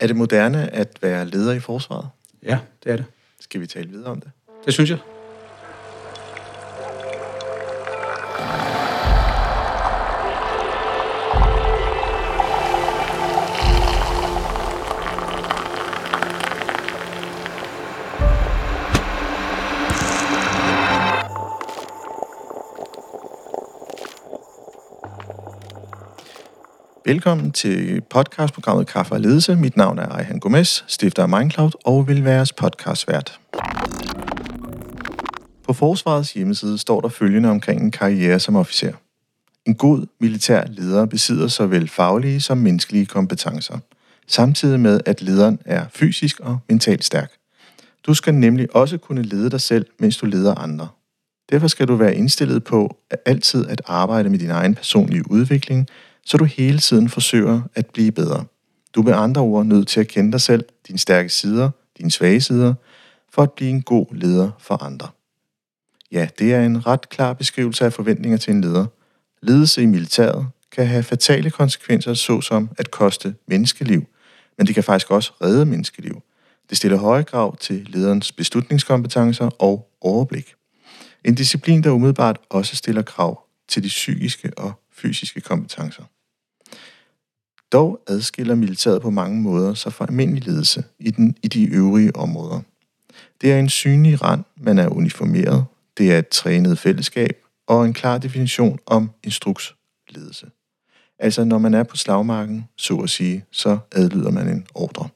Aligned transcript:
Er 0.00 0.06
det 0.06 0.16
moderne 0.16 0.70
at 0.74 0.98
være 1.02 1.26
leder 1.26 1.52
i 1.52 1.60
forsvaret? 1.60 2.08
Ja, 2.42 2.58
det 2.84 2.92
er 2.92 2.96
det. 2.96 3.04
Skal 3.40 3.60
vi 3.60 3.66
tale 3.66 3.88
videre 3.88 4.10
om 4.10 4.20
det? 4.20 4.30
Det 4.64 4.72
synes 4.72 4.90
jeg. 4.90 4.98
Velkommen 27.06 27.52
til 27.52 28.00
podcastprogrammet 28.00 28.86
Kaffe 28.86 29.14
og 29.14 29.20
Ledelse. 29.20 29.56
Mit 29.56 29.76
navn 29.76 29.98
er 29.98 30.08
Ejhan 30.08 30.38
Gomes, 30.38 30.84
stifter 30.88 31.22
af 31.22 31.28
Mindcloud 31.28 31.70
og 31.84 32.08
vil 32.08 32.24
være 32.24 32.34
jeres 32.34 32.52
podcastvært. 32.52 33.40
På 35.64 35.72
Forsvarets 35.72 36.32
hjemmeside 36.32 36.78
står 36.78 37.00
der 37.00 37.08
følgende 37.08 37.50
omkring 37.50 37.82
en 37.82 37.90
karriere 37.90 38.40
som 38.40 38.56
officer. 38.56 38.92
En 39.66 39.74
god 39.74 40.06
militær 40.20 40.64
leder 40.66 41.06
besidder 41.06 41.48
såvel 41.48 41.88
faglige 41.88 42.40
som 42.40 42.58
menneskelige 42.58 43.06
kompetencer, 43.06 43.78
samtidig 44.26 44.80
med 44.80 45.00
at 45.06 45.22
lederen 45.22 45.58
er 45.64 45.86
fysisk 45.94 46.40
og 46.40 46.58
mentalt 46.68 47.04
stærk. 47.04 47.32
Du 48.06 48.14
skal 48.14 48.34
nemlig 48.34 48.76
også 48.76 48.98
kunne 48.98 49.22
lede 49.22 49.50
dig 49.50 49.60
selv, 49.60 49.86
mens 49.98 50.16
du 50.16 50.26
leder 50.26 50.54
andre. 50.54 50.88
Derfor 51.50 51.68
skal 51.68 51.88
du 51.88 51.94
være 51.94 52.14
indstillet 52.14 52.64
på 52.64 52.96
at 53.10 53.18
altid 53.26 53.66
at 53.66 53.82
arbejde 53.86 54.30
med 54.30 54.38
din 54.38 54.50
egen 54.50 54.74
personlige 54.74 55.30
udvikling, 55.30 55.88
så 56.24 56.36
du 56.36 56.44
hele 56.44 56.78
tiden 56.78 57.08
forsøger 57.08 57.62
at 57.74 57.86
blive 57.86 58.12
bedre. 58.12 58.44
Du 58.94 59.00
er 59.00 59.04
med 59.04 59.12
andre 59.12 59.40
ord 59.40 59.66
nødt 59.66 59.88
til 59.88 60.00
at 60.00 60.08
kende 60.08 60.32
dig 60.32 60.40
selv, 60.40 60.64
dine 60.88 60.98
stærke 60.98 61.28
sider, 61.28 61.70
dine 61.98 62.10
svage 62.10 62.40
sider, 62.40 62.74
for 63.32 63.42
at 63.42 63.52
blive 63.52 63.70
en 63.70 63.82
god 63.82 64.06
leder 64.14 64.50
for 64.58 64.82
andre. 64.82 65.08
Ja, 66.12 66.28
det 66.38 66.54
er 66.54 66.66
en 66.66 66.86
ret 66.86 67.08
klar 67.08 67.32
beskrivelse 67.32 67.84
af 67.84 67.92
forventninger 67.92 68.38
til 68.38 68.50
en 68.50 68.60
leder. 68.60 68.86
Ledelse 69.42 69.82
i 69.82 69.86
militæret 69.86 70.46
kan 70.72 70.86
have 70.86 71.02
fatale 71.02 71.50
konsekvenser, 71.50 72.14
såsom 72.14 72.70
at 72.78 72.90
koste 72.90 73.34
menneskeliv, 73.46 74.04
men 74.58 74.66
det 74.66 74.74
kan 74.74 74.84
faktisk 74.84 75.10
også 75.10 75.32
redde 75.42 75.66
menneskeliv. 75.66 76.22
Det 76.70 76.76
stiller 76.76 76.98
høje 76.98 77.22
krav 77.22 77.56
til 77.56 77.86
lederens 77.90 78.32
beslutningskompetencer 78.32 79.46
og 79.46 79.90
overblik. 80.00 80.54
En 81.24 81.34
disciplin, 81.34 81.82
der 81.82 81.90
umiddelbart 81.90 82.40
også 82.50 82.76
stiller 82.76 83.02
krav 83.02 83.46
til 83.68 83.82
de 83.82 83.88
psykiske 83.88 84.52
og 84.56 84.72
fysiske 84.92 85.40
kompetencer. 85.40 86.02
Dog 87.74 88.00
adskiller 88.06 88.54
militæret 88.54 89.02
på 89.02 89.10
mange 89.10 89.42
måder 89.42 89.74
sig 89.74 89.92
fra 89.92 90.04
almindelig 90.08 90.46
ledelse 90.46 90.84
i, 90.98 91.10
den, 91.10 91.36
i 91.42 91.48
de 91.48 91.64
øvrige 91.64 92.16
områder. 92.16 92.60
Det 93.40 93.52
er 93.52 93.58
en 93.58 93.68
synlig 93.68 94.22
rand, 94.22 94.44
man 94.56 94.78
er 94.78 94.88
uniformeret, 94.88 95.64
det 95.98 96.12
er 96.12 96.18
et 96.18 96.28
trænet 96.28 96.78
fællesskab 96.78 97.36
og 97.66 97.84
en 97.84 97.92
klar 97.92 98.18
definition 98.18 98.78
om 98.86 99.10
instruksledelse. 99.24 100.46
Altså 101.18 101.44
når 101.44 101.58
man 101.58 101.74
er 101.74 101.82
på 101.82 101.96
slagmarken, 101.96 102.64
så 102.76 102.96
at 102.96 103.10
sige, 103.10 103.44
så 103.52 103.78
adlyder 103.92 104.30
man 104.30 104.48
en 104.48 104.66
ordre. 104.74 105.08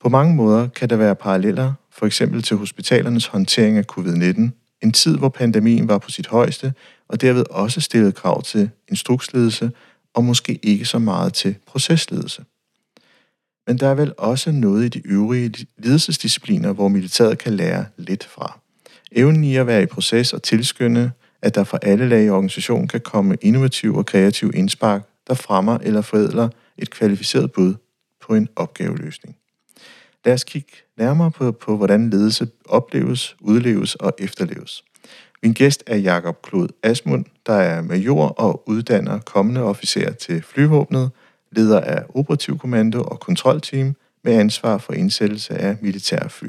På 0.00 0.08
mange 0.08 0.34
måder 0.34 0.68
kan 0.68 0.90
der 0.90 0.96
være 0.96 1.14
paralleller, 1.14 1.72
for 1.90 2.06
eksempel 2.06 2.42
til 2.42 2.56
hospitalernes 2.56 3.26
håndtering 3.26 3.78
af 3.78 3.84
covid-19, 3.92 4.50
en 4.82 4.92
tid, 4.92 5.18
hvor 5.18 5.28
pandemien 5.28 5.88
var 5.88 5.98
på 5.98 6.10
sit 6.10 6.26
højeste, 6.26 6.72
og 7.08 7.20
derved 7.20 7.44
også 7.50 7.80
stillede 7.80 8.12
krav 8.12 8.42
til 8.42 8.70
instruksledelse 8.88 9.70
og 10.18 10.24
måske 10.24 10.58
ikke 10.62 10.84
så 10.84 10.98
meget 10.98 11.34
til 11.34 11.54
procesledelse. 11.66 12.44
Men 13.66 13.78
der 13.78 13.88
er 13.88 13.94
vel 13.94 14.12
også 14.18 14.52
noget 14.52 14.84
i 14.84 14.88
de 14.88 15.06
øvrige 15.06 15.66
ledelsesdiscipliner, 15.78 16.72
hvor 16.72 16.88
militæret 16.88 17.38
kan 17.38 17.52
lære 17.52 17.84
lidt 17.96 18.24
fra. 18.24 18.58
Evnen 19.12 19.44
i 19.44 19.56
at 19.56 19.66
være 19.66 19.82
i 19.82 19.86
proces 19.86 20.32
og 20.32 20.42
tilskynde, 20.42 21.10
at 21.42 21.54
der 21.54 21.64
fra 21.64 21.78
alle 21.82 22.08
lag 22.08 22.24
i 22.24 22.28
organisationen 22.28 22.88
kan 22.88 23.00
komme 23.00 23.36
innovativ 23.40 23.96
og 23.96 24.06
kreativ 24.06 24.50
indspark, 24.54 25.02
der 25.26 25.34
fremmer 25.34 25.78
eller 25.78 26.00
forædler 26.00 26.48
et 26.78 26.90
kvalificeret 26.90 27.52
bud 27.52 27.74
på 28.20 28.34
en 28.34 28.48
opgaveløsning. 28.56 29.36
Lad 30.24 30.34
os 30.34 30.44
kigge 30.44 30.72
nærmere 30.96 31.30
på, 31.30 31.52
på 31.52 31.76
hvordan 31.76 32.10
ledelse 32.10 32.48
opleves, 32.64 33.36
udleves 33.40 33.94
og 33.94 34.12
efterleves. 34.18 34.84
Min 35.42 35.52
gæst 35.52 35.84
er 35.86 35.96
Jakob 35.96 36.42
Klod 36.42 36.68
Asmund, 36.82 37.24
der 37.46 37.52
er 37.52 37.82
major 37.82 38.28
og 38.28 38.68
uddanner 38.68 39.18
kommende 39.18 39.62
officer 39.62 40.12
til 40.12 40.42
flyvåbnet, 40.42 41.10
leder 41.50 41.80
af 41.80 42.04
operativ 42.14 42.58
kommando 42.58 43.02
og 43.02 43.20
kontrolteam 43.20 43.96
med 44.24 44.32
ansvar 44.32 44.78
for 44.78 44.92
indsættelse 44.92 45.54
af 45.54 45.76
militære 45.80 46.30
fly. 46.30 46.48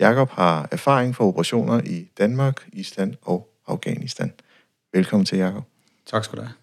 Jakob 0.00 0.30
har 0.30 0.68
erfaring 0.70 1.16
for 1.16 1.28
operationer 1.28 1.80
i 1.84 2.08
Danmark, 2.18 2.68
Island 2.72 3.14
og 3.22 3.48
Afghanistan. 3.66 4.32
Velkommen 4.92 5.26
til, 5.26 5.38
Jakob. 5.38 5.64
Tak 6.06 6.24
skal 6.24 6.38
du 6.38 6.42
have. 6.42 6.54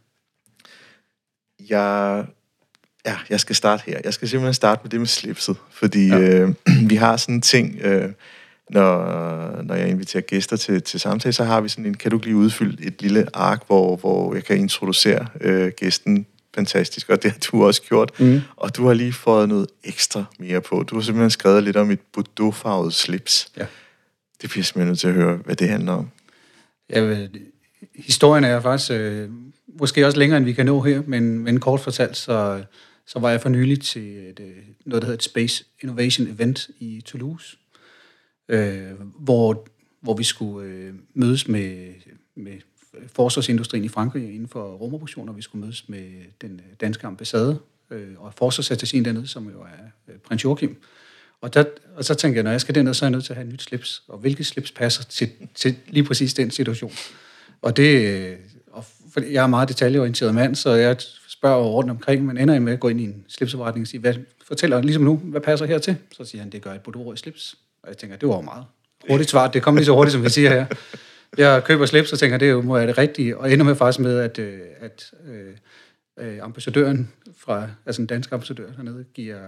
Jeg, 1.70 2.26
ja, 3.06 3.18
jeg 3.30 3.40
skal 3.40 3.56
starte 3.56 3.84
her. 3.86 4.00
Jeg 4.04 4.14
skal 4.14 4.28
simpelthen 4.28 4.54
starte 4.54 4.82
med 4.84 4.90
det 4.90 5.00
med 5.00 5.08
slipset, 5.08 5.58
fordi 5.72 6.08
ja. 6.08 6.20
øh, 6.20 6.54
vi 6.90 6.96
har 6.96 7.18
sådan 7.18 7.36
en 7.36 7.42
ting, 7.42 7.80
øh, 7.82 8.12
når, 8.72 9.62
når 9.62 9.76
jeg 9.76 9.90
inviterer 9.90 10.22
gæster 10.22 10.56
til, 10.56 10.82
til 10.82 11.00
samtale, 11.00 11.34
så 11.34 11.44
har 11.44 11.62
vi 11.62 11.70
sådan 11.70 11.86
en, 11.86 11.94
kan 11.94 12.12
du 12.12 12.20
lige 12.24 12.36
udfylde 12.36 12.86
et 12.86 13.02
lille 13.02 13.28
ark, 13.34 13.64
hvor, 13.68 13.96
hvor 13.96 14.34
jeg 14.34 14.44
kan 14.44 14.58
introducere 14.58 15.28
øh, 15.42 15.72
gæsten 15.78 16.26
fantastisk, 16.56 17.10
og 17.10 17.24
det 17.24 17.32
har 17.32 17.40
du 17.52 17.66
også 17.66 17.82
gjort. 17.82 18.20
Mm. 18.20 18.42
Og 18.56 18.78
du 18.78 18.88
har 18.88 18.94
lige 18.94 19.14
fået 19.14 19.50
noget 19.50 19.68
ekstra 19.84 20.24
mere 20.40 20.62
på. 20.62 20.84
Du 20.84 20.96
har 20.96 21.02
simpelthen 21.02 21.30
skrevet 21.30 21.64
lidt 21.64 21.78
om 21.78 21.92
et 21.92 22.00
bordeauxfarvet 22.14 22.94
slips. 22.94 23.52
Ja. 23.58 23.66
Det 24.42 24.50
bliver 24.50 24.64
simpelthen 24.64 24.88
nødt 24.88 25.00
til 25.00 25.08
at 25.08 25.14
høre, 25.14 25.36
hvad 25.36 25.56
det 25.56 25.70
handler 25.70 25.92
om. 25.92 26.10
Ja, 26.90 27.28
historien 27.96 28.44
er 28.44 28.62
faktisk 28.62 28.92
øh, 28.92 29.30
måske 29.80 30.06
også 30.06 30.20
længere, 30.20 30.38
end 30.38 30.46
vi 30.46 30.54
kan 30.54 30.66
nå 30.66 30.82
her, 30.82 31.02
men, 31.08 31.40
men 31.40 31.60
kort 31.60 31.80
fortalt, 31.80 32.18
så, 32.18 32.64
så 33.08 33.20
var 33.20 33.30
jeg 33.30 33.42
for 33.42 33.50
nylig 33.50 33.82
til 33.82 34.18
et, 34.18 34.40
øh, 34.40 34.48
noget, 34.86 35.02
der 35.02 35.06
hedder 35.06 35.18
et 35.18 35.24
Space 35.24 35.66
Innovation 35.82 36.28
Event 36.28 36.70
i 36.80 37.02
Toulouse, 37.06 37.58
øh, 38.52 38.92
hvor, 39.20 39.68
hvor 40.02 40.14
vi 40.14 40.24
skulle 40.24 40.70
øh, 40.70 40.94
mødes 41.14 41.48
med, 41.48 41.94
med 42.36 42.54
forsvarsindustrien 43.08 43.84
i 43.84 43.88
Frankrig 43.88 44.34
inden 44.34 44.48
for 44.48 44.76
rumoperationer. 44.76 45.34
Vi 45.34 45.42
skulle 45.42 45.62
mødes 45.62 45.90
med 45.90 46.06
den 46.42 46.52
øh, 46.54 46.76
danske 46.82 47.08
ambassade 47.08 47.60
øh, 47.92 48.08
og 48.18 48.34
forsvarsattacien 48.34 49.06
dernede, 49.06 49.28
som 49.28 49.50
jo 49.50 49.62
er 49.62 50.14
øh, 50.14 50.16
prins 50.20 50.44
Joachim. 50.44 50.78
Og, 51.42 51.54
der, 51.54 51.64
og 51.96 52.06
så 52.06 52.14
tænkte 52.14 52.36
jeg, 52.38 52.44
når 52.44 52.52
jeg 52.52 52.62
skal 52.62 52.76
derned, 52.76 52.94
så 52.94 53.06
er 53.06 53.08
jeg 53.08 53.12
nødt 53.12 53.26
til 53.26 53.34
at 53.34 53.38
have 53.38 53.48
et 53.48 53.54
nyt 53.54 53.62
slips. 53.62 54.04
Og 54.08 54.18
hvilket 54.18 54.46
slips 54.46 54.72
passer 54.72 55.04
til, 55.04 55.30
til 55.56 55.76
lige 55.88 56.04
præcis 56.04 56.34
den 56.34 56.52
situation? 56.52 56.92
Og 57.62 57.78
det, 57.78 58.08
øh, 58.08 58.38
og 58.72 58.86
for 59.14 59.22
jeg 59.22 59.44
er 59.44 59.48
meget 59.48 59.70
detaljeorienteret 59.70 60.36
mand, 60.36 60.56
så 60.56 60.74
jeg 60.74 60.98
spørger 61.28 61.64
rundt 61.64 61.90
omkring, 61.90 62.26
men 62.26 62.38
ender 62.38 62.54
jeg 62.54 62.62
med 62.62 62.74
at 62.74 62.80
gå 62.80 62.88
ind 62.88 63.02
i 63.02 63.04
en 63.04 63.26
slipsforretning 63.28 63.84
og 63.84 63.88
sige, 63.88 64.02
hvad, 64.02 64.16
fortæller 64.46 64.78
han 64.78 64.86
ligesom 64.86 65.04
nu, 65.04 65.18
hvad 65.18 65.42
passer 65.42 65.66
her 65.66 65.80
til? 65.80 65.98
Så 66.12 66.26
siger 66.26 66.42
han, 66.42 66.52
det 66.52 66.62
gør 66.62 66.74
et 66.74 66.82
bordeaux 66.82 67.20
slips. 67.20 67.58
Og 67.84 67.90
jeg 67.90 67.98
tænker, 67.98 68.16
det 68.16 68.30
var 68.30 68.42
meget 68.42 68.66
hurtigt 69.10 69.30
svar. 69.30 69.48
Det 69.48 69.64
kom 69.64 69.76
lige 69.76 69.86
så 69.86 69.94
hurtigt, 69.94 70.14
som 70.14 70.24
vi 70.24 70.30
siger 70.30 70.50
her. 70.50 70.66
Jeg 71.38 71.64
køber 71.64 71.86
slips 71.86 72.14
og 72.14 72.20
tænker, 72.20 72.38
det 72.38 72.66
må 72.66 72.74
være 72.78 72.88
det 72.88 72.98
rigtige. 72.98 73.38
Og 73.38 73.52
ender 73.52 73.66
med 73.66 73.76
faktisk 73.76 74.00
med, 74.00 74.20
at, 74.20 74.40
øh, 74.40 74.60
at 74.80 75.12
øh, 76.22 76.40
ambassadøren 76.42 77.12
fra, 77.38 77.68
altså 77.86 78.02
en 78.02 78.08
dansk 78.08 78.32
ambassadør 78.32 78.72
hernede, 78.78 79.06
giver, 79.14 79.40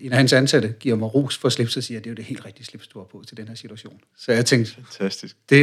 en 0.00 0.12
af 0.12 0.18
hans 0.18 0.32
ansatte 0.32 0.74
giver 0.80 0.96
mig 0.96 1.14
ros 1.14 1.38
for 1.38 1.48
slips 1.48 1.76
og 1.76 1.82
siger, 1.82 1.98
at 1.98 2.04
det 2.04 2.10
er 2.10 2.12
jo 2.12 2.16
det 2.16 2.24
helt 2.24 2.46
rigtige 2.46 2.66
slips, 2.66 2.86
du 2.88 2.98
har 2.98 3.06
på 3.06 3.24
til 3.28 3.36
den 3.36 3.48
her 3.48 3.54
situation. 3.54 4.00
Så 4.18 4.32
jeg 4.32 4.46
tænkte, 4.46 4.74
Fantastisk. 4.74 5.36
Det, 5.48 5.60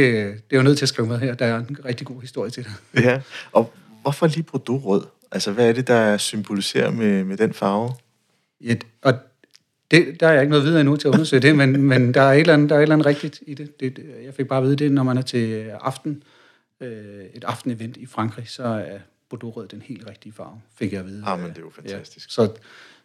det 0.50 0.56
er 0.56 0.56
jo 0.56 0.62
nødt 0.62 0.78
til 0.78 0.84
at 0.84 0.88
skrive 0.88 1.08
med 1.08 1.18
her. 1.18 1.34
Der 1.34 1.46
er 1.46 1.58
en 1.58 1.78
rigtig 1.84 2.06
god 2.06 2.20
historie 2.20 2.50
til 2.50 2.64
det. 2.64 3.02
Ja, 3.04 3.20
og 3.52 3.72
hvorfor 4.02 4.26
lige 4.26 4.42
Bordeaux 4.42 4.84
rød? 4.84 5.02
Altså, 5.32 5.52
hvad 5.52 5.68
er 5.68 5.72
det, 5.72 5.88
der 5.88 6.16
symboliserer 6.16 6.90
med, 6.90 7.24
med 7.24 7.36
den 7.36 7.54
farve? 7.54 7.92
Ja, 8.60 8.74
og 9.02 9.14
det, 9.90 10.20
der 10.20 10.26
er 10.26 10.32
jeg 10.32 10.42
ikke 10.42 10.50
noget 10.50 10.64
videre 10.64 10.80
endnu 10.80 10.96
til 10.96 11.08
at 11.08 11.14
undersøge 11.14 11.42
det, 11.42 11.56
men, 11.56 11.82
men 11.82 12.14
der, 12.14 12.20
er 12.20 12.32
et 12.32 12.40
eller 12.40 12.54
andet, 12.54 12.70
der 12.70 12.76
er 12.76 12.80
et 12.80 12.82
eller 12.82 12.94
andet 12.94 13.06
rigtigt 13.06 13.42
i 13.46 13.54
det. 13.54 13.80
det. 13.80 13.98
Jeg 14.24 14.34
fik 14.34 14.48
bare 14.48 14.58
at 14.58 14.64
vide 14.64 14.76
det, 14.76 14.92
når 14.92 15.02
man 15.02 15.18
er 15.18 15.22
til 15.22 15.70
aften, 15.80 16.22
øh, 16.80 17.24
et 17.34 17.44
aftenevent 17.44 17.96
i 17.96 18.06
Frankrig, 18.06 18.48
så 18.48 18.62
er 18.62 18.98
Bordeaux-rød 19.28 19.68
den 19.68 19.82
helt 19.82 20.08
rigtige 20.08 20.32
farve, 20.32 20.60
fik 20.78 20.92
jeg 20.92 21.00
at 21.00 21.06
vide. 21.06 21.22
Ah, 21.26 21.40
men 21.40 21.48
det 21.48 21.58
er 21.58 21.62
jo 21.62 21.70
fantastisk. 21.70 22.38
Ja. 22.38 22.44
Så, 22.44 22.52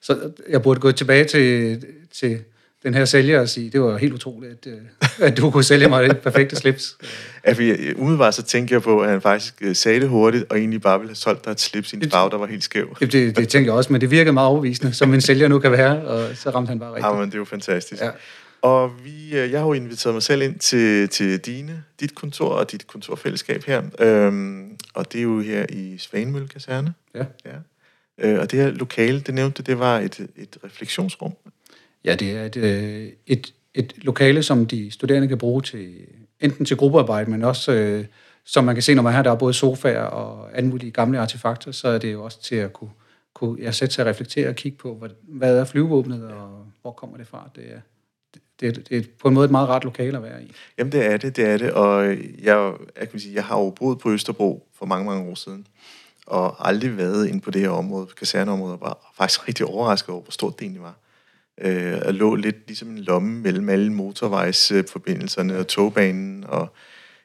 så 0.02 0.32
jeg 0.50 0.62
burde 0.62 0.80
gå 0.80 0.92
tilbage 0.92 1.26
til, 1.26 1.84
til 2.12 2.44
den 2.84 2.94
her 2.94 3.06
sælger 3.06 3.40
og 3.40 3.50
sige, 3.50 3.70
det 3.70 3.82
var 3.82 3.98
helt 3.98 4.14
utroligt, 4.14 4.68
at, 4.68 4.74
øh, 4.74 4.80
at 5.28 5.38
du 5.38 5.52
kunne 5.52 5.64
sælge 5.64 5.90
mig 5.90 6.10
det 6.10 6.18
perfekte 6.18 6.56
slips. 6.56 6.98
Ja, 7.48 7.52
for 7.54 7.62
jeg, 7.62 7.94
umiddelbart 7.98 8.36
så 8.36 8.44
tænker 8.44 8.76
jeg 8.76 8.82
på, 8.82 9.02
at 9.02 9.10
han 9.10 9.22
faktisk 9.22 9.54
øh, 9.62 9.76
sagde 9.76 10.00
det 10.00 10.10
hurtigt, 10.10 10.46
og 10.50 10.58
egentlig 10.58 10.82
bare 10.82 11.00
ville 11.00 11.10
have 11.10 11.16
solgt 11.16 11.46
dig 11.46 11.52
et 11.52 11.60
slips 11.60 11.94
i 11.94 11.96
en 11.96 12.12
farve, 12.12 12.30
der 12.30 12.38
var 12.38 12.46
helt 12.46 12.64
skæv. 12.64 12.98
Det, 13.00 13.12
det, 13.12 13.38
det 13.38 13.50
tænker 13.50 13.72
jeg 13.72 13.78
også, 13.78 13.94
men 13.94 14.02
det 14.02 14.12
virkede 14.12 14.34
meget 14.34 14.50
overbevisende, 14.50 14.94
som 14.94 15.14
en 15.14 15.22
sælger 15.22 15.48
nu 15.48 15.60
kan 15.60 15.72
være, 15.72 16.06
og 16.06 16.38
så 16.38 16.50
ramte 16.50 16.70
han 16.70 16.80
bare 16.80 16.90
rigtigt. 16.90 17.06
Ja, 17.06 17.20
men 17.20 17.26
det 17.26 17.34
er 17.34 17.40
jo 17.40 17.46
fantastisk. 17.46 18.02
Ja. 18.02 18.10
Og 18.62 18.92
vi, 19.04 19.38
øh, 19.38 19.52
jeg 19.52 19.60
har 19.60 19.68
jo 19.68 19.74
inviteret 19.74 20.16
mig 20.16 20.24
selv 20.24 20.42
ind 20.42 20.60
til, 20.60 21.10
til 21.10 21.40
dine, 21.40 21.84
dit 22.00 22.16
kontor 22.16 22.50
og 22.50 22.72
dit 22.72 22.88
kontorfællesskab 22.88 23.64
her. 23.64 23.82
Øhm, 24.00 24.78
og 24.94 25.12
det 25.12 25.20
er 25.20 25.24
jo 25.24 25.40
her 25.40 25.66
i 25.70 25.98
Svanemølle 25.98 26.48
Kaserne. 26.48 26.94
Ja. 27.16 27.26
ja. 27.46 27.52
Øh, 28.18 28.40
og 28.40 28.52
det 28.52 28.60
her 28.60 28.70
lokale, 28.70 29.20
det 29.20 29.34
nævnte 29.34 29.64
det 29.64 29.80
var 29.80 30.00
et, 30.00 30.28
et 30.36 30.58
refleksionsrum. 30.64 31.34
Ja, 32.06 32.16
det 32.16 32.32
er 32.32 32.46
et, 32.46 32.56
øh, 32.56 33.10
et, 33.28 33.54
et 33.74 33.94
lokale, 33.98 34.44
som 34.44 34.66
de 34.66 34.92
studerende 34.92 35.28
kan 35.28 35.38
bruge 35.38 35.62
til 35.62 35.96
enten 36.40 36.66
til 36.66 36.78
gruppearbejde, 36.78 37.32
men 37.32 37.44
også, 37.44 37.72
øh, 37.72 38.06
som 38.46 38.64
man 38.64 38.76
kan 38.76 38.82
se, 38.82 38.94
når 38.94 39.04
man 39.04 39.14
har 39.14 39.24
der 39.24 39.32
er 39.32 39.36
både 39.36 39.54
sofaer 39.54 40.04
og 40.04 40.58
alle 40.58 40.70
mulige 40.70 40.92
gamle 40.92 41.20
artefakter, 41.20 41.72
så 41.72 41.88
er 41.88 41.98
det 41.98 42.14
jo 42.14 42.24
også 42.24 42.42
til 42.42 42.56
at 42.56 42.74
kunne, 42.74 42.90
kunne 43.34 43.62
ja, 43.62 43.72
sætte 43.72 43.96
sig 43.96 44.06
og 44.06 44.10
reflektere 44.10 44.50
og 44.50 44.56
kigge 44.56 44.78
på, 44.78 44.96
hvad, 44.96 45.10
hvad 45.28 45.58
er 45.58 45.66
flyvevåbnet, 45.66 46.24
og 46.24 46.66
hvor 46.82 46.92
kommer 46.92 47.18
det 47.18 47.28
fra. 47.28 47.50
Det 47.56 47.64
er, 47.72 47.80
det, 48.60 48.90
det 48.90 48.98
er 48.98 49.04
på 49.22 49.28
en 49.28 49.34
måde 49.34 49.46
et 49.46 49.52
meget 49.52 49.70
rart 49.70 49.84
lokale 49.84 50.18
at 50.18 50.24
være 50.24 50.44
i. 50.44 50.52
Jamen 50.78 50.92
det 50.92 51.06
er 51.06 51.18
det, 51.18 51.36
det 51.36 51.46
er 51.46 51.58
det, 51.58 51.72
og 51.72 52.06
jeg, 52.44 52.74
jeg, 53.00 53.10
kan 53.10 53.20
sige, 53.20 53.36
jeg 53.36 53.46
har 53.46 53.60
jo 53.60 53.70
boet 53.70 54.00
på 54.00 54.12
Østerbro 54.12 54.68
for 54.74 54.86
mange, 54.86 55.06
mange 55.06 55.30
år 55.32 55.36
siden, 55.36 55.68
og 56.28 56.68
aldrig 56.70 56.98
været 56.98 57.28
inde 57.28 57.42
på 57.42 57.52
det 57.52 57.62
her 57.62 57.70
område, 57.70 58.08
kaserneområdet, 58.18 58.74
og 58.74 58.82
var 58.82 59.14
faktisk 59.18 59.48
rigtig 59.48 59.66
overrasket 59.66 60.10
over, 60.10 60.22
hvor 60.24 60.32
stort 60.32 60.60
det 60.60 60.66
egentlig 60.66 60.82
var. 60.82 60.96
Øh, 61.62 62.02
jeg 62.06 62.14
lå 62.14 62.36
lidt 62.36 62.56
ligesom 62.68 62.90
en 62.90 63.00
lomme 63.00 63.42
mellem 63.42 63.70
alle 63.70 63.94
motorvejsforbindelserne 63.94 65.58
og 65.58 65.68
togbanen, 65.68 66.44
og 66.44 66.74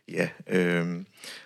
ja, 0.08 0.28
øh, 0.50 0.86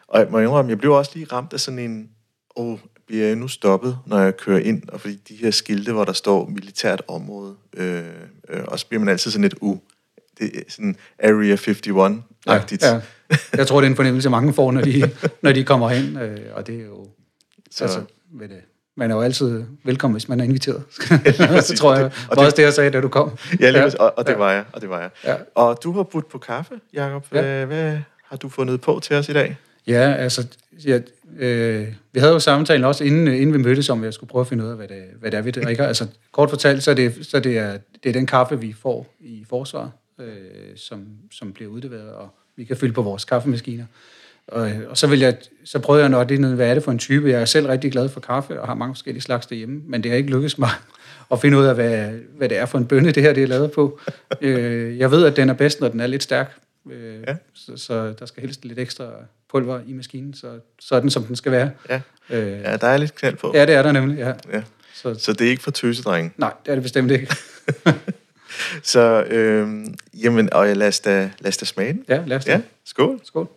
og 0.09 0.21
jeg 0.21 0.29
må 0.31 0.39
indrømme, 0.39 0.71
jeg 0.71 0.79
blev 0.79 0.93
også 0.93 1.11
lige 1.15 1.27
ramt 1.33 1.53
af 1.53 1.61
sådan 1.61 1.79
en, 1.79 2.11
åh, 2.57 2.79
bliver 3.07 3.27
jeg 3.27 3.37
nu 3.37 3.49
stoppet, 3.49 3.99
når 4.07 4.19
jeg 4.19 4.37
kører 4.37 4.61
ind, 4.61 4.89
og 4.89 5.01
fordi 5.01 5.15
de 5.15 5.35
her 5.35 5.51
skilte, 5.51 5.93
hvor 5.93 6.05
der 6.05 6.13
står 6.13 6.47
militært 6.49 7.03
område, 7.09 7.55
øh, 7.77 8.05
øh, 8.49 8.65
og 8.65 8.79
så 8.79 8.87
bliver 8.89 9.01
man 9.01 9.09
altid 9.09 9.31
sådan 9.31 9.43
lidt, 9.43 9.55
uh, 9.61 9.79
det 10.39 10.59
er 10.59 10.63
sådan 10.69 10.97
Area 11.19 11.55
51-agtigt. 11.55 12.87
Ja, 12.87 12.95
ja. 12.95 13.01
Jeg 13.57 13.67
tror, 13.67 13.81
det 13.81 13.87
er 13.87 13.91
en 13.91 13.97
fornemmelse, 13.97 14.31
mange 14.31 14.53
får, 14.53 14.73
når 14.73 14.81
de, 14.81 15.11
når 15.43 15.53
de 15.53 15.65
kommer 15.65 15.89
hen, 15.89 16.17
øh, 16.17 16.57
og 16.57 16.67
det 16.67 16.81
er 16.81 16.85
jo, 16.85 17.07
så. 17.71 17.85
altså, 17.85 18.05
ved 18.33 18.49
det, 18.49 18.63
man 18.97 19.11
er 19.11 19.15
jo 19.15 19.21
altid 19.21 19.65
velkommen, 19.85 20.15
hvis 20.15 20.29
man 20.29 20.41
er 20.41 20.45
inviteret. 20.45 20.83
Ja, 21.39 21.61
så 21.61 21.77
tror 21.77 21.95
jeg, 21.95 22.05
og 22.05 22.37
det, 22.37 22.45
også 22.45 22.57
det, 22.57 22.63
jeg 22.63 22.73
sagde, 22.73 22.91
da 22.91 23.01
du 23.01 23.09
kom. 23.09 23.39
Ja, 23.61 23.71
lige, 23.71 23.83
ja. 23.83 23.91
Og, 23.99 24.19
og 24.19 24.27
det 24.27 24.39
var 24.39 24.53
jeg, 24.53 24.65
og 24.73 24.81
det 24.81 24.91
var 24.91 25.01
jeg. 25.01 25.11
Ja. 25.25 25.35
Og 25.55 25.79
du 25.83 25.93
har 25.93 26.03
budt 26.03 26.29
på 26.29 26.39
kaffe, 26.39 26.75
Jacob. 26.95 27.27
Ja. 27.33 27.41
Hvad, 27.41 27.67
hvad 27.67 27.99
har 28.25 28.37
du 28.37 28.49
fundet 28.49 28.81
på 28.81 29.01
til 29.03 29.17
os 29.17 29.29
i 29.29 29.33
dag? 29.33 29.57
Ja, 29.87 30.13
altså, 30.13 30.47
ja, 30.87 31.01
øh, 31.39 31.89
vi 32.13 32.21
havde 32.21 32.33
jo 32.33 32.39
samtalen 32.39 32.85
også, 32.85 33.05
inden, 33.05 33.29
inden 33.29 33.53
vi 33.53 33.59
mødtes, 33.59 33.89
om 33.89 34.05
jeg 34.05 34.15
skulle 34.15 34.31
prøve 34.31 34.41
at 34.41 34.47
finde 34.47 34.65
ud 34.65 34.69
af, 34.69 34.77
hvad 34.77 34.89
det, 34.89 35.03
hvad 35.21 35.31
det 35.31 35.39
er, 35.39 35.43
vi 35.43 35.51
drikker. 35.51 35.87
Altså, 35.93 36.07
kort 36.33 36.51
fortalt, 36.51 36.83
så 36.83 36.91
er 36.91 36.95
det, 36.95 37.27
så 37.27 37.41
det 37.41 37.59
er, 37.59 37.79
det 38.03 38.09
er 38.09 38.13
den 38.13 38.27
kaffe, 38.27 38.61
vi 38.61 38.73
får 38.73 39.15
i 39.21 39.45
forsvaret, 39.49 39.91
øh, 40.21 40.27
som, 40.77 41.07
som 41.33 41.53
bliver 41.53 41.71
udleveret, 41.71 42.13
og 42.13 42.29
vi 42.57 42.65
kan 42.65 42.77
fylde 42.77 42.93
på 42.93 43.03
vores 43.03 43.25
kaffemaskiner. 43.25 43.85
Og, 44.49 44.71
og 44.89 44.99
så, 44.99 45.07
vil 45.07 45.21
jeg, 45.21 45.37
så 45.65 45.79
prøvede 45.79 46.03
jeg 46.03 46.11
nok 46.11 46.29
det, 46.29 46.55
hvad 46.55 46.71
er 46.71 46.75
det 46.75 46.83
for 46.83 46.93
en 46.93 46.99
type. 46.99 47.29
Jeg 47.29 47.41
er 47.41 47.45
selv 47.45 47.67
rigtig 47.67 47.93
glad 47.93 48.09
for 48.09 48.21
kaffe, 48.21 48.61
og 48.61 48.67
har 48.67 48.75
mange 48.75 48.95
forskellige 48.95 49.23
slags 49.23 49.47
derhjemme, 49.47 49.83
men 49.87 50.03
det 50.03 50.11
har 50.11 50.19
ikke 50.19 50.31
lykkedes 50.31 50.59
mig 50.59 50.71
at 51.33 51.41
finde 51.41 51.59
ud 51.59 51.65
af, 51.65 51.75
hvad, 51.75 52.13
hvad 52.37 52.49
det 52.49 52.59
er 52.59 52.67
for 52.67 52.79
en 52.79 52.87
bønne, 52.87 53.11
det 53.11 53.23
her 53.23 53.33
det 53.33 53.43
er 53.43 53.47
lavet 53.47 53.73
på. 53.73 54.01
øh, 54.41 54.99
jeg 54.99 55.11
ved, 55.11 55.25
at 55.25 55.37
den 55.37 55.49
er 55.49 55.55
bedst, 55.55 55.81
når 55.81 55.89
den 55.89 56.01
er 56.01 56.07
lidt 56.07 56.23
stærk, 56.23 56.59
Øh, 56.91 57.23
ja. 57.27 57.37
så, 57.55 57.77
så 57.77 58.15
der 58.19 58.27
skal 58.27 58.41
helst 58.41 58.65
lidt 58.65 58.79
ekstra 58.79 59.11
pulver 59.51 59.81
i 59.87 59.93
maskinen, 59.93 60.35
så 60.35 60.61
sådan 60.81 61.11
som 61.11 61.25
den 61.25 61.37
skal 61.37 61.53
være. 61.53 61.71
Ja, 61.89 62.01
øh, 62.31 62.61
ja 62.61 62.77
der 62.77 62.87
er 62.87 62.97
lidt 62.97 63.15
knald 63.15 63.37
på. 63.37 63.53
Ja, 63.55 63.67
det 63.67 63.75
er 63.75 63.83
der 63.83 63.93
nemlig, 63.93 64.19
ja. 64.19 64.33
ja. 64.53 64.63
Så, 64.95 65.15
så 65.15 65.33
det 65.33 65.47
er 65.47 65.51
ikke 65.51 65.63
for 65.63 65.71
tøsedrenge? 65.71 66.33
Nej, 66.37 66.53
det 66.65 66.71
er 66.71 66.75
det 66.75 66.83
bestemt 66.83 67.11
ikke. 67.11 67.37
så, 68.93 69.25
øh, 69.25 69.85
jamen, 70.15 70.53
og 70.53 70.77
lad 70.77 70.89
os 70.89 71.01
da, 71.01 71.31
lad 71.41 71.49
os 71.49 71.57
da 71.57 71.65
smage 71.65 71.93
den. 71.93 72.05
Ja, 72.09 72.23
lad 72.27 72.37
os 72.37 72.45
da. 72.45 72.53
Ja, 72.53 72.61
skål. 72.85 73.21
Skål. 73.25 73.49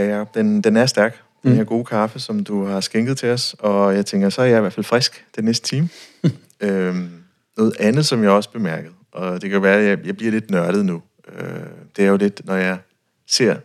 Ja, 0.00 0.18
ja, 0.18 0.24
den, 0.34 0.60
den 0.60 0.76
er 0.76 0.86
stærk 0.86 1.22
den 1.42 1.52
her 1.52 1.62
mm. 1.62 1.66
gode 1.66 1.84
kaffe, 1.84 2.18
som 2.18 2.44
du 2.44 2.64
har 2.64 2.80
skænket 2.80 3.18
til 3.18 3.28
os. 3.28 3.56
Og 3.58 3.94
jeg 3.94 4.06
tænker, 4.06 4.28
så 4.30 4.42
er 4.42 4.46
jeg 4.46 4.58
i 4.58 4.60
hvert 4.60 4.72
fald 4.72 4.84
frisk 4.84 5.26
den 5.36 5.44
næste 5.44 5.66
time. 5.66 5.88
øhm, 6.60 7.10
noget 7.56 7.76
andet, 7.78 8.06
som 8.06 8.22
jeg 8.22 8.30
også 8.30 8.50
bemærkede, 8.50 8.94
og 9.12 9.42
det 9.42 9.50
kan 9.50 9.62
være, 9.62 9.78
at 9.78 9.84
jeg, 9.84 10.06
jeg 10.06 10.16
bliver 10.16 10.32
lidt 10.32 10.50
nørdet 10.50 10.86
nu, 10.86 11.02
øh, 11.28 11.66
det 11.96 12.04
er 12.04 12.08
jo 12.08 12.16
lidt, 12.16 12.44
når 12.44 12.54
jeg 12.54 12.78
ser 13.26 13.56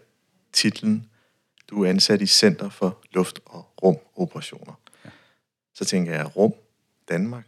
titlen, 0.53 1.05
du 1.69 1.83
er 1.83 1.89
ansat 1.89 2.21
i 2.21 2.27
Center 2.27 2.69
for 2.69 2.97
Luft- 3.11 3.39
og 3.45 3.65
Rumoperationer. 3.83 4.79
Ja. 5.05 5.09
Så 5.75 5.85
tænker 5.85 6.13
jeg, 6.13 6.35
Rum, 6.35 6.53
Danmark, 7.09 7.45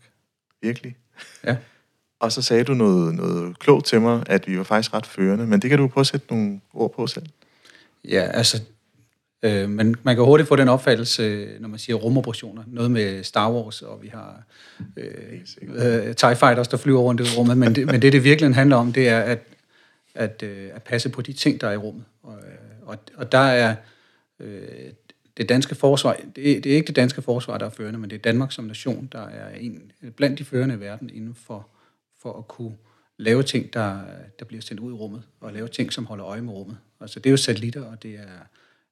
virkelig? 0.62 0.98
Ja. 1.44 1.58
og 2.20 2.32
så 2.32 2.42
sagde 2.42 2.64
du 2.64 2.74
noget, 2.74 3.16
noget 3.16 3.60
klogt 3.60 3.86
til 3.86 4.02
mig, 4.02 4.24
at 4.28 4.48
vi 4.48 4.58
var 4.58 4.64
faktisk 4.64 4.94
ret 4.94 5.06
førende, 5.06 5.48
men 5.48 5.62
det 5.62 5.70
kan 5.70 5.80
du 5.80 5.88
prøve 5.88 6.02
at 6.02 6.08
sætte 6.08 6.28
nogle 6.30 6.62
ord 6.74 6.94
på 6.94 7.08
selv. 7.08 7.26
Ja, 8.04 8.22
altså 8.22 8.62
Øh, 9.44 9.70
men 9.70 9.96
man 10.04 10.16
kan 10.16 10.26
hurtigt 10.26 10.50
få 10.50 10.56
den 10.56 10.70
opfattelse, 10.70 11.48
når 11.60 11.68
man 11.68 11.80
siger 11.80 11.96
rumoperationer, 11.96 12.64
noget 12.68 12.92
med 12.92 13.24
Star 13.24 13.52
Wars, 13.52 13.82
og 13.82 14.04
vi 14.04 14.08
har 14.08 14.44
øh, 14.98 15.40
øh, 15.62 16.16
TIE 16.16 16.36
Fighters, 16.36 16.68
der 16.68 16.78
flyver 16.78 17.00
rundt 17.00 17.22
i 17.22 17.24
rummet, 17.38 17.58
men 17.58 17.76
det, 17.76 17.86
men 17.86 18.02
det, 18.02 18.14
det 18.14 18.24
virkelig 18.24 18.56
handler 18.56 18.76
om, 18.76 18.94
det 18.94 19.10
er 19.10 19.20
at, 19.20 19.40
at, 20.16 20.44
øh, 20.44 20.70
at 20.74 20.84
passe 20.84 21.10
på 21.10 21.22
de 21.22 21.34
ting, 21.34 21.62
der 21.62 21.68
er 21.68 21.74
i 21.74 21.78
rummet. 21.78 22.04
Og, 22.24 22.38
øh, 22.38 22.88
og, 22.88 22.98
og 23.16 23.32
der 23.32 23.38
er 23.38 23.76
øh, 24.40 24.62
det 25.38 25.50
danske 25.50 25.76
forsvar, 25.76 26.18
det 26.36 26.58
er, 26.58 26.62
det 26.62 26.72
er 26.72 26.76
ikke 26.76 26.88
det 26.88 26.96
danske 26.96 27.22
forsvar, 27.22 27.58
der 27.58 27.66
er 27.66 27.70
førende, 27.70 28.00
men 28.00 28.10
det 28.10 28.16
er 28.16 28.22
Danmark 28.22 28.52
som 28.52 28.66
nation, 28.66 29.10
der 29.12 29.28
er 29.28 29.56
en 29.56 29.92
blandt 30.16 30.40
de 30.40 30.46
førende 30.46 30.76
i 30.76 30.80
verden 30.80 31.10
inden 31.10 31.36
for, 31.36 31.68
for 32.22 32.38
at 32.38 32.48
kunne 32.48 32.76
lave 33.18 33.44
ting, 33.44 33.74
der, 33.74 34.00
der 34.40 34.46
bliver 34.46 34.62
sendt 34.62 34.82
ud 34.82 34.92
i 34.92 34.96
rummet, 34.96 35.22
og 35.42 35.54
lave 35.54 35.68
ting, 35.68 35.94
som 35.94 36.06
holder 36.06 36.26
øje 36.26 36.42
med 36.42 36.54
rummet. 36.54 36.78
Altså 37.02 37.20
det 37.20 37.30
er 37.30 37.32
jo 37.32 37.38
satellitter, 37.38 37.84
og 37.84 38.04
det 38.04 38.12
er 38.12 38.48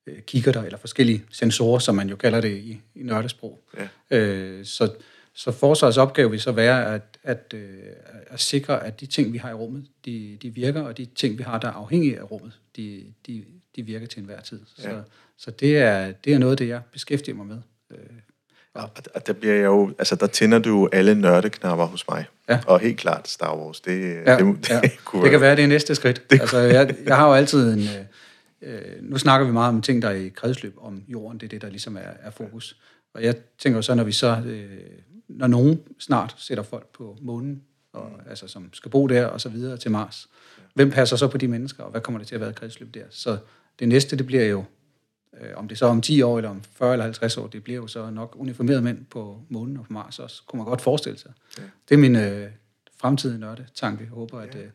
øh, 0.07 0.21
kikkerter, 0.21 0.63
eller 0.63 0.77
forskellige 0.77 1.23
sensorer, 1.31 1.79
som 1.79 1.95
man 1.95 2.09
jo 2.09 2.15
kalder 2.15 2.41
det 2.41 2.57
i, 2.57 2.81
i 2.95 3.03
nørdesprog. 3.03 3.63
Ja. 4.11 4.17
Øh, 4.17 4.65
så, 4.65 4.93
så 5.33 5.51
forsvarets 5.51 5.97
opgave 5.97 6.31
vil 6.31 6.41
så 6.41 6.51
være 6.51 6.95
at, 6.95 7.01
at, 7.23 7.53
øh, 7.53 7.77
at 8.27 8.39
sikre, 8.39 8.85
at 8.85 8.99
de 8.99 9.05
ting, 9.05 9.33
vi 9.33 9.37
har 9.37 9.49
i 9.49 9.53
rummet, 9.53 9.85
de, 10.05 10.37
de 10.41 10.49
virker, 10.49 10.81
og 10.81 10.97
de 10.97 11.05
ting, 11.05 11.37
vi 11.37 11.43
har, 11.43 11.59
der 11.59 11.67
er 11.67 11.73
afhængige 11.73 12.19
af 12.19 12.31
rummet, 12.31 12.59
de, 12.75 13.03
de, 13.27 13.43
de 13.75 13.83
virker 13.83 14.07
til 14.07 14.19
enhver 14.19 14.41
tid. 14.41 14.59
Ja. 14.77 14.83
Så, 14.83 15.01
så 15.37 15.51
det, 15.51 15.77
er, 15.77 16.11
det 16.11 16.33
er 16.33 16.37
noget 16.37 16.51
af 16.51 16.57
det, 16.57 16.67
jeg 16.67 16.81
beskæftiger 16.91 17.35
mig 17.35 17.45
med. 17.45 17.57
Øh, 17.91 17.97
og, 18.75 18.89
og 19.15 19.27
der 19.27 19.33
bliver 19.33 19.55
jeg 19.55 19.65
jo, 19.65 19.91
altså 19.99 20.15
der 20.15 20.27
tænder 20.27 20.59
du 20.59 20.69
jo 20.69 20.89
alle 20.93 21.15
nørdeknapper 21.15 21.85
hos 21.85 22.07
mig. 22.09 22.25
Ja. 22.49 22.59
Og 22.67 22.79
helt 22.79 22.97
klart 22.97 23.27
Star 23.27 23.57
Wars, 23.57 23.79
det, 23.79 24.15
ja, 24.25 24.37
det, 24.37 24.55
det, 24.63 24.69
ja. 24.69 24.81
kunne 25.05 25.23
det 25.23 25.31
kan 25.31 25.41
være, 25.41 25.55
det 25.55 25.63
er 25.63 25.67
næste 25.67 25.95
skridt. 25.95 26.29
Det 26.29 26.41
altså, 26.41 26.57
jeg, 26.57 26.95
jeg 27.05 27.15
har 27.15 27.27
jo 27.27 27.33
altid 27.33 27.73
en, 27.73 27.87
øh, 28.65 29.01
nu 29.01 29.17
snakker 29.17 29.47
vi 29.47 29.53
meget 29.53 29.69
om 29.69 29.81
ting, 29.81 30.01
der 30.01 30.09
er 30.09 30.13
i 30.13 30.27
kredsløb 30.27 30.75
om 30.77 31.03
jorden. 31.07 31.39
Det 31.39 31.45
er 31.45 31.49
det, 31.49 31.61
der 31.61 31.69
ligesom 31.69 31.97
er, 31.97 32.11
er 32.21 32.31
fokus. 32.31 32.77
Og 33.13 33.23
jeg 33.23 33.35
tænker 33.57 33.81
så, 33.81 33.95
når 33.95 34.03
vi 34.03 34.11
så, 34.11 34.41
øh, 34.45 34.81
når 35.27 35.47
nogen 35.47 35.81
snart 35.99 36.35
sætter 36.37 36.63
folk 36.63 36.87
på 36.87 37.17
månen, 37.21 37.61
og, 37.93 38.09
mm. 38.09 38.29
altså, 38.29 38.47
som 38.47 38.69
skal 38.73 38.91
bo 38.91 39.07
der 39.07 39.25
og 39.25 39.41
så 39.41 39.49
videre 39.49 39.77
til 39.77 39.91
Mars, 39.91 40.29
hvem 40.73 40.91
passer 40.91 41.15
så 41.15 41.27
på 41.27 41.37
de 41.37 41.47
mennesker, 41.47 41.83
og 41.83 41.91
hvad 41.91 42.01
kommer 42.01 42.19
det 42.19 42.27
til 42.27 42.35
at 42.35 42.41
være 42.41 42.49
et 42.49 42.55
kredsløb 42.55 42.93
der? 42.93 43.05
Så 43.09 43.37
det 43.79 43.87
næste, 43.87 44.17
det 44.17 44.25
bliver 44.25 44.45
jo, 44.45 44.63
øh, 45.41 45.49
om 45.55 45.67
det 45.67 45.77
så 45.77 45.85
om 45.85 46.01
10 46.01 46.21
år, 46.21 46.37
eller 46.37 46.49
om 46.49 46.63
40 46.63 46.93
eller 46.93 47.03
50 47.03 47.37
år, 47.37 47.47
det 47.47 47.63
bliver 47.63 47.77
jo 47.77 47.87
så 47.87 48.09
nok 48.09 48.35
uniformerede 48.39 48.81
mænd 48.81 49.05
på 49.05 49.41
månen 49.49 49.77
og 49.77 49.85
på 49.85 49.93
Mars 49.93 50.19
også, 50.19 50.43
kunne 50.47 50.57
man 50.57 50.65
godt 50.65 50.81
forestille 50.81 51.19
sig. 51.19 51.31
Ja. 51.57 51.63
Det 51.89 51.95
er 51.95 51.99
min 51.99 52.15
øh, 52.15 52.49
fremtidige 52.97 53.39
nørde 53.39 53.65
tanke. 53.75 54.03
Jeg 54.03 54.09
håber, 54.09 54.41
ja. 54.41 54.47
at 54.47 54.55
øh, 54.55 54.69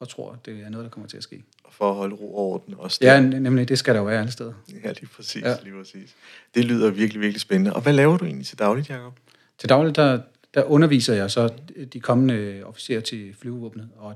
og 0.00 0.08
tror, 0.08 0.32
at 0.32 0.46
det 0.46 0.64
er 0.64 0.68
noget, 0.68 0.84
der 0.84 0.90
kommer 0.90 1.08
til 1.08 1.16
at 1.16 1.22
ske. 1.22 1.44
For 1.70 1.90
at 1.90 1.96
holde 1.96 2.14
ro 2.14 2.34
og 2.34 2.44
orden 2.44 2.74
også. 2.78 2.98
Ja, 3.02 3.20
nemlig, 3.20 3.68
det 3.68 3.78
skal 3.78 3.94
der 3.94 4.00
jo 4.00 4.06
være 4.06 4.20
alle 4.20 4.32
steder. 4.32 4.52
Ja, 4.84 4.88
lige 4.88 5.06
præcis, 5.16 5.42
ja. 5.42 5.56
lige 5.62 5.74
præcis. 5.74 6.14
Det 6.54 6.64
lyder 6.64 6.90
virkelig, 6.90 7.20
virkelig 7.20 7.40
spændende. 7.40 7.72
Og 7.72 7.82
hvad 7.82 7.92
laver 7.92 8.16
du 8.16 8.24
egentlig 8.24 8.46
til 8.46 8.58
dagligt, 8.58 8.90
Jacob? 8.90 9.18
Til 9.58 9.68
dagligt, 9.68 9.96
der, 9.96 10.20
der 10.54 10.62
underviser 10.62 11.14
jeg 11.14 11.30
så 11.30 11.52
de 11.92 12.00
kommende 12.00 12.62
officerer 12.64 13.00
til 13.00 13.34
flyvevåbnet, 13.34 13.88
og 13.96 14.14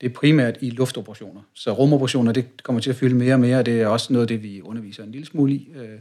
det 0.00 0.10
er 0.10 0.14
primært 0.14 0.58
i 0.60 0.70
luftoperationer. 0.70 1.42
Så 1.54 1.72
rumoperationer, 1.72 2.32
det 2.32 2.62
kommer 2.62 2.80
til 2.80 2.90
at 2.90 2.96
fylde 2.96 3.14
mere 3.14 3.34
og 3.34 3.40
mere, 3.40 3.58
og 3.58 3.66
det 3.66 3.80
er 3.80 3.86
også 3.86 4.12
noget 4.12 4.22
af 4.22 4.28
det, 4.28 4.42
vi 4.42 4.62
underviser 4.62 5.02
en 5.02 5.12
lille 5.12 5.26
smule 5.26 5.52
i. 5.52 5.72
Øh, 5.74 5.98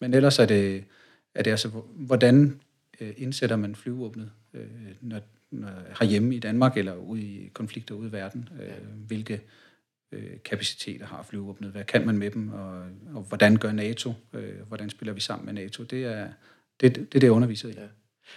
men 0.00 0.14
ellers 0.14 0.38
er 0.38 0.46
det, 0.46 0.84
er 1.34 1.42
det 1.42 1.50
altså, 1.50 1.68
hvordan 1.96 2.60
øh, 3.00 3.12
indsætter 3.16 3.56
man 3.56 3.74
flyvevåbnet, 3.74 4.30
øh, 4.54 4.66
når, 5.00 5.20
herhjemme 5.98 6.34
i 6.34 6.38
Danmark 6.38 6.76
eller 6.76 6.94
ude 6.94 7.22
i 7.22 7.50
konflikter 7.52 7.94
ude 7.94 8.08
i 8.08 8.12
verden. 8.12 8.48
Øh, 8.62 9.06
hvilke 9.06 9.40
øh, 10.12 10.42
kapaciteter 10.44 11.06
har 11.06 11.22
flyvåbnet? 11.22 11.70
Hvad 11.70 11.84
kan 11.84 12.06
man 12.06 12.18
med 12.18 12.30
dem? 12.30 12.48
Og, 12.48 12.82
og 13.14 13.22
hvordan 13.22 13.56
gør 13.56 13.72
NATO? 13.72 14.12
Øh, 14.32 14.60
hvordan 14.68 14.90
spiller 14.90 15.12
vi 15.12 15.20
sammen 15.20 15.46
med 15.46 15.54
NATO? 15.62 15.82
Det 15.82 16.04
er 16.04 16.28
det, 16.80 16.96
det, 16.96 17.12
det, 17.12 17.22
jeg 17.22 17.32
underviser 17.32 17.68
i. 17.68 17.72
Ja. 17.72 17.86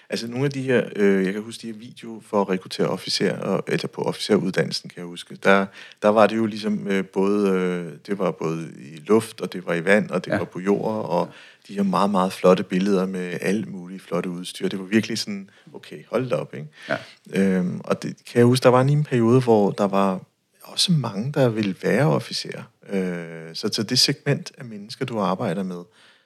Altså 0.10 0.28
nogle 0.28 0.46
af 0.46 0.52
de 0.52 0.62
her, 0.62 0.90
øh, 0.96 1.26
jeg 1.26 1.34
kan 1.34 1.42
huske 1.42 1.62
de 1.62 1.68
her 1.68 1.80
video 1.80 2.22
for 2.26 2.42
at 2.42 2.50
rekruttere 2.50 2.88
officer, 2.88 3.62
eller 3.68 3.88
på 3.88 4.02
officeruddannelsen 4.02 4.90
kan 4.90 5.00
jeg 5.00 5.06
huske, 5.06 5.38
der, 5.44 5.66
der 6.02 6.10
var 6.10 6.28
det 6.28 6.38
jo 6.38 6.46
ligesom 6.46 6.88
øh, 6.88 7.06
både, 7.06 7.50
øh, 7.50 7.92
det 8.08 8.20
var 8.20 8.32
både 8.32 8.70
i 8.80 8.96
luft, 9.08 9.42
og 9.42 9.54
det 9.54 9.66
var 9.66 9.74
i 9.74 9.86
vand, 9.86 10.10
og 10.10 10.26
det 10.26 10.32
ja. 10.32 10.38
var 10.38 10.46
på 10.46 10.60
jord, 10.60 11.06
og 11.10 11.30
de 11.68 11.74
her 11.74 11.84
meget, 11.84 12.10
meget 12.10 12.34
flotte 12.34 12.64
billeder 12.64 13.06
med 13.06 13.38
alle 13.42 13.66
mulige 13.66 14.00
flotte 14.00 14.30
udstyr. 14.30 14.68
Det 14.68 14.80
var 14.80 14.86
virkelig 14.86 15.18
sådan, 15.18 15.50
okay, 15.74 16.04
hold 16.10 16.30
da 16.30 16.36
op, 16.36 16.54
ikke? 16.54 16.68
Ja. 16.90 16.98
Øhm, 17.34 17.82
og 17.84 18.04
det 18.04 18.16
kan 18.26 18.38
jeg 18.38 18.46
huske, 18.46 18.64
der 18.64 18.70
var 18.70 18.82
en 18.82 19.04
periode, 19.04 19.42
hvor 19.42 19.72
der 19.72 19.88
var 19.88 20.20
også 20.64 20.92
mange, 20.92 21.32
der 21.32 21.50
vil 21.50 21.78
være 21.84 22.06
officerer. 22.06 22.64
Øh, 22.90 23.56
så 23.56 23.70
til 23.70 23.90
det 23.90 24.00
segment 24.00 24.52
af 24.58 24.66
mennesker, 24.66 25.06
du 25.06 25.20
arbejder 25.20 25.64
med, 25.64 25.84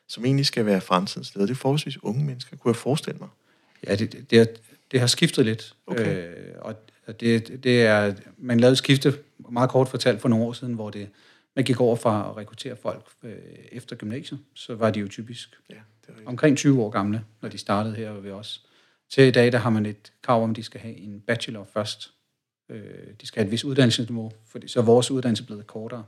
som 0.07 0.25
egentlig 0.25 0.45
skal 0.45 0.65
være 0.65 0.81
fremtidens 0.81 1.36
leder, 1.36 1.45
det 1.45 1.53
er 1.53 1.57
forholdsvis 1.57 2.03
unge 2.03 2.25
mennesker, 2.25 2.57
kunne 2.57 2.69
jeg 2.69 2.75
forestille 2.75 3.19
mig. 3.19 3.29
Ja, 3.88 3.96
det, 3.96 4.29
det, 4.29 4.38
har, 4.38 4.48
det 4.91 5.00
har 5.00 5.07
skiftet 5.07 5.46
lidt. 5.46 5.75
Okay. 5.88 6.27
Øh, 6.27 6.55
og 6.60 6.75
det, 7.19 7.63
det 7.63 7.86
er, 7.86 8.13
man 8.38 8.60
lavede 8.60 8.72
et 8.72 8.77
skifte, 8.77 9.13
meget 9.50 9.69
kort 9.69 9.88
fortalt, 9.88 10.22
for 10.22 10.29
nogle 10.29 10.46
år 10.46 10.53
siden, 10.53 10.74
hvor 10.74 10.89
det, 10.89 11.10
man 11.55 11.65
gik 11.65 11.79
over 11.79 11.96
fra 11.96 12.29
at 12.29 12.38
rekruttere 12.38 12.75
folk 12.75 13.05
øh, 13.24 13.36
efter 13.72 13.96
gymnasiet, 13.96 14.39
så 14.53 14.75
var 14.75 14.91
de 14.91 15.00
jo 15.00 15.07
typisk 15.07 15.50
ja, 15.69 15.75
det 16.07 16.10
er 16.10 16.13
omkring 16.25 16.57
20 16.57 16.84
år 16.84 16.89
gamle, 16.89 17.24
når 17.41 17.50
de 17.50 17.57
startede 17.57 17.96
her 17.96 18.12
ved 18.12 18.31
os. 18.31 18.65
Til 19.10 19.24
i 19.24 19.31
dag, 19.31 19.51
der 19.51 19.57
har 19.57 19.69
man 19.69 19.86
et 19.86 20.12
krav 20.22 20.43
om, 20.43 20.50
at 20.50 20.55
de 20.55 20.63
skal 20.63 20.81
have 20.81 20.98
en 20.98 21.19
bachelor 21.19 21.67
først. 21.74 22.12
Øh, 22.69 22.81
de 23.22 23.27
skal 23.27 23.39
have 23.39 23.46
et 23.46 23.51
vis 23.51 23.65
uddannelsesniveau, 23.65 24.31
fordi 24.48 24.67
så 24.67 24.79
er 24.79 24.84
vores 24.84 25.12
uddannelse 25.12 25.46
blevet 25.46 25.67
kortere. 25.67 26.05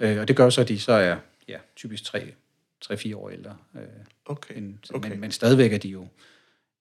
Øh, 0.00 0.20
og 0.20 0.28
det 0.28 0.36
gør 0.36 0.50
så, 0.50 0.60
at 0.60 0.68
de 0.68 0.78
så 0.78 0.92
er 0.92 1.16
ja, 1.48 1.58
typisk 1.76 2.04
3-4 2.14 3.16
år 3.16 3.30
ældre. 3.30 3.56
Øh, 3.74 3.82
okay. 4.26 4.56
End, 4.56 4.78
okay. 4.94 5.10
Men, 5.10 5.20
men 5.20 5.30
stadigvæk 5.30 5.72
er 5.72 5.78
de 5.78 5.88
jo 5.88 6.08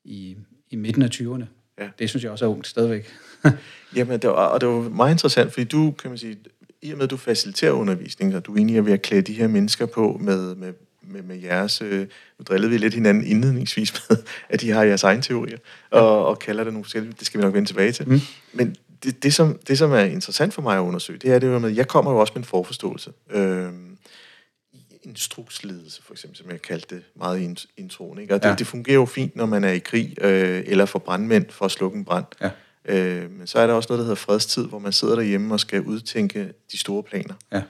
i, 0.06 0.38
i 0.70 0.76
midten 0.76 1.02
af 1.02 1.10
20'erne. 1.10 1.46
Ja. 1.80 1.88
Det 2.00 2.10
synes 2.10 2.24
jeg 2.24 2.32
også 2.32 2.46
er 2.46 2.50
ungt 2.50 2.68
stadigvæk. 2.68 3.08
Jamen, 3.96 4.20
det 4.20 4.30
var, 4.30 4.34
og 4.34 4.62
det 4.62 4.70
var 4.70 4.90
meget 4.90 5.12
interessant, 5.12 5.54
fordi 5.54 5.64
du, 5.64 5.92
kan 5.92 6.12
man 6.12 6.18
sige, 6.18 6.38
i 6.82 6.92
og 6.92 6.98
med, 6.98 7.04
at 7.04 7.12
du 7.12 7.18
faciliterer 7.18 7.72
undervisning, 7.72 8.36
og 8.36 8.46
du 8.46 8.56
egentlig 8.56 8.78
er 8.78 8.82
ved 8.82 8.94
at 8.94 9.02
klæde 9.02 9.22
de 9.22 9.34
her 9.34 9.48
mennesker 9.48 9.86
på 9.86 10.18
med, 10.22 10.56
med, 10.56 10.74
med, 11.02 11.22
med 11.22 11.42
jeres... 11.42 11.82
Øh, 11.82 12.00
nu 12.40 12.44
drillede 12.48 12.72
vi 12.72 12.78
lidt 12.78 12.94
hinanden 12.94 13.24
indledningsvis 13.24 13.94
med, 14.10 14.18
at 14.50 14.62
de 14.62 14.72
har 14.72 14.84
jeres 14.84 15.04
egen 15.04 15.22
teorier, 15.22 15.58
ja. 15.92 16.00
og, 16.00 16.26
og 16.26 16.40
kalder 16.40 16.64
det 16.64 16.74
nogle 16.74 16.84
forskellige. 16.84 17.14
Det 17.20 17.28
skal 17.28 17.40
vi 17.40 17.44
nok 17.44 17.54
vende 17.54 17.70
tilbage 17.70 17.92
til. 17.92 18.10
Mm. 18.10 18.20
Men 18.54 18.76
det, 19.04 19.24
det, 19.24 19.34
som, 19.34 19.60
det, 19.68 19.78
som 19.78 19.92
er 19.92 20.00
interessant 20.00 20.54
for 20.54 20.62
mig 20.62 20.78
at 20.78 20.82
undersøge, 20.82 21.20
det 21.20 21.32
er 21.32 21.40
det 21.40 21.62
med, 21.62 21.70
at 21.70 21.78
jeg 21.78 21.88
kommer 21.88 22.12
jo 22.12 22.18
også 22.18 22.34
med 22.36 22.42
en 22.42 22.46
forforståelse. 22.46 23.12
Øh, 23.32 23.68
instruksledelse, 25.06 26.04
for 26.04 26.14
eksempel, 26.14 26.38
som 26.38 26.52
jeg 26.52 26.62
kaldte 26.62 26.96
det 26.96 27.04
meget 27.16 27.42
i 27.42 27.68
introen. 27.78 28.20
Ikke? 28.20 28.34
Og 28.34 28.44
det, 28.44 28.50
ja. 28.50 28.56
det 28.56 28.68
fungerer 28.68 28.96
jo 28.96 29.06
fint, 29.06 29.36
når 29.36 29.46
man 29.46 29.64
er 29.64 29.72
i 29.72 29.80
krig, 29.80 30.16
øh, 30.22 30.64
eller 30.68 30.86
for 30.86 31.00
brandmænd 31.00 31.50
for 31.50 31.66
at 31.66 31.72
slukke 31.72 31.98
en 31.98 32.06
brand. 32.06 32.26
Ja. 32.42 32.50
Øh, 32.86 33.32
men 33.32 33.48
så 33.48 33.60
er 33.60 33.68
der 33.68 33.74
også 33.74 33.88
noget, 33.90 34.00
der 34.00 34.04
hedder 34.04 34.16
fredstid, 34.16 34.66
hvor 34.66 34.80
man 34.80 34.94
sidder 34.94 35.16
derhjemme 35.16 35.54
og 35.54 35.60
skal 35.60 35.82
udtænke 35.82 36.54
de 36.72 36.78
store 36.78 37.04
planer. 37.04 37.34
Ja. 37.52 37.62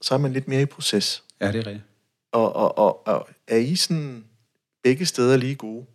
Så 0.00 0.14
er 0.14 0.18
man 0.18 0.32
lidt 0.32 0.48
mere 0.48 0.62
i 0.62 0.66
proces. 0.66 1.22
Ja, 1.40 1.46
det 1.46 1.54
er 1.54 1.66
rigtigt. 1.66 1.84
Og, 2.32 2.56
og, 2.56 2.78
og, 2.78 3.06
og 3.06 3.28
er 3.48 3.56
I 3.56 3.76
sådan 3.76 4.24
begge 4.82 5.06
steder 5.06 5.36
lige 5.36 5.54
gode? 5.54 5.86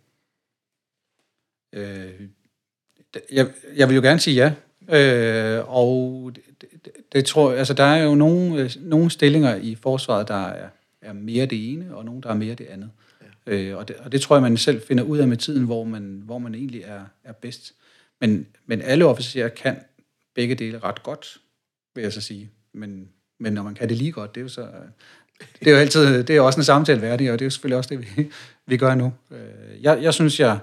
Øh, 1.72 2.20
jeg, 3.32 3.50
jeg 3.76 3.88
vil 3.88 3.94
jo 3.94 4.02
gerne 4.02 4.20
sige 4.20 4.34
ja. 4.34 4.52
Øh, 4.88 5.64
og 5.68 6.32
det, 6.34 6.68
det, 6.84 6.92
det 7.12 7.24
tror 7.24 7.50
jeg, 7.50 7.58
altså 7.58 7.74
der 7.74 7.84
er 7.84 8.02
jo 8.02 8.14
nogle, 8.14 8.70
nogle 8.80 9.10
stillinger 9.10 9.56
i 9.56 9.74
forsvaret, 9.74 10.28
der 10.28 10.46
er, 10.46 10.68
er 11.02 11.12
mere 11.12 11.46
det 11.46 11.72
ene, 11.72 11.96
og 11.96 12.04
nogle, 12.04 12.22
der 12.22 12.28
er 12.28 12.34
mere 12.34 12.54
det 12.54 12.66
andet. 12.66 12.90
Ja. 13.46 13.52
Øh, 13.52 13.78
og, 13.78 13.88
det, 13.88 13.96
og 13.96 14.12
det 14.12 14.20
tror 14.20 14.36
jeg, 14.36 14.42
man 14.42 14.56
selv 14.56 14.82
finder 14.82 15.04
ud 15.04 15.18
af 15.18 15.28
med 15.28 15.36
tiden, 15.36 15.64
hvor 15.64 15.84
man, 15.84 16.22
hvor 16.24 16.38
man 16.38 16.54
egentlig 16.54 16.82
er, 16.82 17.04
er 17.24 17.32
bedst. 17.32 17.74
Men, 18.20 18.46
men 18.66 18.82
alle 18.82 19.04
officerer 19.04 19.48
kan 19.48 19.76
begge 20.34 20.54
dele 20.54 20.78
ret 20.78 21.02
godt, 21.02 21.38
vil 21.94 22.02
jeg 22.02 22.12
så 22.12 22.20
sige. 22.20 22.50
Men, 22.72 23.08
men 23.40 23.52
når 23.52 23.62
man 23.62 23.74
kan 23.74 23.88
det 23.88 23.96
lige 23.96 24.12
godt, 24.12 24.34
det 24.34 24.40
er 24.40 24.42
jo 24.42 24.48
så... 24.48 24.68
Det 25.60 25.68
er 25.68 25.72
jo 25.72 25.76
altid, 25.76 26.24
det 26.24 26.36
er 26.36 26.40
også 26.40 26.60
en 26.60 26.64
samtale 26.64 27.02
værdig, 27.02 27.32
og 27.32 27.38
det 27.38 27.44
er 27.44 27.46
jo 27.46 27.50
selvfølgelig 27.50 27.78
også 27.78 27.90
det, 27.94 28.00
vi, 28.16 28.30
vi 28.66 28.76
gør 28.76 28.94
nu. 28.94 29.12
Øh, 29.30 29.82
jeg, 29.82 30.02
jeg 30.02 30.14
synes, 30.14 30.40
jeg, 30.40 30.58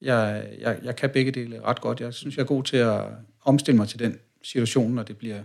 jeg, 0.00 0.48
jeg, 0.60 0.78
jeg 0.82 0.96
kan 0.96 1.10
begge 1.10 1.30
dele 1.30 1.60
ret 1.60 1.80
godt. 1.80 2.00
Jeg 2.00 2.14
synes, 2.14 2.36
jeg 2.36 2.42
er 2.42 2.46
god 2.46 2.64
til 2.64 2.76
at 2.76 3.04
omstille 3.44 3.76
mig 3.76 3.88
til 3.88 3.98
den 3.98 4.18
situation, 4.42 4.94
når 4.94 5.02
det 5.02 5.16
bliver 5.16 5.42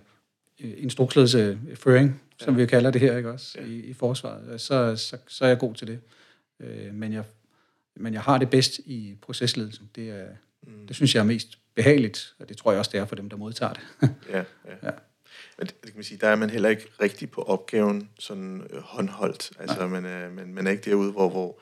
instruksledelse 0.60 1.60
føring, 1.76 2.22
som 2.40 2.54
ja. 2.54 2.62
vi 2.62 2.66
kalder 2.66 2.92
det 2.92 3.02
her, 3.02 3.18
ikke 3.18 3.32
også, 3.32 3.58
ja. 3.60 3.66
i, 3.66 3.80
i 3.80 3.94
forsvaret. 3.94 4.62
Så, 4.62 4.96
så, 4.96 5.18
så 5.28 5.46
er 5.46 5.50
jeg 5.50 5.60
god 5.60 5.74
til 5.74 5.88
det. 5.88 6.00
Øh, 6.60 6.94
men, 6.94 7.14
jeg, 7.14 7.24
men 7.96 8.14
jeg 8.14 8.22
har 8.22 8.38
det 8.38 8.50
bedst 8.50 8.80
i 8.80 9.16
procesledelsen. 9.22 9.90
Det 9.96 10.10
er, 10.10 10.26
Mm. 10.68 10.88
Det 10.88 10.96
synes 10.96 11.16
jeg 11.16 11.22
er 11.22 11.26
mest 11.26 11.60
behageligt, 11.76 12.36
og 12.40 12.50
det 12.50 12.58
tror 12.58 12.72
jeg 12.72 12.80
også, 12.80 12.92
det 12.92 13.00
er 13.00 13.06
for 13.06 13.16
dem, 13.16 13.30
der 13.30 13.38
modtager 13.38 13.74
det. 13.74 13.84
ja, 14.30 14.38
ja. 14.38 14.76
ja. 14.84 14.92
Men 15.58 15.68
det 15.68 15.82
kan 15.84 15.96
man 15.96 16.04
sige, 16.04 16.18
der 16.18 16.28
er 16.28 16.36
man 16.36 16.50
heller 16.50 16.70
ikke 16.70 16.88
rigtig 17.02 17.32
på 17.32 17.42
opgaven 17.42 18.10
sådan 18.20 18.68
øh, 18.70 18.82
håndholdt. 18.82 19.52
Altså, 19.60 19.88
man 19.88 20.06
er, 20.06 20.30
man, 20.30 20.54
man 20.54 20.68
er 20.68 20.72
ikke 20.72 20.90
derude, 20.90 21.12
hvor, 21.12 21.30
hvor 21.30 21.60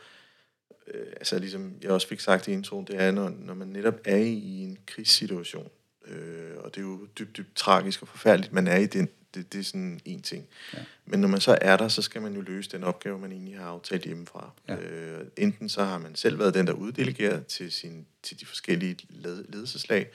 øh, 0.94 1.08
altså 1.16 1.40
ligesom 1.40 1.74
jeg 1.82 1.92
også 1.92 2.08
fik 2.08 2.20
sagt 2.20 2.48
i 2.48 2.52
introen, 2.52 2.88
det 2.88 3.02
er, 3.02 3.12
når, 3.12 3.30
når 3.30 3.54
man 3.54 3.68
netop 3.68 4.00
er 4.06 4.18
i 4.18 4.64
en 4.64 4.78
krigssituation, 4.86 5.70
øh, 6.08 6.58
og 6.58 6.76
det 6.76 6.82
er 6.82 6.86
jo 6.86 7.08
dybt, 7.20 7.38
dybt 7.38 7.56
tragisk 7.56 8.02
og 8.02 8.08
forfærdeligt, 8.08 8.54
man 8.54 8.68
er 8.68 8.78
i 8.78 8.86
den, 8.86 9.10
det, 9.34 9.54
det 9.54 9.60
er 9.60 9.64
sådan 9.64 10.02
en 10.06 10.22
ting. 10.22 10.48
Ja. 10.74 10.80
Men 11.06 11.20
når 11.22 11.28
man 11.28 11.42
så 11.42 11.58
er 11.62 11.78
der, 11.78 11.88
så 11.88 12.02
skal 12.02 12.22
man 12.22 12.34
jo 12.34 12.42
løse 12.42 12.70
den 12.70 12.84
opgave, 12.84 13.20
man 13.20 13.32
egentlig 13.32 13.58
har 13.58 13.66
aftalt 13.66 14.04
hjemmefra. 14.04 14.52
Ja. 14.68 14.76
Øh, 14.76 15.26
enten 15.38 15.70
så 15.70 15.84
har 15.84 15.98
man 15.98 16.16
selv 16.16 16.40
været 16.40 16.54
den, 16.54 16.68
der 16.68 16.74
uddelegerer 16.74 17.44
til, 17.44 17.72
sin, 17.72 18.06
til 18.24 18.40
de 18.40 18.46
forskellige 18.46 18.98
led, 19.10 19.46
ledelseslag, 19.50 20.10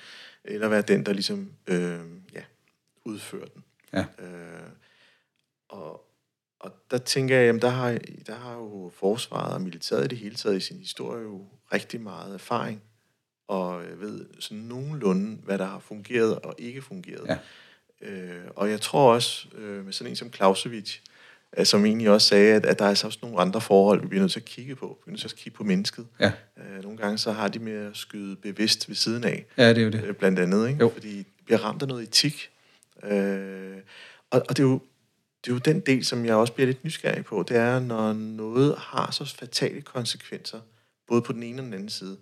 eller 0.45 0.69
være 0.69 0.83
den, 0.83 1.07
der 1.07 1.13
ligesom 1.13 1.53
øh, 1.67 2.01
ja, 2.35 2.43
udfører 3.05 3.47
den. 3.47 3.65
Ja. 3.93 4.05
Øh, 4.19 4.69
og, 5.69 6.09
og 6.61 6.73
der 6.91 6.99
tænker 6.99 7.37
jeg, 7.37 7.47
jamen 7.47 7.63
der 7.63 7.69
har, 7.69 7.99
der 8.27 8.35
har 8.35 8.55
jo 8.55 8.93
forsvaret 8.95 9.55
og 9.55 9.61
militæret 9.61 10.05
i 10.05 10.09
det 10.09 10.19
hele 10.19 10.35
taget 10.35 10.57
i 10.57 10.61
sin 10.61 10.79
historie 10.79 11.23
jo 11.23 11.47
rigtig 11.73 12.01
meget 12.01 12.35
erfaring, 12.35 12.83
og 13.49 13.83
jeg 13.83 14.01
ved 14.01 14.27
sådan 14.39 14.59
nogenlunde, 14.59 15.39
hvad 15.45 15.59
der 15.59 15.65
har 15.65 15.79
fungeret 15.79 16.39
og 16.39 16.55
ikke 16.59 16.83
fungeret. 16.83 17.27
Ja. 17.29 17.37
Øh, 18.09 18.45
og 18.57 18.71
jeg 18.71 18.81
tror 18.81 19.15
også, 19.15 19.47
øh, 19.59 19.85
med 19.85 19.93
sådan 19.93 20.13
en 20.13 20.17
som 20.17 20.33
Clausewitz, 20.33 20.97
øh, 21.59 21.67
som 21.67 21.85
egentlig 21.85 22.11
også 22.11 22.29
sagde, 22.29 22.55
at, 22.55 22.67
at 22.67 22.79
der 22.79 22.85
er 22.85 22.89
altså 22.89 23.07
også 23.07 23.19
nogle 23.23 23.41
andre 23.41 23.61
forhold, 23.61 24.01
vi 24.01 24.07
bliver 24.07 24.21
nødt 24.21 24.33
til 24.33 24.41
at 24.41 24.45
kigge 24.45 24.77
på. 24.77 24.99
Vi 25.05 25.11
er 25.11 25.13
nødt 25.13 25.21
til 25.21 25.29
at 25.29 25.35
kigge 25.35 25.57
på 25.57 25.65
mennesket. 25.65 26.07
Ja. 26.21 26.33
Øh, 26.59 26.83
nogle 26.83 26.99
gange 26.99 27.19
så 27.19 27.33
har 27.33 27.49
de 27.49 27.59
med 27.59 27.87
at 27.87 27.97
skyde 27.97 28.37
bevidst 28.37 28.89
ved 28.89 28.97
siden 28.97 29.25
af. 29.25 29.47
Ja, 29.57 29.69
det 29.69 29.79
er 29.79 29.83
jo 29.83 29.91
det. 29.91 30.05
Øh, 30.05 30.15
blandt 30.15 30.39
andet, 30.39 30.69
ikke? 30.69 30.81
Jo. 30.81 30.89
fordi 30.89 31.19
de 31.19 31.25
bliver 31.45 31.59
ramt 31.65 31.83
af 31.83 31.89
noget 31.89 32.03
etik. 32.03 32.51
Øh, 33.05 33.77
og, 34.31 34.43
og 34.49 34.57
det 34.57 34.59
er 34.59 34.69
jo 34.69 34.81
det 35.45 35.51
er 35.51 35.55
jo 35.55 35.59
den 35.59 35.81
del, 35.81 36.05
som 36.05 36.25
jeg 36.25 36.35
også 36.35 36.53
bliver 36.53 36.67
lidt 36.67 36.85
nysgerrig 36.85 37.25
på, 37.25 37.45
det 37.49 37.57
er, 37.57 37.81
når 37.81 38.13
noget 38.13 38.75
har 38.79 39.11
så 39.11 39.25
fatale 39.25 39.83
konsekvenser, 39.83 40.61
både 41.09 41.23
på 41.23 41.33
den 41.33 41.43
ene 41.43 41.63
og 41.63 41.65
den 41.65 41.75
anden 41.75 41.89
side, 41.89 42.17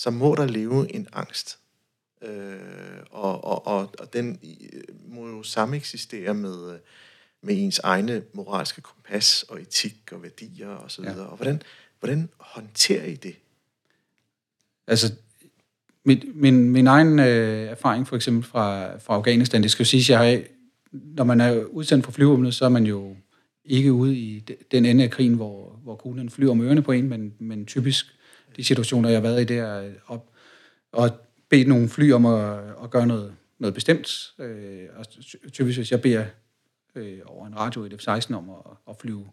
så 0.00 0.10
må 0.10 0.34
der 0.34 0.46
leve 0.46 0.94
en 0.94 1.08
angst. 1.12 1.58
Øh, 2.22 2.58
og, 3.10 3.44
og, 3.44 3.66
og, 3.66 3.94
og 3.98 4.12
den 4.12 4.38
må 5.08 5.28
jo 5.28 5.42
samme 5.42 5.76
eksistere 5.76 6.34
med, 6.34 6.78
med 7.42 7.54
ens 7.62 7.78
egne 7.78 8.22
moralske 8.32 8.80
kompas 8.80 9.42
og 9.42 9.60
etik 9.60 10.12
og 10.12 10.22
værdier 10.22 10.68
og 10.68 10.90
så 10.90 11.02
videre. 11.02 11.22
Ja. 11.22 11.24
Og 11.24 11.36
hvordan, 11.36 11.62
hvordan 11.98 12.28
håndterer 12.38 13.04
I 13.04 13.14
det? 13.14 13.34
Altså, 14.86 15.12
min, 16.04 16.22
min, 16.34 16.70
min 16.70 16.86
egen 16.86 17.18
øh, 17.18 17.68
erfaring 17.68 18.08
for 18.08 18.16
eksempel 18.16 18.50
fra, 18.50 18.96
fra 18.98 19.14
Afghanistan, 19.14 19.62
det 19.62 19.70
skal 19.70 19.84
jo 19.84 19.88
sige, 19.88 20.00
at 20.00 20.08
jeg 20.08 20.18
har, 20.18 20.42
når 20.92 21.24
man 21.24 21.40
er 21.40 21.64
udsendt 21.64 22.04
fra 22.04 22.12
flyvåbnet, 22.12 22.54
så 22.54 22.64
er 22.64 22.68
man 22.68 22.86
jo 22.86 23.16
ikke 23.64 23.92
ude 23.92 24.16
i 24.16 24.40
den 24.70 24.84
ende 24.84 25.04
af 25.04 25.10
krigen, 25.10 25.34
hvor, 25.34 25.80
hvor 25.82 25.96
kuglen 25.96 26.30
flyver 26.30 26.50
om 26.50 26.60
ørerne 26.60 26.82
på 26.82 26.92
en, 26.92 27.08
men, 27.08 27.34
men 27.38 27.66
typisk 27.66 28.16
de 28.56 28.64
situationer, 28.64 29.08
jeg 29.08 29.16
har 29.16 29.22
været 29.22 29.40
i, 29.40 29.44
det 29.44 29.58
er 29.58 29.90
op, 30.06 30.30
og 30.92 31.10
bedt 31.48 31.68
nogle 31.68 31.88
fly 31.88 32.12
om 32.12 32.26
at, 32.26 32.58
at 32.82 32.90
gøre 32.90 33.06
noget, 33.06 33.34
noget 33.58 33.74
bestemt. 33.74 34.32
Øh, 34.38 34.86
og 34.96 35.04
typisk, 35.52 35.78
hvis 35.78 35.90
jeg 35.90 36.02
beder 36.02 36.24
øh, 36.94 37.18
over 37.26 37.46
en 37.46 37.58
radio 37.58 37.84
i 37.84 37.88
F-16 37.88 38.34
om 38.34 38.50
at, 38.50 38.72
at 38.88 38.96
flyve 39.00 39.26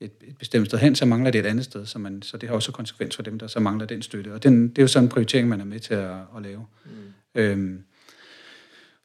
et, 0.00 0.12
et 0.24 0.38
bestemt 0.38 0.66
sted 0.66 0.78
hen, 0.78 0.94
så 0.94 1.06
mangler 1.06 1.30
det 1.30 1.38
et 1.38 1.46
andet 1.46 1.64
sted, 1.64 1.86
så, 1.86 1.98
man, 1.98 2.22
så 2.22 2.36
det 2.36 2.48
har 2.48 2.56
også 2.56 2.72
konsekvens 2.72 3.16
for 3.16 3.22
dem, 3.22 3.38
der 3.38 3.46
så 3.46 3.60
mangler 3.60 3.86
den 3.86 4.02
støtte. 4.02 4.32
Og 4.32 4.42
den, 4.42 4.68
det 4.68 4.78
er 4.78 4.82
jo 4.82 4.88
sådan 4.88 5.04
en 5.04 5.08
prioritering, 5.08 5.48
man 5.48 5.60
er 5.60 5.64
med 5.64 5.80
til 5.80 5.94
at, 5.94 6.16
at 6.36 6.42
lave. 6.42 6.66
Mm. 6.84 6.90
Øhm, 7.34 7.84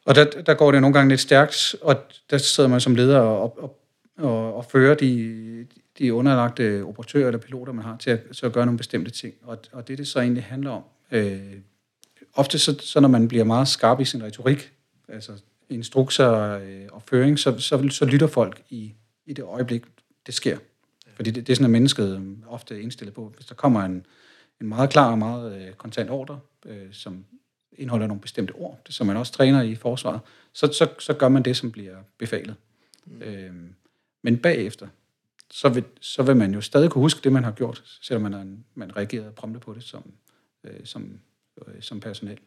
og 0.06 0.16
der, 0.16 0.26
der 0.26 0.54
går 0.54 0.72
det 0.72 0.82
nogle 0.82 0.94
gange 0.94 1.10
lidt 1.10 1.22
stærkt, 1.22 1.76
og 1.82 1.96
der 2.30 2.38
sidder 2.38 2.70
man 2.70 2.82
som 2.82 2.96
leder 2.96 3.20
og, 3.20 3.64
og, 3.64 3.80
og, 4.18 4.56
og 4.56 4.66
fører 4.66 4.96
de, 4.96 5.66
de 6.00 6.14
underlagte 6.14 6.84
operatører 6.84 7.28
eller 7.28 7.40
piloter, 7.40 7.74
man 7.74 7.86
har, 7.86 7.98
til 7.98 8.10
at, 8.10 8.20
til 8.36 8.46
at 8.46 8.54
gøre 8.54 8.66
nogle 8.66 8.78
bestemte 8.78 9.12
ting. 9.12 9.34
Og, 9.42 9.58
og 9.72 9.88
det, 9.88 9.98
det 9.98 10.08
så 10.08 10.20
egentlig 10.20 10.44
handler 10.44 10.72
om, 10.72 10.84
øh, 11.12 11.56
ofte 12.34 12.60
så, 12.60 12.80
så 12.80 13.00
når 13.00 13.10
man 13.10 13.28
bliver 13.28 13.44
meget 13.44 13.68
skarp 13.68 14.00
i 14.00 14.06
sin 14.06 14.24
retorik, 14.24 14.74
altså 15.08 15.32
instrukser 15.70 16.34
øh, 16.34 16.88
og 16.92 17.02
føring, 17.02 17.40
så, 17.40 17.60
så, 17.60 17.90
så 17.90 18.06
lytter 18.06 18.28
folk 18.28 18.64
i, 18.70 18.94
i 19.26 19.34
det 19.34 19.44
øjeblik, 19.44 19.84
det 20.26 20.34
sker. 20.34 20.58
Fordi 21.16 21.32
det, 21.32 21.48
det 21.48 21.54
er 21.54 21.56
sådan, 21.56 21.66
at 21.66 21.72
mennesket 21.72 22.16
øh, 22.16 22.38
ofte 22.48 22.76
er 22.76 22.80
indstillet 22.80 23.16
på. 23.16 23.34
Hvis 23.36 23.46
der 23.46 23.56
kommer 23.56 23.82
en, 23.82 24.06
en 24.62 24.68
meget 24.68 24.90
klar 24.90 25.12
og 25.12 25.18
meget 25.18 25.62
øh, 25.62 25.74
kontant 25.74 26.10
ordre, 26.10 26.40
øh, 26.66 26.88
som 26.92 27.26
indeholder 27.78 28.08
nogle 28.08 28.22
bestemte 28.22 28.52
ord, 28.52 28.80
det, 28.88 28.96
som 28.96 29.08
man 29.08 29.18
også 29.18 29.34
træner 29.34 29.62
i 29.62 29.76
forsvaret, 29.76 30.20
så, 30.54 30.68
så, 30.74 30.88
så 31.00 31.14
gør 31.14 31.30
man 31.30 31.44
det, 31.44 31.58
som 31.58 31.72
bliver 31.72 31.96
befalet. 32.18 32.56
Mm. 33.06 33.22
Øh, 33.22 33.54
men 34.22 34.38
bagefter, 34.38 34.88
så 35.52 35.70
vil, 35.70 35.84
så 36.02 36.24
vil 36.24 36.36
man 36.36 36.54
jo 36.54 36.62
stadig 36.62 36.90
kunne 36.90 37.02
huske 37.02 37.22
det, 37.24 37.32
man 37.32 37.44
har 37.44 37.52
gjort, 37.52 37.84
selvom 38.02 38.32
man, 38.32 38.64
man 38.76 38.98
reagerede 38.98 39.32
prompte 39.32 39.60
på 39.60 39.74
det 39.74 39.84
som, 39.84 40.12
øh, 40.64 40.80
som 40.84 41.20
øh, 41.68 41.74
som 41.82 42.00
personel. 42.00 42.38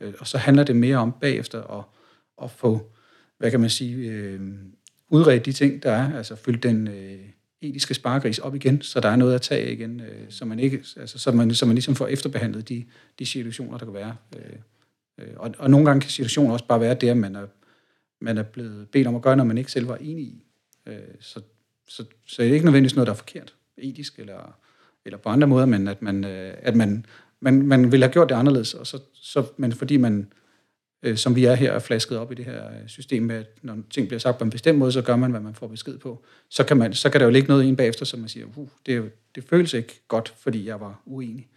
Ja. 0.00 0.06
Øh, 0.06 0.14
og 0.18 0.26
så 0.26 0.38
handler 0.38 0.64
det 0.64 0.76
mere 0.76 0.96
om 0.96 1.12
bagefter 1.20 1.62
at, 1.78 1.84
at 2.42 2.50
få 2.50 2.92
hvad 3.38 3.50
kan 3.50 3.60
man 3.60 3.70
sige, 3.70 4.10
øh, 4.10 4.40
udredt 5.08 5.46
de 5.46 5.52
ting, 5.52 5.82
der 5.82 5.92
er, 5.92 6.16
altså 6.16 6.36
fyldt 6.36 6.62
den 6.62 6.88
øh, 6.88 7.20
etiske 7.60 7.94
sparegris 7.94 8.38
op 8.38 8.54
igen, 8.54 8.82
så 8.82 9.00
der 9.00 9.08
er 9.08 9.16
noget 9.16 9.34
at 9.34 9.40
tage 9.40 9.72
igen, 9.72 10.00
øh, 10.00 10.26
så, 10.28 10.44
man 10.44 10.58
ikke, 10.58 10.84
altså, 10.96 11.18
så, 11.18 11.32
man, 11.32 11.54
så 11.54 11.66
man 11.66 11.74
ligesom 11.74 11.94
får 11.94 12.06
efterbehandlet 12.06 12.68
de, 12.68 12.84
de 13.18 13.26
situationer, 13.26 13.78
der 13.78 13.84
kan 13.84 13.94
være. 13.94 14.16
Øh, 14.36 14.56
øh, 15.18 15.34
og, 15.36 15.54
og 15.58 15.70
nogle 15.70 15.86
gange 15.86 16.00
kan 16.00 16.10
situationer 16.10 16.52
også 16.52 16.66
bare 16.66 16.80
være 16.80 16.94
det, 16.94 17.08
at 17.08 17.16
man 17.16 17.36
er, 17.36 17.46
man 18.20 18.38
er 18.38 18.42
blevet 18.42 18.88
bedt 18.88 19.06
om 19.06 19.14
at 19.14 19.22
gøre, 19.22 19.36
når 19.36 19.44
man 19.44 19.58
ikke 19.58 19.72
selv 19.72 19.88
var 19.88 19.96
enig 19.96 20.24
i. 20.24 20.44
Øh, 20.86 20.98
så, 21.20 21.40
så, 21.96 22.04
så 22.26 22.42
det 22.42 22.48
er 22.48 22.54
ikke 22.54 22.66
nødvendigvis 22.66 22.96
noget, 22.96 23.06
der 23.06 23.12
er 23.12 23.16
forkert, 23.16 23.54
etisk 23.76 24.18
eller, 24.18 24.58
eller 25.04 25.18
på 25.18 25.28
andre 25.28 25.48
måder, 25.48 25.66
men 25.66 25.88
at 25.88 26.02
man, 26.02 26.24
øh, 26.24 26.54
at 26.58 26.76
man, 26.76 27.06
man, 27.40 27.66
man 27.66 27.92
vil 27.92 28.02
have 28.02 28.12
gjort 28.12 28.28
det 28.28 28.34
anderledes, 28.34 28.74
og 28.74 28.86
så, 28.86 28.98
så, 29.14 29.46
men 29.56 29.72
fordi 29.72 29.96
man 29.96 30.32
øh, 31.02 31.16
som 31.16 31.36
vi 31.36 31.44
er 31.44 31.54
her, 31.54 31.72
er 31.72 31.78
flasket 31.78 32.18
op 32.18 32.32
i 32.32 32.34
det 32.34 32.44
her 32.44 32.66
øh, 32.66 32.88
system 32.88 33.22
med, 33.22 33.36
at 33.36 33.46
når 33.62 33.76
ting 33.90 34.08
bliver 34.08 34.20
sagt 34.20 34.38
på 34.38 34.44
en 34.44 34.50
bestemt 34.50 34.78
måde, 34.78 34.92
så 34.92 35.02
gør 35.02 35.16
man, 35.16 35.30
hvad 35.30 35.40
man 35.40 35.54
får 35.54 35.66
besked 35.66 35.98
på. 35.98 36.24
Så 36.48 36.64
kan, 36.64 36.76
man, 36.76 36.94
så 36.94 37.10
kan 37.10 37.20
der 37.20 37.26
jo 37.26 37.32
ligge 37.32 37.48
noget 37.48 37.64
ind 37.64 37.76
bagefter, 37.76 38.04
som 38.04 38.20
man 38.20 38.28
siger, 38.28 38.46
uh, 38.56 38.68
det, 38.86 39.12
det 39.34 39.44
føles 39.44 39.74
ikke 39.74 40.00
godt, 40.08 40.34
fordi 40.38 40.66
jeg 40.66 40.80
var 40.80 41.02
uenig. 41.06 41.48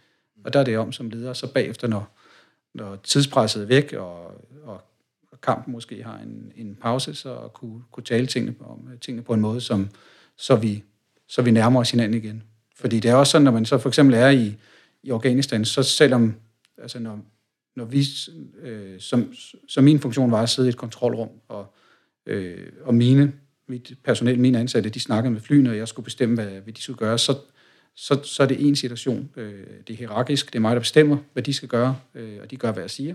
Og 0.44 0.52
der 0.52 0.60
er 0.60 0.64
det 0.64 0.78
om 0.78 0.92
som 0.92 1.10
leder, 1.10 1.32
så 1.32 1.52
bagefter, 1.52 1.88
når, 1.88 2.16
når 2.74 2.96
tidspresset 2.96 3.62
er 3.62 3.66
væk, 3.66 3.92
og, 3.92 4.24
og, 4.62 4.82
og 5.32 5.40
kampen 5.40 5.72
måske 5.72 6.02
har 6.02 6.18
en, 6.18 6.52
en 6.56 6.74
pause, 6.74 7.14
så 7.14 7.38
at 7.38 7.52
kunne, 7.52 7.82
kunne 7.90 8.04
tale 8.04 8.26
tingene, 8.26 8.54
om 8.60 8.88
øh, 8.92 8.98
tingene 8.98 9.22
på 9.22 9.34
en 9.34 9.40
måde, 9.40 9.60
som, 9.60 9.88
så, 10.38 10.56
vi, 10.56 10.82
så 11.28 11.42
vi 11.42 11.50
nærmer 11.50 11.80
os 11.80 11.90
hinanden 11.90 12.22
igen. 12.22 12.42
Fordi 12.76 13.00
det 13.00 13.10
er 13.10 13.14
også 13.14 13.30
sådan, 13.30 13.44
når 13.44 13.52
man 13.52 13.64
så 13.64 13.78
for 13.78 13.88
eksempel 13.88 14.14
er 14.14 14.28
i, 14.28 14.56
i 15.02 15.10
Afghanistan, 15.10 15.64
så 15.64 15.82
selvom, 15.82 16.34
altså 16.78 16.98
når, 16.98 17.20
når 17.76 17.84
vi, 17.84 18.06
øh, 18.62 19.00
som, 19.00 19.32
som 19.68 19.84
min 19.84 20.00
funktion 20.00 20.30
var 20.30 20.42
at 20.42 20.48
sidde 20.48 20.68
i 20.68 20.70
et 20.70 20.76
kontrolrum, 20.76 21.28
og, 21.48 21.74
øh, 22.26 22.72
og 22.82 22.94
mine, 22.94 23.32
mit 23.68 23.92
personel, 24.04 24.38
mine 24.38 24.58
ansatte, 24.58 24.90
de 24.90 25.00
snakkede 25.00 25.32
med 25.32 25.40
flyene, 25.40 25.70
og 25.70 25.76
jeg 25.76 25.88
skulle 25.88 26.04
bestemme, 26.04 26.34
hvad, 26.34 26.60
hvad 26.60 26.72
de 26.72 26.82
skulle 26.82 26.98
gøre, 26.98 27.18
så, 27.18 27.38
så, 27.94 28.22
så 28.22 28.42
er 28.42 28.46
det 28.46 28.68
en 28.68 28.76
situation. 28.76 29.30
Øh, 29.36 29.64
det 29.86 29.94
er 29.94 29.98
hierarkisk, 29.98 30.46
det 30.46 30.54
er 30.54 30.60
mig, 30.60 30.76
der 30.76 30.80
bestemmer, 30.80 31.16
hvad 31.32 31.42
de 31.42 31.52
skal 31.52 31.68
gøre, 31.68 31.98
øh, 32.14 32.38
og 32.42 32.50
de 32.50 32.56
gør, 32.56 32.72
hvad 32.72 32.82
jeg 32.82 32.90
siger. 32.90 33.14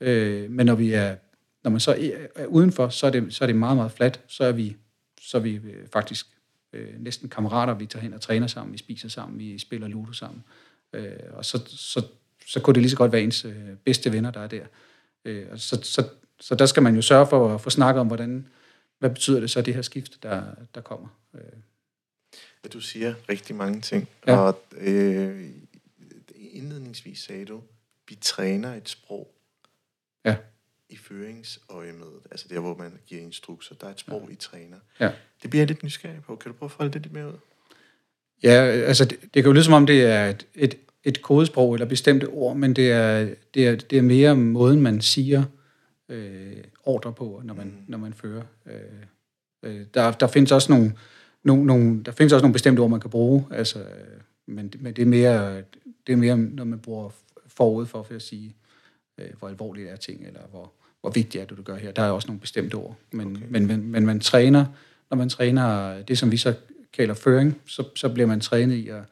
Øh, 0.00 0.50
men 0.50 0.66
når 0.66 0.74
vi 0.74 0.92
er, 0.92 1.16
når 1.64 1.70
man 1.70 1.80
så 1.80 1.94
er, 2.36 2.46
udenfor, 2.46 2.88
så 2.88 3.06
er, 3.06 3.10
det, 3.10 3.34
så 3.34 3.44
er 3.44 3.46
det 3.46 3.56
meget, 3.56 3.76
meget 3.76 3.92
fladt. 3.92 4.20
Så 4.26 4.44
er 4.44 4.52
vi, 4.52 4.76
så 5.20 5.36
er 5.36 5.40
vi 5.40 5.54
øh, 5.54 5.88
faktisk 5.92 6.26
øh, 6.72 6.94
næsten 6.98 7.28
kammerater. 7.28 7.74
Vi 7.74 7.86
tager 7.86 8.02
hen 8.02 8.14
og 8.14 8.20
træner 8.20 8.46
sammen, 8.46 8.72
vi 8.72 8.78
spiser 8.78 9.08
sammen, 9.08 9.38
vi 9.38 9.58
spiller 9.58 9.88
ludo 9.88 10.12
sammen. 10.12 10.44
Øh, 10.92 11.16
og 11.32 11.44
så, 11.44 11.62
så 11.66 12.02
så 12.50 12.60
kunne 12.60 12.74
det 12.74 12.82
lige 12.82 12.90
så 12.90 12.96
godt 12.96 13.12
være 13.12 13.22
ens 13.22 13.44
øh, 13.44 13.76
bedste 13.84 14.12
venner, 14.12 14.30
der 14.30 14.40
er 14.40 14.46
der. 14.46 14.66
Øh, 15.24 15.46
så, 15.58 15.80
så, 15.82 16.08
så 16.40 16.54
der 16.54 16.66
skal 16.66 16.82
man 16.82 16.94
jo 16.94 17.02
sørge 17.02 17.26
for 17.26 17.54
at 17.54 17.60
få 17.60 17.70
snakket 17.70 18.00
om, 18.00 18.06
hvordan, 18.06 18.48
hvad 18.98 19.10
betyder 19.10 19.40
det 19.40 19.50
så, 19.50 19.62
det 19.62 19.74
her 19.74 19.82
skift, 19.82 20.22
der, 20.22 20.42
der 20.74 20.80
kommer. 20.80 21.08
Øh. 21.34 21.40
Ja, 22.64 22.68
du 22.68 22.80
siger 22.80 23.14
rigtig 23.28 23.56
mange 23.56 23.80
ting, 23.80 24.08
ja. 24.26 24.36
og 24.36 24.62
øh, 24.76 25.50
indledningsvis 26.36 27.18
sagde 27.18 27.44
du, 27.44 27.62
vi 28.08 28.14
træner 28.20 28.74
et 28.74 28.88
sprog 28.88 29.34
ja. 30.24 30.36
I 30.90 30.96
føringsøjemed, 30.96 32.12
altså 32.30 32.46
der, 32.50 32.60
hvor 32.60 32.76
man 32.76 32.92
giver 33.06 33.22
instrukser. 33.22 33.74
Der 33.74 33.86
er 33.86 33.90
et 33.90 34.00
sprog, 34.00 34.24
ja. 34.28 34.32
I 34.32 34.36
træner. 34.36 34.76
Ja. 35.00 35.10
Det 35.42 35.50
bliver 35.50 35.60
jeg 35.60 35.68
lidt 35.68 35.82
nysgerrig 35.82 36.22
på. 36.26 36.36
Kan 36.36 36.52
du 36.52 36.58
prøve 36.58 36.66
at 36.66 36.72
folde 36.72 36.92
det 36.92 37.02
lidt 37.02 37.12
mere 37.12 37.28
ud? 37.28 37.38
Ja, 38.42 38.62
altså 38.62 39.04
det, 39.04 39.20
det 39.22 39.32
kan 39.32 39.44
jo 39.44 39.52
lyde 39.52 39.64
som 39.64 39.74
om, 39.74 39.86
det 39.86 40.04
er 40.04 40.26
et, 40.26 40.46
et 40.54 40.78
et 41.04 41.22
kodesprog 41.22 41.74
eller 41.74 41.86
bestemte 41.86 42.24
ord, 42.24 42.56
men 42.56 42.74
det 42.74 42.92
er, 42.92 43.34
det 43.54 43.68
er, 43.68 43.76
det 43.76 43.98
er 43.98 44.02
mere 44.02 44.36
måden, 44.36 44.82
man 44.82 45.00
siger 45.00 45.44
øh, 46.08 46.56
ordre 46.84 47.12
på, 47.12 47.40
når 47.44 47.54
man, 47.54 47.66
mm. 47.66 47.84
når 47.88 47.98
man 47.98 48.12
fører. 48.12 48.42
Øh, 48.66 48.72
øh, 49.62 49.86
der, 49.94 50.12
der 50.12 50.26
findes 50.26 50.52
også 50.52 50.72
nogle, 50.72 50.92
nogle, 51.42 51.66
nogle, 51.66 52.04
der 52.04 52.12
findes 52.12 52.32
også 52.32 52.42
nogle 52.42 52.52
bestemte 52.52 52.80
ord, 52.80 52.90
man 52.90 53.00
kan 53.00 53.10
bruge, 53.10 53.46
altså, 53.50 53.84
men, 54.46 54.72
men 54.78 54.94
det, 54.94 55.02
er 55.02 55.06
mere, 55.06 55.56
det 56.06 56.12
er 56.12 56.16
mere, 56.16 56.36
når 56.36 56.64
man 56.64 56.78
bruger 56.78 57.10
forud 57.46 57.86
for, 57.86 58.02
for 58.02 58.14
at 58.14 58.22
sige, 58.22 58.56
øh, 59.18 59.28
hvor 59.38 59.48
alvorligt 59.48 59.90
er 59.90 59.96
ting, 59.96 60.26
eller 60.26 60.40
hvor, 60.50 60.72
hvor 61.00 61.10
vigtigt 61.10 61.42
er 61.42 61.46
det, 61.46 61.56
du 61.56 61.62
gør 61.62 61.76
her. 61.76 61.92
Der 61.92 62.02
er 62.02 62.10
også 62.10 62.28
nogle 62.28 62.40
bestemte 62.40 62.74
ord, 62.74 62.96
men, 63.10 63.36
okay. 63.36 63.46
men, 63.48 63.66
men, 63.66 63.90
men 63.90 64.06
man 64.06 64.20
træner, 64.20 64.64
når 65.10 65.16
man 65.16 65.28
træner 65.28 65.94
det, 66.02 66.18
som 66.18 66.32
vi 66.32 66.36
så 66.36 66.54
kalder 66.92 67.14
føring, 67.14 67.60
så, 67.66 67.84
så 67.96 68.08
bliver 68.08 68.26
man 68.26 68.40
trænet 68.40 68.74
i 68.74 68.88
at 68.88 69.02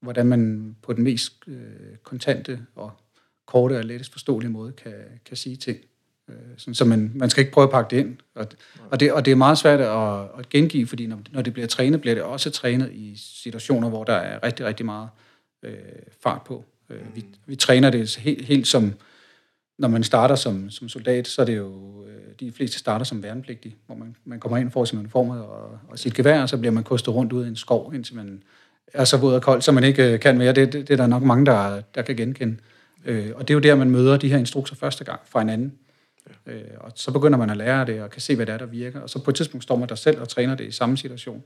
hvordan 0.00 0.26
man 0.26 0.76
på 0.82 0.92
den 0.92 1.04
mest 1.04 1.34
øh, 1.46 1.56
kontante 2.02 2.60
og 2.74 2.92
korte 3.46 3.78
og 3.78 3.84
lettest 3.84 4.12
forståelige 4.12 4.50
måde 4.50 4.72
kan, 4.72 4.94
kan 5.24 5.36
sige 5.36 5.56
ting. 5.56 5.78
Øh, 6.28 6.34
sådan, 6.56 6.74
så 6.74 6.84
man, 6.84 7.12
man 7.14 7.30
skal 7.30 7.40
ikke 7.40 7.52
prøve 7.52 7.64
at 7.64 7.70
pakke 7.70 7.96
det 7.96 8.02
ind. 8.02 8.16
Og, 8.34 8.46
og, 8.90 9.00
det, 9.00 9.12
og 9.12 9.24
det 9.24 9.30
er 9.30 9.34
meget 9.36 9.58
svært 9.58 9.80
at, 9.80 10.38
at 10.38 10.48
gengive, 10.48 10.86
fordi 10.86 11.06
når, 11.06 11.20
når 11.30 11.42
det 11.42 11.52
bliver 11.52 11.66
trænet, 11.66 12.00
bliver 12.00 12.14
det 12.14 12.24
også 12.24 12.50
trænet 12.50 12.92
i 12.92 13.14
situationer, 13.16 13.88
hvor 13.88 14.04
der 14.04 14.12
er 14.12 14.42
rigtig, 14.42 14.66
rigtig 14.66 14.86
meget 14.86 15.08
øh, 15.62 15.72
fart 16.22 16.42
på. 16.42 16.64
Øh, 16.90 17.16
vi, 17.16 17.24
vi 17.46 17.56
træner 17.56 17.90
det 17.90 18.16
helt, 18.16 18.44
helt 18.44 18.66
som, 18.66 18.94
når 19.78 19.88
man 19.88 20.02
starter 20.02 20.34
som, 20.34 20.70
som 20.70 20.88
soldat, 20.88 21.28
så 21.28 21.40
er 21.40 21.46
det 21.46 21.56
jo, 21.56 21.72
øh, 22.06 22.34
de 22.40 22.52
fleste 22.52 22.78
starter 22.78 23.04
som 23.04 23.22
værnepligtig, 23.22 23.76
hvor 23.86 23.94
man, 23.94 24.16
man 24.24 24.40
kommer 24.40 24.58
ind, 24.58 24.70
får 24.70 24.84
sin 24.84 24.98
uniform 24.98 25.30
og, 25.30 25.78
og 25.88 25.98
sit 25.98 26.14
gevær, 26.14 26.42
og 26.42 26.48
så 26.48 26.58
bliver 26.58 26.72
man 26.72 26.84
kostet 26.84 27.14
rundt 27.14 27.32
ud 27.32 27.44
i 27.44 27.48
en 27.48 27.56
skov, 27.56 27.94
indtil 27.94 28.16
man 28.16 28.42
er 28.92 29.04
så 29.04 29.16
våd 29.16 29.34
og 29.34 29.42
kold, 29.42 29.62
så 29.62 29.72
man 29.72 29.84
ikke 29.84 30.12
øh, 30.12 30.20
kan 30.20 30.38
mere. 30.38 30.52
Det, 30.52 30.72
det, 30.72 30.88
det 30.88 30.94
er 30.94 30.96
der 30.96 31.06
nok 31.06 31.22
mange, 31.22 31.46
der, 31.46 31.80
der 31.94 32.02
kan 32.02 32.16
genkende. 32.16 32.56
Øh, 33.04 33.30
og 33.34 33.48
det 33.48 33.50
er 33.50 33.54
jo 33.54 33.60
der, 33.60 33.74
man 33.74 33.90
møder 33.90 34.16
de 34.16 34.28
her 34.28 34.38
instrukser 34.38 34.76
første 34.76 35.04
gang 35.04 35.20
fra 35.24 35.42
en 35.42 35.48
anden. 35.48 35.72
Ja. 36.46 36.52
Øh, 36.52 36.62
og 36.80 36.92
så 36.94 37.12
begynder 37.12 37.38
man 37.38 37.50
at 37.50 37.56
lære 37.56 37.86
det, 37.86 38.02
og 38.02 38.10
kan 38.10 38.20
se, 38.20 38.36
hvad 38.36 38.46
det 38.46 38.52
er, 38.52 38.58
der 38.58 38.66
virker. 38.66 39.00
Og 39.00 39.10
så 39.10 39.24
på 39.24 39.30
et 39.30 39.36
tidspunkt 39.36 39.64
står 39.64 39.76
man 39.76 39.88
der 39.88 39.94
selv 39.94 40.20
og 40.20 40.28
træner 40.28 40.54
det 40.54 40.64
i 40.64 40.70
samme 40.70 40.96
situation. 40.96 41.42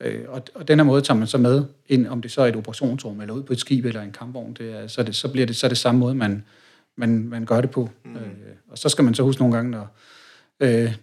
Ja. 0.00 0.08
Øh, 0.08 0.24
og, 0.28 0.42
og 0.54 0.68
den 0.68 0.78
her 0.78 0.84
måde 0.84 1.02
tager 1.02 1.18
man 1.18 1.26
så 1.26 1.38
med 1.38 1.64
ind, 1.88 2.06
om 2.06 2.22
det 2.22 2.30
så 2.30 2.42
er 2.42 2.46
et 2.46 2.56
operationsrum, 2.56 3.20
eller 3.20 3.34
ud 3.34 3.42
på 3.42 3.52
et 3.52 3.60
skib, 3.60 3.84
eller 3.84 4.02
en 4.02 4.12
kampvogn. 4.12 4.54
Det 4.54 4.82
er, 4.82 4.86
så, 4.86 5.02
det, 5.02 5.14
så 5.14 5.28
bliver 5.28 5.46
det 5.46 5.56
så 5.56 5.68
det 5.68 5.78
samme 5.78 5.98
måde, 5.98 6.14
man, 6.14 6.44
man, 6.96 7.28
man 7.28 7.44
gør 7.44 7.60
det 7.60 7.70
på. 7.70 7.90
Mm. 8.04 8.16
Øh, 8.16 8.20
og 8.70 8.78
så 8.78 8.88
skal 8.88 9.04
man 9.04 9.14
så 9.14 9.22
huske 9.22 9.42
nogle 9.42 9.56
gange, 9.56 9.70
når, 9.70 9.96
øh, 10.60 10.94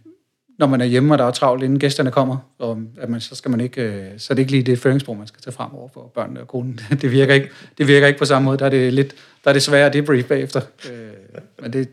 når 0.60 0.68
man 0.68 0.82
er 0.82 0.86
hjemme, 0.86 1.14
og 1.14 1.18
der 1.18 1.26
er 1.26 1.32
travlt, 1.32 1.64
inden 1.64 1.80
gæsterne 1.80 2.12
kommer, 2.12 2.38
og 2.58 2.84
at 2.98 3.10
man, 3.10 3.22
så, 3.22 3.36
skal 3.36 3.52
man 3.52 3.60
ikke, 3.60 3.82
øh, 3.82 4.20
så 4.20 4.34
er 4.34 4.36
det 4.36 4.42
ikke 4.42 4.52
lige 4.52 4.64
det 4.64 4.80
føringsprog, 4.80 5.18
man 5.18 5.28
skal 5.28 5.42
tage 5.42 5.54
frem 5.54 5.76
over 5.76 5.90
for 5.94 6.12
børnene 6.16 6.42
og 6.42 6.48
konen. 6.48 6.80
Det 7.02 7.12
virker 7.12 7.34
ikke, 7.34 7.50
det 7.78 7.88
virker 7.88 8.08
ikke 8.08 8.20
på 8.20 8.26
samme 8.26 8.46
måde. 8.46 8.58
Der 8.58 8.66
er 8.66 8.70
det, 8.70 8.94
lidt, 8.94 9.16
der 9.44 9.50
er 9.50 9.54
det 9.54 9.64
svært 9.64 9.88
at 9.88 9.94
debrief 9.94 10.26
bagefter. 10.26 10.62
Øh, 10.92 11.42
men 11.62 11.74
det, 11.74 11.90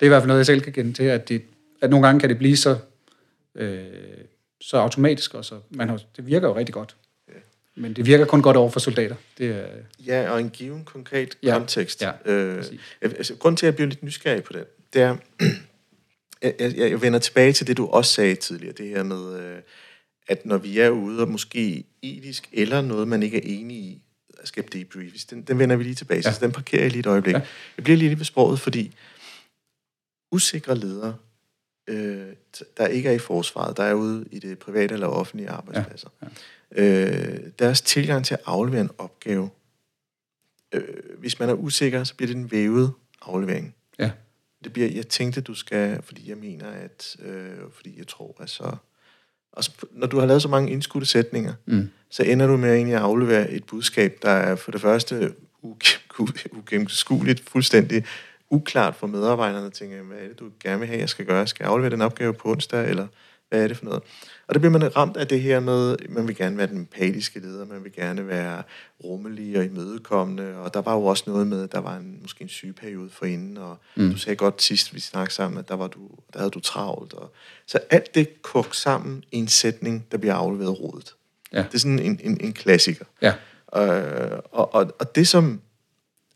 er 0.00 0.06
i 0.06 0.08
hvert 0.08 0.22
fald 0.22 0.28
noget, 0.28 0.38
jeg 0.38 0.46
selv 0.46 0.60
kan 0.60 0.72
kende 0.72 0.92
til, 0.92 1.04
at, 1.04 1.28
det, 1.28 1.42
at 1.82 1.90
nogle 1.90 2.06
gange 2.06 2.20
kan 2.20 2.28
det 2.28 2.38
blive 2.38 2.56
så, 2.56 2.76
øh, 3.54 3.84
så 4.60 4.76
automatisk, 4.76 5.34
og 5.34 5.44
så, 5.44 5.54
man 5.70 5.88
har, 5.88 6.00
det 6.16 6.26
virker 6.26 6.48
jo 6.48 6.56
rigtig 6.56 6.74
godt. 6.74 6.96
Men 7.78 7.92
det 7.92 8.06
virker 8.06 8.24
kun 8.24 8.42
godt 8.42 8.56
over 8.56 8.70
for 8.70 8.80
soldater. 8.80 9.16
Det 9.38 9.50
er, 9.50 9.66
ja, 10.06 10.30
og 10.30 10.40
en 10.40 10.50
given 10.50 10.84
konkret 10.84 11.38
ja, 11.42 11.58
kontekst. 11.58 12.02
Ja, 12.02 12.10
øh, 12.24 12.64
altså, 13.02 13.34
grunden 13.34 13.56
til, 13.56 13.66
at 13.66 13.68
jeg 13.68 13.74
bliver 13.74 13.88
lidt 13.88 14.02
nysgerrig 14.02 14.42
på 14.42 14.52
det, 14.52 14.64
det 14.92 15.02
er, 15.02 15.16
jeg, 16.42 16.54
jeg, 16.60 16.78
jeg 16.78 17.02
vender 17.02 17.18
tilbage 17.18 17.52
til 17.52 17.66
det, 17.66 17.76
du 17.76 17.86
også 17.86 18.12
sagde 18.12 18.34
tidligere, 18.34 18.74
det 18.78 18.88
her 18.88 19.02
med, 19.02 19.40
øh, 19.40 19.58
at 20.28 20.46
når 20.46 20.58
vi 20.58 20.78
er 20.78 20.90
ude 20.90 21.22
og 21.22 21.28
måske 21.28 21.84
etisk, 22.02 22.48
eller 22.52 22.80
noget, 22.80 23.08
man 23.08 23.22
ikke 23.22 23.36
er 23.36 23.58
enig 23.58 23.76
i, 23.76 24.02
skal 24.44 24.64
debriefes, 24.72 25.24
den, 25.24 25.42
den 25.42 25.58
vender 25.58 25.76
vi 25.76 25.82
lige 25.82 25.94
tilbage 25.94 26.22
til, 26.22 26.28
ja. 26.28 26.34
så 26.34 26.40
den 26.40 26.52
parkerer 26.52 26.82
jeg 26.82 26.90
lige 26.90 27.00
et 27.00 27.06
øjeblik. 27.06 27.34
Ja. 27.34 27.40
Jeg 27.76 27.84
bliver 27.84 27.96
lige 27.96 28.18
ved 28.18 28.24
sproget, 28.24 28.60
fordi 28.60 28.94
usikre 30.32 30.74
ledere, 30.74 31.16
øh, 31.88 32.26
der 32.76 32.86
ikke 32.86 33.08
er 33.08 33.12
i 33.12 33.18
forsvaret, 33.18 33.76
der 33.76 33.82
er 33.82 33.94
ude 33.94 34.24
i 34.30 34.38
det 34.38 34.58
private 34.58 34.94
eller 34.94 35.06
offentlige 35.06 35.50
arbejdspladser, 35.50 36.08
ja. 36.22 36.26
Ja. 36.26 36.32
Øh, 36.76 37.38
deres 37.58 37.80
tilgang 37.80 38.24
til 38.24 38.34
at 38.34 38.40
aflevere 38.46 38.80
en 38.80 38.90
opgave, 38.98 39.50
øh, 40.74 40.82
hvis 41.18 41.38
man 41.38 41.48
er 41.48 41.54
usikker, 41.54 42.04
så 42.04 42.14
bliver 42.14 42.26
det 42.26 42.36
en 42.36 42.50
vævet 42.50 42.92
aflevering. 43.22 43.74
Ja 43.98 44.10
det 44.64 44.72
bliver, 44.72 44.88
jeg 44.88 45.06
tænkte, 45.08 45.40
du 45.40 45.54
skal, 45.54 46.02
fordi 46.02 46.28
jeg 46.28 46.36
mener, 46.36 46.66
at, 46.66 47.16
øh, 47.24 47.50
fordi 47.72 47.98
jeg 47.98 48.06
tror, 48.06 48.36
at 48.40 48.50
så, 48.50 48.76
altså, 49.56 49.70
når 49.92 50.06
du 50.06 50.18
har 50.18 50.26
lavet 50.26 50.42
så 50.42 50.48
mange 50.48 50.70
indskudte 50.70 51.06
sætninger, 51.06 51.54
mm. 51.66 51.90
så 52.10 52.22
ender 52.22 52.46
du 52.46 52.56
med 52.56 52.74
egentlig 52.74 52.94
at 52.94 53.02
aflevere 53.02 53.50
et 53.50 53.64
budskab, 53.64 54.18
der 54.22 54.30
er 54.30 54.56
for 54.56 54.70
det 54.72 54.80
første 54.80 55.34
ugennemskueligt, 56.54 57.40
fuldstændig 57.40 58.04
uklart 58.50 58.96
for 58.96 59.06
medarbejderne, 59.06 59.70
tænker, 59.70 60.02
hvad 60.02 60.18
er 60.18 60.28
det, 60.28 60.38
du 60.38 60.50
gerne 60.60 60.78
vil 60.78 60.88
have, 60.88 61.00
jeg 61.00 61.08
skal 61.08 61.24
gøre? 61.24 61.46
Skal 61.46 61.64
jeg 61.64 61.70
aflevere 61.70 61.90
den 61.90 62.00
opgave 62.00 62.34
på 62.34 62.50
onsdag, 62.50 62.88
eller 62.88 63.06
hvad 63.48 63.62
er 63.62 63.68
det 63.68 63.76
for 63.76 63.84
noget? 63.84 64.02
Og 64.46 64.54
der 64.54 64.60
bliver 64.60 64.78
man 64.78 64.96
ramt 64.96 65.16
af 65.16 65.26
det 65.26 65.40
her 65.40 65.60
med, 65.60 65.96
man 66.08 66.28
vil 66.28 66.36
gerne 66.36 66.56
være 66.56 66.66
den 66.66 66.76
empatiske 66.76 67.40
leder, 67.40 67.64
man 67.64 67.84
vil 67.84 67.92
gerne 67.92 68.26
være 68.26 68.62
rummelig 69.04 69.58
og 69.58 69.64
imødekommende, 69.64 70.56
og 70.56 70.74
der 70.74 70.80
var 70.80 70.94
jo 70.94 71.04
også 71.04 71.24
noget 71.26 71.46
med, 71.46 71.68
der 71.68 71.78
var 71.78 71.96
en, 71.96 72.18
måske 72.22 72.42
en 72.42 72.48
sygeperiode 72.48 73.10
for 73.10 73.26
inden, 73.26 73.56
og 73.56 73.78
mm. 73.96 74.10
du 74.10 74.18
sagde 74.18 74.36
godt 74.36 74.62
sidst, 74.62 74.94
vi 74.94 75.00
snakkede 75.00 75.34
sammen, 75.34 75.58
at 75.58 75.68
der, 75.68 75.74
var 75.74 75.86
du, 75.86 76.08
der 76.32 76.38
havde 76.38 76.50
du 76.50 76.60
travlt. 76.60 77.12
Og, 77.14 77.34
så 77.66 77.78
alt 77.90 78.14
det 78.14 78.42
kogt 78.42 78.76
sammen 78.76 79.24
i 79.32 79.36
en 79.36 79.48
sætning, 79.48 80.06
der 80.12 80.18
bliver 80.18 80.34
afleveret 80.34 80.80
rådet. 80.80 81.14
Ja. 81.52 81.62
Det 81.62 81.74
er 81.74 81.78
sådan 81.78 81.98
en, 81.98 82.20
en, 82.22 82.40
en 82.40 82.52
klassiker. 82.52 83.04
Ja. 83.22 83.34
Øh, 83.76 84.38
og, 84.44 84.74
og, 84.74 84.92
og 84.98 85.14
det 85.14 85.28
som, 85.28 85.60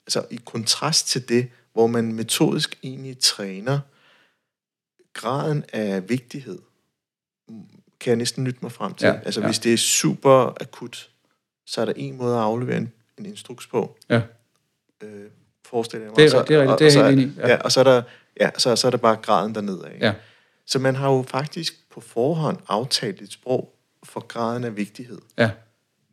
altså 0.06 0.24
i 0.30 0.40
kontrast 0.44 1.08
til 1.08 1.28
det, 1.28 1.48
hvor 1.72 1.86
man 1.86 2.12
metodisk 2.12 2.78
egentlig 2.82 3.18
træner 3.18 3.80
graden 5.12 5.64
af 5.72 6.08
vigtighed 6.08 6.58
kan 8.02 8.10
jeg 8.10 8.16
næsten 8.16 8.44
nytte 8.44 8.58
mig 8.62 8.72
frem 8.72 8.94
til. 8.94 9.06
Ja, 9.06 9.14
altså 9.24 9.40
ja. 9.40 9.46
hvis 9.46 9.58
det 9.58 9.72
er 9.72 9.76
super 9.76 10.56
akut, 10.60 11.08
så 11.66 11.80
er 11.80 11.84
der 11.84 11.92
en 11.96 12.16
måde 12.16 12.34
at 12.36 12.40
aflevere 12.42 12.76
en, 12.78 12.92
en 13.18 13.26
instruks 13.26 13.66
på. 13.66 13.96
Ja. 14.10 14.20
Øh, 15.02 15.10
forestiller 15.66 16.04
jeg 16.04 16.10
mig. 16.10 16.16
Det 16.16 16.34
er 16.34 16.42
det 16.44 16.56
er 16.56 16.68
og- 16.72 16.78
det 16.78 16.96
er 16.96 17.04
helt 17.06 17.18
enig 17.20 17.32
Ja. 17.38 17.48
ja. 17.48 17.56
og 17.56 17.72
så 17.72 17.80
er 17.80 17.84
der, 17.84 18.02
ja, 18.40 18.50
så, 18.58 18.76
så 18.76 18.86
er 18.86 18.90
der 18.90 18.98
bare 18.98 19.16
graden 19.16 19.54
dernede 19.54 19.86
af. 19.86 19.98
Ja. 20.00 20.12
Så 20.66 20.78
man 20.78 20.96
har 20.96 21.10
jo 21.12 21.24
faktisk 21.28 21.74
på 21.90 22.00
forhånd 22.00 22.58
aftalt 22.68 23.20
et 23.22 23.32
sprog 23.32 23.74
for 24.04 24.20
graden 24.20 24.64
af 24.64 24.76
vigtighed. 24.76 25.18
Ja. 25.38 25.50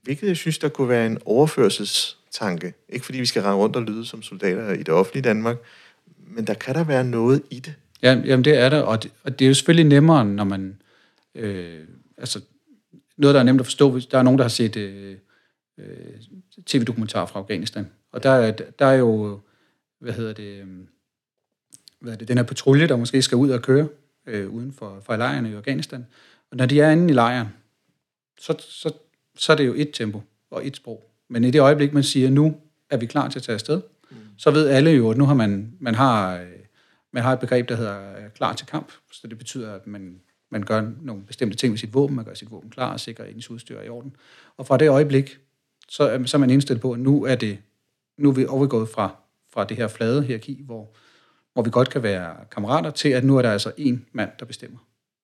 Hvilket 0.03 0.27
jeg 0.27 0.37
synes, 0.37 0.57
der 0.57 0.69
kunne 0.69 0.89
være 0.89 1.05
en 1.05 1.17
overførselstanke. 1.25 2.73
Ikke 2.89 3.05
fordi 3.05 3.19
vi 3.19 3.25
skal 3.25 3.41
rende 3.41 3.57
rundt 3.57 3.75
og 3.75 3.81
lyde 3.81 4.05
som 4.05 4.21
soldater 4.23 4.71
i 4.73 4.77
det 4.77 4.89
offentlige 4.89 5.23
Danmark, 5.23 5.57
men 6.27 6.47
der 6.47 6.53
kan 6.53 6.75
der 6.75 6.83
være 6.83 7.03
noget 7.03 7.41
i 7.49 7.59
det. 7.59 7.73
Ja, 8.01 8.13
jamen 8.25 8.45
det 8.45 8.57
er 8.57 8.69
det, 8.69 8.83
og 8.83 9.03
det, 9.03 9.11
og 9.23 9.39
det 9.39 9.45
er 9.45 9.49
jo 9.49 9.53
selvfølgelig 9.53 9.85
nemmere, 9.89 10.25
når 10.25 10.43
man... 10.43 10.81
Øh, 11.35 11.87
altså, 12.17 12.41
noget, 13.17 13.33
der 13.33 13.39
er 13.39 13.43
nemt 13.43 13.59
at 13.59 13.65
forstå, 13.65 13.91
hvis 13.91 14.05
der 14.05 14.17
er 14.17 14.23
nogen, 14.23 14.37
der 14.37 14.43
har 14.43 14.49
set 14.49 14.75
øh, 14.75 15.17
øh, 15.77 16.15
tv-dokumentar 16.65 17.25
fra 17.25 17.39
Afghanistan. 17.39 17.87
Og 18.11 18.23
der, 18.23 18.29
er- 18.29 18.51
der 18.51 18.85
er 18.85 18.93
jo, 18.93 19.39
hvad 19.99 20.13
hedder 20.13 20.33
det, 20.33 20.61
øh, 20.61 20.67
hvad 21.99 22.13
er 22.13 22.17
det, 22.17 22.27
den 22.27 22.37
her 22.37 22.43
patrulje, 22.45 22.87
der 22.87 22.95
måske 22.95 23.21
skal 23.21 23.35
ud 23.35 23.49
og 23.49 23.61
køre 23.61 23.87
øh, 24.27 24.49
uden 24.49 24.73
for, 24.73 24.99
for 25.05 25.15
lejrene 25.15 25.51
i 25.51 25.53
Afghanistan. 25.53 26.05
Og 26.51 26.57
når 26.57 26.65
de 26.65 26.81
er 26.81 26.91
inde 26.91 27.09
i 27.09 27.13
lejren, 27.13 27.47
så, 28.39 28.55
så, 28.59 28.93
så 29.37 29.51
er 29.51 29.55
det 29.57 29.67
jo 29.67 29.73
et 29.77 29.89
tempo 29.93 30.21
og 30.51 30.67
et 30.67 30.75
sprog. 30.75 31.11
Men 31.27 31.43
i 31.43 31.51
det 31.51 31.59
øjeblik, 31.61 31.93
man 31.93 32.03
siger, 32.03 32.29
nu 32.29 32.57
er 32.89 32.97
vi 32.97 33.05
klar 33.05 33.29
til 33.29 33.39
at 33.39 33.43
tage 33.43 33.53
afsted, 33.53 33.81
mm. 34.11 34.17
så 34.37 34.51
ved 34.51 34.67
alle 34.67 34.91
jo, 34.91 35.09
at 35.11 35.17
nu 35.17 35.25
har 35.25 35.33
man, 35.33 35.73
man 35.79 35.95
har, 35.95 36.37
øh, 36.39 36.47
man 37.11 37.23
har 37.23 37.33
et 37.33 37.39
begreb, 37.39 37.69
der 37.69 37.75
hedder 37.75 38.29
klar 38.29 38.53
til 38.53 38.67
kamp. 38.67 38.91
Så 39.11 39.27
det 39.27 39.37
betyder, 39.37 39.73
at 39.73 39.87
man, 39.87 40.21
man 40.51 40.63
gør 40.63 40.91
nogle 41.01 41.23
bestemte 41.23 41.57
ting 41.57 41.71
med 41.71 41.77
sit 41.77 41.93
våben, 41.93 42.15
man 42.15 42.25
gør 42.25 42.33
sit 42.33 42.51
våben 42.51 42.69
klar 42.69 42.93
og 42.93 42.99
sikrer, 42.99 43.25
at 43.25 43.35
ens 43.35 43.49
udstyr 43.49 43.77
er 43.77 43.83
i 43.83 43.89
orden. 43.89 44.15
Og 44.57 44.67
fra 44.67 44.77
det 44.77 44.89
øjeblik, 44.89 45.39
så, 45.89 46.11
øh, 46.11 46.27
så 46.27 46.37
er 46.37 46.39
man 46.39 46.49
indstillet 46.49 46.81
på, 46.81 46.91
at 46.91 46.99
nu 46.99 47.25
er, 47.25 47.35
det, 47.35 47.57
nu 48.17 48.29
er 48.29 48.33
vi 48.33 48.45
overgået 48.45 48.89
fra, 48.89 49.15
fra 49.53 49.63
det 49.63 49.77
her 49.77 49.87
flade 49.87 50.23
hierarki, 50.23 50.61
hvor, 50.65 50.95
hvor 51.53 51.63
vi 51.63 51.69
godt 51.69 51.89
kan 51.89 52.03
være 52.03 52.35
kammerater, 52.51 52.91
til 52.91 53.09
at 53.09 53.23
nu 53.23 53.37
er 53.37 53.41
der 53.41 53.51
altså 53.51 53.71
en 53.77 54.05
mand, 54.11 54.29
der 54.39 54.45
bestemmer. 54.45 54.79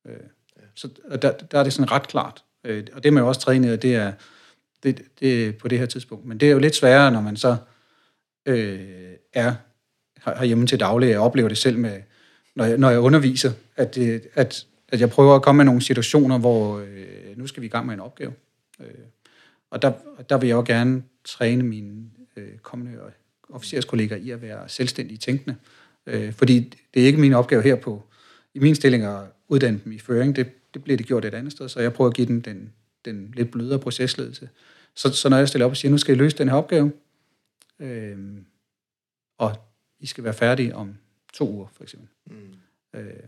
Øh, 0.07 0.15
så 0.75 0.89
og 1.05 1.21
der, 1.21 1.31
der 1.31 1.59
er 1.59 1.63
det 1.63 1.73
sådan 1.73 1.91
ret 1.91 2.07
klart. 2.07 2.43
Øh, 2.63 2.87
og 2.93 3.03
det 3.03 3.09
er 3.09 3.13
man 3.13 3.23
jo 3.23 3.27
også 3.27 3.41
trænet, 3.41 3.71
af, 3.71 3.79
det 3.79 3.95
er, 3.95 4.13
det, 4.83 5.01
det 5.19 5.57
på 5.57 5.67
det 5.67 5.79
her 5.79 5.85
tidspunkt. 5.85 6.25
Men 6.25 6.39
det 6.39 6.47
er 6.47 6.51
jo 6.51 6.59
lidt 6.59 6.75
sværere, 6.75 7.11
når 7.11 7.21
man 7.21 7.37
så 7.37 7.57
øh, 8.45 9.13
er 9.33 9.55
her- 10.25 10.37
herhjemme 10.37 10.67
til 10.67 10.79
daglig. 10.79 11.09
Jeg 11.09 11.19
oplever 11.19 11.49
det 11.49 11.57
selv, 11.57 11.77
med, 11.77 12.01
når, 12.55 12.65
jeg, 12.65 12.77
når 12.77 12.89
jeg 12.89 12.99
underviser, 12.99 13.51
at, 13.75 13.95
det, 13.95 14.27
at, 14.33 14.67
at 14.89 15.01
jeg 15.01 15.09
prøver 15.09 15.35
at 15.35 15.41
komme 15.41 15.57
med 15.57 15.65
nogle 15.65 15.81
situationer, 15.81 16.39
hvor 16.39 16.79
øh, 16.79 17.37
nu 17.37 17.47
skal 17.47 17.61
vi 17.61 17.65
i 17.65 17.69
gang 17.69 17.85
med 17.85 17.93
en 17.93 17.99
opgave. 17.99 18.33
Øh, 18.79 18.87
og 19.69 19.81
der, 19.81 19.91
der 20.29 20.37
vil 20.37 20.47
jeg 20.47 20.55
jo 20.55 20.63
gerne 20.67 21.03
træne 21.23 21.63
mine 21.63 22.09
øh, 22.35 22.57
kommende 22.57 22.99
officerskolleger 23.49 24.15
i 24.15 24.29
at 24.29 24.41
være 24.41 24.69
selvstændige 24.69 25.17
tænkende. 25.17 25.55
Øh, 26.05 26.33
fordi 26.33 26.73
det 26.93 27.01
er 27.01 27.05
ikke 27.05 27.19
min 27.19 27.33
opgave 27.33 27.61
her 27.61 27.75
på, 27.75 28.03
i 28.53 28.59
min 28.59 28.75
stilling 28.75 29.03
at 29.03 29.23
uddanne 29.47 29.81
dem 29.83 29.91
i 29.91 29.99
føring. 29.99 30.35
Det, 30.35 30.47
det 30.73 30.83
bliver 30.83 30.97
det 30.97 31.05
gjort 31.05 31.25
et 31.25 31.33
andet 31.33 31.51
sted, 31.51 31.69
så 31.69 31.79
jeg 31.79 31.93
prøver 31.93 32.09
at 32.09 32.15
give 32.15 32.27
dem 32.27 32.41
den, 32.41 32.73
den 33.05 33.33
lidt 33.35 33.51
blødere 33.51 33.79
procesledelse. 33.79 34.49
Så, 34.95 35.13
så 35.13 35.29
når 35.29 35.37
jeg 35.37 35.47
stiller 35.47 35.65
op 35.65 35.71
og 35.71 35.77
siger, 35.77 35.91
nu 35.91 35.97
skal 35.97 36.15
I 36.15 36.17
løse 36.17 36.37
den 36.37 36.49
her 36.49 36.55
opgave, 36.55 36.91
øh, 37.79 38.17
og 39.37 39.55
I 39.99 40.05
skal 40.05 40.23
være 40.23 40.33
færdige 40.33 40.75
om 40.75 40.97
to 41.33 41.49
uger, 41.49 41.67
for 41.73 41.83
eksempel. 41.83 42.09
Mm. 42.25 42.99
Øh, 42.99 43.23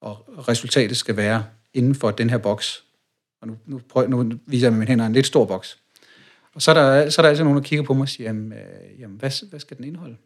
og 0.00 0.48
resultatet 0.48 0.96
skal 0.96 1.16
være 1.16 1.44
inden 1.74 1.94
for 1.94 2.10
den 2.10 2.30
her 2.30 2.38
boks. 2.38 2.84
Og 3.40 3.48
nu, 3.48 3.56
nu, 3.66 3.80
prøv, 3.88 4.08
nu 4.08 4.32
viser 4.46 4.66
jeg 4.66 4.72
med 4.72 4.78
mine 4.78 4.88
hænder 4.88 5.06
en 5.06 5.12
lidt 5.12 5.26
stor 5.26 5.44
boks. 5.44 5.78
Og 6.54 6.62
så 6.62 6.70
er 6.70 6.74
der, 6.74 7.10
så 7.10 7.20
er 7.20 7.22
der 7.22 7.30
altid 7.30 7.44
nogen, 7.44 7.56
der 7.56 7.64
kigger 7.64 7.84
på 7.84 7.94
mig 7.94 8.02
og 8.02 8.08
siger, 8.08 8.28
jamen, 8.28 8.52
øh, 8.52 9.00
jamen 9.00 9.16
hvad, 9.16 9.48
hvad 9.50 9.60
skal 9.60 9.76
den 9.76 9.84
indeholde? 9.84 10.16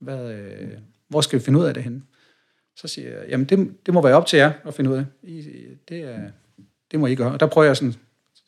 Hvad, 0.00 0.32
øh, 0.32 0.70
hvor 1.08 1.20
skal 1.20 1.38
vi 1.38 1.44
finde 1.44 1.58
ud 1.58 1.64
af 1.64 1.74
det 1.74 1.82
henne? 1.82 2.02
Så 2.76 2.88
siger 2.88 3.08
jeg, 3.08 3.28
jamen 3.28 3.46
det, 3.46 3.86
det 3.86 3.94
må 3.94 4.02
være 4.02 4.14
op 4.14 4.26
til 4.26 4.36
jer 4.36 4.52
at 4.64 4.74
finde 4.74 4.90
ud 4.90 4.96
af. 4.96 5.04
I, 5.22 5.44
det, 5.88 6.00
er, 6.00 6.30
det 6.90 7.00
må 7.00 7.06
I 7.06 7.14
gøre. 7.14 7.32
Og 7.32 7.40
der 7.40 7.46
prøver 7.46 7.66
jeg 7.66 7.76
sådan 7.76 7.94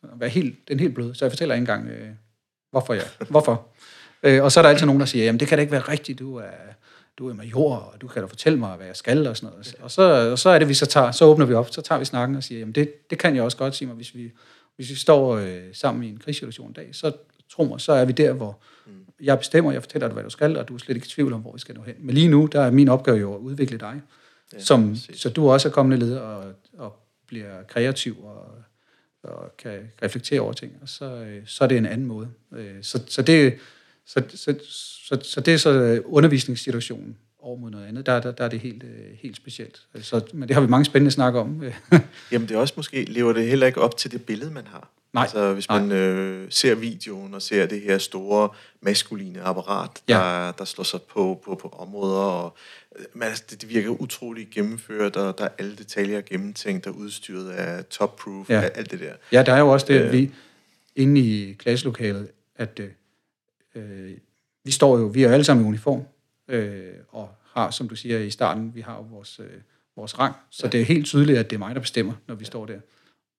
at 0.03 0.21
være 0.21 0.29
helt, 0.29 0.69
den 0.69 0.81
helt 0.81 0.95
blød, 0.95 1.15
så 1.15 1.25
jeg 1.25 1.33
fortæller 1.33 1.55
ikke 1.55 1.63
engang, 1.63 1.89
øh, 1.89 2.09
hvorfor 2.71 2.95
jeg, 2.95 3.05
hvorfor. 3.29 3.69
Øh, 4.23 4.45
og 4.45 4.53
så 4.53 4.61
er 4.61 4.63
der 4.63 4.69
altid 4.69 4.87
nogen, 4.87 5.01
der 5.01 5.07
siger, 5.07 5.25
jamen 5.25 5.41
det 5.41 5.49
kan 5.49 5.59
da 5.59 5.61
ikke 5.61 5.73
være 5.73 5.81
rigtigt, 5.81 6.19
du 6.19 6.37
er, 6.37 6.51
du 7.19 7.29
er 7.29 7.35
major, 7.35 7.77
og 7.77 8.01
du 8.01 8.09
kan 8.09 8.23
da 8.23 8.27
fortælle 8.27 8.59
mig, 8.59 8.77
hvad 8.77 8.87
jeg 8.87 8.97
skal, 8.97 9.27
og 9.27 9.37
sådan 9.37 9.51
noget. 9.51 9.75
Og 9.81 9.91
så, 9.91 10.31
og 10.31 10.39
så 10.39 10.51
er 10.51 10.59
det, 10.59 10.69
vi 10.69 10.75
så 10.75 10.87
tager, 10.87 11.11
så 11.11 11.25
åbner 11.25 11.47
vi 11.47 11.55
op, 11.55 11.71
så 11.71 11.81
tager 11.81 11.99
vi 11.99 12.05
snakken 12.05 12.37
og 12.37 12.43
siger, 12.43 12.59
jamen 12.59 12.75
det, 12.75 13.11
det 13.11 13.19
kan 13.19 13.35
jeg 13.35 13.43
også 13.43 13.57
godt 13.57 13.75
sige 13.75 13.89
mig, 13.89 13.97
hvis 13.97 14.15
vi, 14.15 14.31
hvis 14.77 14.91
vi 14.91 14.95
står 14.95 15.37
øh, 15.37 15.63
sammen 15.73 16.05
i 16.05 16.09
en 16.09 16.19
krigssituation 16.19 16.69
en 16.69 16.73
dag, 16.73 16.89
så 16.93 17.13
tro 17.51 17.65
mig, 17.65 17.81
så 17.81 17.93
er 17.93 18.05
vi 18.05 18.13
der, 18.13 18.33
hvor 18.33 18.59
jeg 19.21 19.39
bestemmer, 19.39 19.73
jeg 19.73 19.83
fortæller 19.83 20.09
dig, 20.09 20.13
hvad 20.13 20.25
du 20.25 20.31
skal, 20.31 20.57
og 20.57 20.69
du 20.69 20.75
er 20.75 20.79
slet 20.79 20.95
ikke 20.95 21.07
i 21.07 21.09
tvivl 21.09 21.33
om, 21.33 21.41
hvor 21.41 21.53
vi 21.53 21.59
skal 21.59 21.75
nå 21.75 21.83
hen. 21.83 21.95
Men 21.99 22.15
lige 22.15 22.29
nu, 22.29 22.49
der 22.53 22.61
er 22.61 22.71
min 22.71 22.89
opgave 22.89 23.19
jo 23.19 23.35
at 23.35 23.39
udvikle 23.39 23.79
dig, 23.79 24.03
ja, 24.53 24.59
som, 24.61 24.91
præcis. 24.91 25.21
så 25.21 25.29
du 25.29 25.51
også 25.51 25.69
er 25.69 25.73
kommende 25.73 26.07
leder 26.07 26.21
og, 26.21 26.53
og 26.79 26.97
bliver 27.27 27.63
kreativ 27.69 28.25
og, 28.25 28.47
og 29.23 29.57
kan 29.59 29.93
reflektere 30.03 30.41
over 30.41 30.53
ting, 30.53 30.73
og 30.83 30.89
så, 30.89 31.05
øh, 31.05 31.43
så 31.47 31.65
er 31.65 31.69
det 31.69 31.79
en 31.79 31.87
anden 31.87 32.07
måde. 32.07 32.29
Øh, 32.57 32.75
Så, 32.83 33.03
så, 33.09 33.23
det, 33.23 33.55
så, 34.07 34.23
så, 34.35 34.55
så, 35.09 35.19
så 35.23 35.41
det 35.41 35.55
er 35.55 35.59
så 35.59 35.71
øh, 35.71 36.01
undervisningssituationen 36.05 37.17
over 37.39 37.59
mod 37.59 37.71
noget 37.71 37.87
andet. 37.87 38.07
Der, 38.07 38.21
der, 38.21 38.33
der 38.33 38.45
er 38.45 38.49
det 38.49 38.61
helt, 38.61 38.83
øh, 38.83 39.17
helt 39.23 39.37
specielt. 39.37 39.83
Så, 40.03 40.21
men 40.33 40.49
det 40.49 40.55
har 40.55 40.61
vi 40.61 40.67
mange 40.69 40.85
spændende 40.85 41.11
snak 41.11 41.35
om. 41.35 41.63
Jamen 42.33 42.49
det 42.49 42.55
er 42.55 42.59
også 42.59 42.75
måske, 42.77 43.05
lever 43.05 43.33
det 43.33 43.47
heller 43.47 43.67
ikke 43.67 43.81
op 43.81 43.97
til 43.97 44.13
det 44.13 44.25
billede, 44.27 44.51
man 44.51 44.67
har. 44.67 44.91
Nej. 45.13 45.23
Altså 45.23 45.53
hvis 45.55 45.69
man 45.69 45.93
øh, 45.93 46.47
ser 46.51 46.75
videoen 46.75 47.35
og 47.35 47.43
ser 47.43 47.67
det 47.67 47.81
her 47.81 47.99
store 47.99 48.49
maskuline 48.81 49.41
apparat, 49.43 49.91
Ja. 50.09 50.15
der, 50.15 50.53
der 50.53 50.65
slår 50.65 50.85
sig 50.85 51.03
på, 51.03 51.41
på, 51.45 51.55
på 51.55 51.69
områder, 51.69 52.19
og 52.21 52.57
øh, 52.99 53.05
man, 53.15 53.29
det, 53.51 53.61
det 53.63 53.69
virker 53.69 53.89
utroligt 53.91 54.51
gennemført, 54.51 55.17
og 55.17 55.39
der 55.39 55.45
er 55.45 55.49
alle 55.59 55.77
detaljer 55.77 56.21
gennemtænkt 56.21 56.87
og 56.87 56.97
udstyret 56.97 57.51
af 57.51 57.85
top-proof, 57.85 58.51
Ja. 58.51 58.61
ja. 58.61 58.67
alt 58.69 58.91
det 58.91 59.01
der. 59.01 59.13
Ja, 59.33 59.43
der 59.43 59.53
er 59.53 59.59
jo 59.59 59.69
også 59.69 59.87
det, 59.89 59.99
at 59.99 60.13
vi 60.13 60.31
inde 60.97 61.21
i 61.21 61.53
klasselokalet, 61.53 62.29
at 62.57 62.81
øh, 62.81 62.89
øh, 63.75 64.11
vi 64.65 64.71
står 64.71 64.99
jo, 64.99 65.05
vi 65.05 65.23
er 65.23 65.27
jo 65.29 65.33
alle 65.33 65.45
sammen 65.45 65.65
i 65.65 65.69
uniform, 65.69 66.03
øh, 66.49 66.87
og 67.09 67.29
har, 67.55 67.71
som 67.71 67.89
du 67.89 67.97
siger 67.97 68.19
i 68.19 68.31
starten, 68.31 68.73
vi 68.75 68.81
har 68.81 68.97
jo 68.97 69.03
vores, 69.11 69.41
øh, 69.41 69.47
vores 69.97 70.19
rang, 70.19 70.35
så 70.51 70.61
ja. 70.67 70.71
det 70.71 70.81
er 70.81 70.85
helt 70.85 71.07
tydeligt, 71.07 71.39
at 71.39 71.51
det 71.51 71.57
er 71.57 71.59
mig, 71.59 71.75
der 71.75 71.81
bestemmer, 71.81 72.13
når 72.29 72.35
vi 72.35 72.45
står 72.45 72.67
der. 72.67 72.79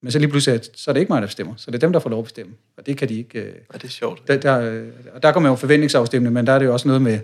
Men 0.02 0.12
så 0.12 0.20
lige 0.20 0.30
pludselig, 0.30 0.62
så 0.74 0.92
er 0.92 0.94
det 0.94 1.00
ikke 1.00 1.12
mig, 1.14 1.22
der 1.22 1.28
bestemmer, 1.28 1.54
så 1.58 1.72
det 1.72 1.76
er 1.76 1.80
dem, 1.80 1.94
der 1.94 2.00
får 2.00 2.10
lov 2.10 2.20
at 2.20 2.26
bestemme, 2.26 2.54
og 2.78 2.86
det 2.86 2.98
kan 2.98 3.10
de 3.10 3.18
ikke... 3.18 3.40
Øh, 3.42 3.54
Og 3.70 3.82
det 3.82 3.88
er 3.88 3.92
sjovt. 3.92 4.28
der, 4.28 4.38
der, 4.38 4.84
og 5.14 5.24
der 5.24 5.32
kommer 5.32 5.50
jo 5.50 5.56
forventningsafstemning, 5.56 6.34
men 6.34 6.48
der 6.48 6.54
er 6.54 6.60
det 6.60 6.66
jo 6.66 6.74
også 6.74 6.88
noget 6.88 7.02
med, 7.02 7.20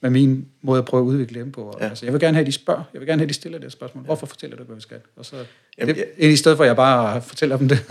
med 0.00 0.10
min 0.10 0.48
måde 0.62 0.78
at 0.78 0.84
prøve 0.84 1.00
at 1.00 1.04
udvikle 1.06 1.40
dem 1.40 1.52
på. 1.52 1.62
Og, 1.62 1.74
ja. 1.78 1.84
Ja. 1.84 1.90
altså, 1.90 2.06
jeg 2.06 2.12
vil 2.12 2.20
gerne 2.20 2.34
have, 2.34 2.40
at 2.40 2.46
de 2.46 2.52
spørger. 2.52 2.82
Jeg 2.92 3.00
vil 3.00 3.08
gerne 3.08 3.20
have, 3.20 3.24
at 3.24 3.28
de 3.28 3.34
stiller 3.34 3.58
det 3.58 3.72
spørgsmål. 3.72 4.04
Hvorfor 4.04 4.26
fortæller 4.26 4.56
du, 4.56 4.62
hvad 4.64 4.76
vi 4.76 4.82
skal? 4.82 5.00
Og 5.16 5.24
så, 5.24 5.36
Jamen, 5.78 5.94
det, 5.94 6.04
jeg- 6.18 6.30
I 6.30 6.36
stedet 6.36 6.56
for, 6.56 6.64
at 6.64 6.68
jeg 6.68 6.76
bare 6.76 7.22
fortæller 7.22 7.56
dem 7.56 7.68
det. 7.68 7.84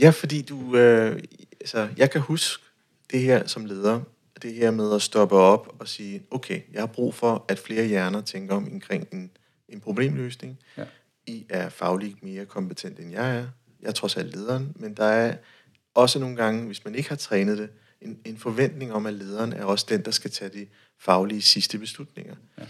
Ja, 0.00 0.10
fordi 0.10 0.42
du, 0.42 0.76
øh, 0.76 1.16
altså, 1.60 1.88
jeg 1.96 2.10
kan 2.10 2.20
huske 2.20 2.64
det 3.10 3.20
her 3.20 3.46
som 3.46 3.64
leder, 3.64 4.00
det 4.42 4.54
her 4.54 4.70
med 4.70 4.94
at 4.94 5.02
stoppe 5.02 5.34
op 5.34 5.76
og 5.78 5.88
sige, 5.88 6.22
okay, 6.30 6.60
jeg 6.72 6.82
har 6.82 6.86
brug 6.86 7.14
for, 7.14 7.44
at 7.48 7.58
flere 7.58 7.86
hjerner 7.86 8.20
tænker 8.20 8.54
om 8.54 8.72
omkring 8.72 9.08
en, 9.12 9.30
en 9.68 9.80
problemløsning. 9.80 10.58
Ja. 10.76 10.84
I 11.26 11.46
er 11.48 11.68
fagligt 11.68 12.22
mere 12.22 12.46
kompetent, 12.46 12.98
end 12.98 13.10
jeg 13.10 13.36
er. 13.36 13.46
Jeg 13.82 13.88
er 13.88 13.92
trods 13.92 14.16
alt 14.16 14.34
lederen, 14.34 14.72
men 14.76 14.94
der 14.94 15.04
er 15.04 15.36
også 15.94 16.18
nogle 16.18 16.36
gange, 16.36 16.66
hvis 16.66 16.84
man 16.84 16.94
ikke 16.94 17.08
har 17.08 17.16
trænet 17.16 17.58
det, 17.58 17.70
en, 18.00 18.18
en 18.24 18.38
forventning 18.38 18.92
om, 18.92 19.06
at 19.06 19.14
lederen 19.14 19.52
er 19.52 19.64
også 19.64 19.86
den, 19.88 20.04
der 20.04 20.10
skal 20.10 20.30
tage 20.30 20.48
de 20.48 20.66
faglige 20.98 21.42
sidste 21.42 21.78
beslutninger. 21.78 22.34
Ja. 22.58 22.62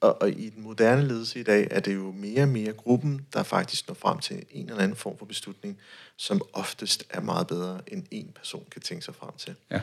Og, 0.00 0.22
og 0.22 0.30
i 0.30 0.48
den 0.48 0.62
moderne 0.62 1.08
ledelse 1.08 1.40
i 1.40 1.42
dag, 1.42 1.68
er 1.70 1.80
det 1.80 1.94
jo 1.94 2.12
mere 2.16 2.42
og 2.42 2.48
mere 2.48 2.72
gruppen, 2.72 3.26
der 3.32 3.42
faktisk 3.42 3.88
når 3.88 3.94
frem 3.94 4.18
til 4.18 4.44
en 4.50 4.68
eller 4.68 4.82
anden 4.82 4.96
form 4.96 5.18
for 5.18 5.26
beslutning, 5.26 5.78
som 6.16 6.42
oftest 6.52 7.04
er 7.10 7.20
meget 7.20 7.46
bedre, 7.46 7.80
end 7.86 8.04
en 8.10 8.30
person 8.34 8.64
kan 8.70 8.82
tænke 8.82 9.04
sig 9.04 9.14
frem 9.14 9.30
til. 9.38 9.54
Ja. 9.70 9.80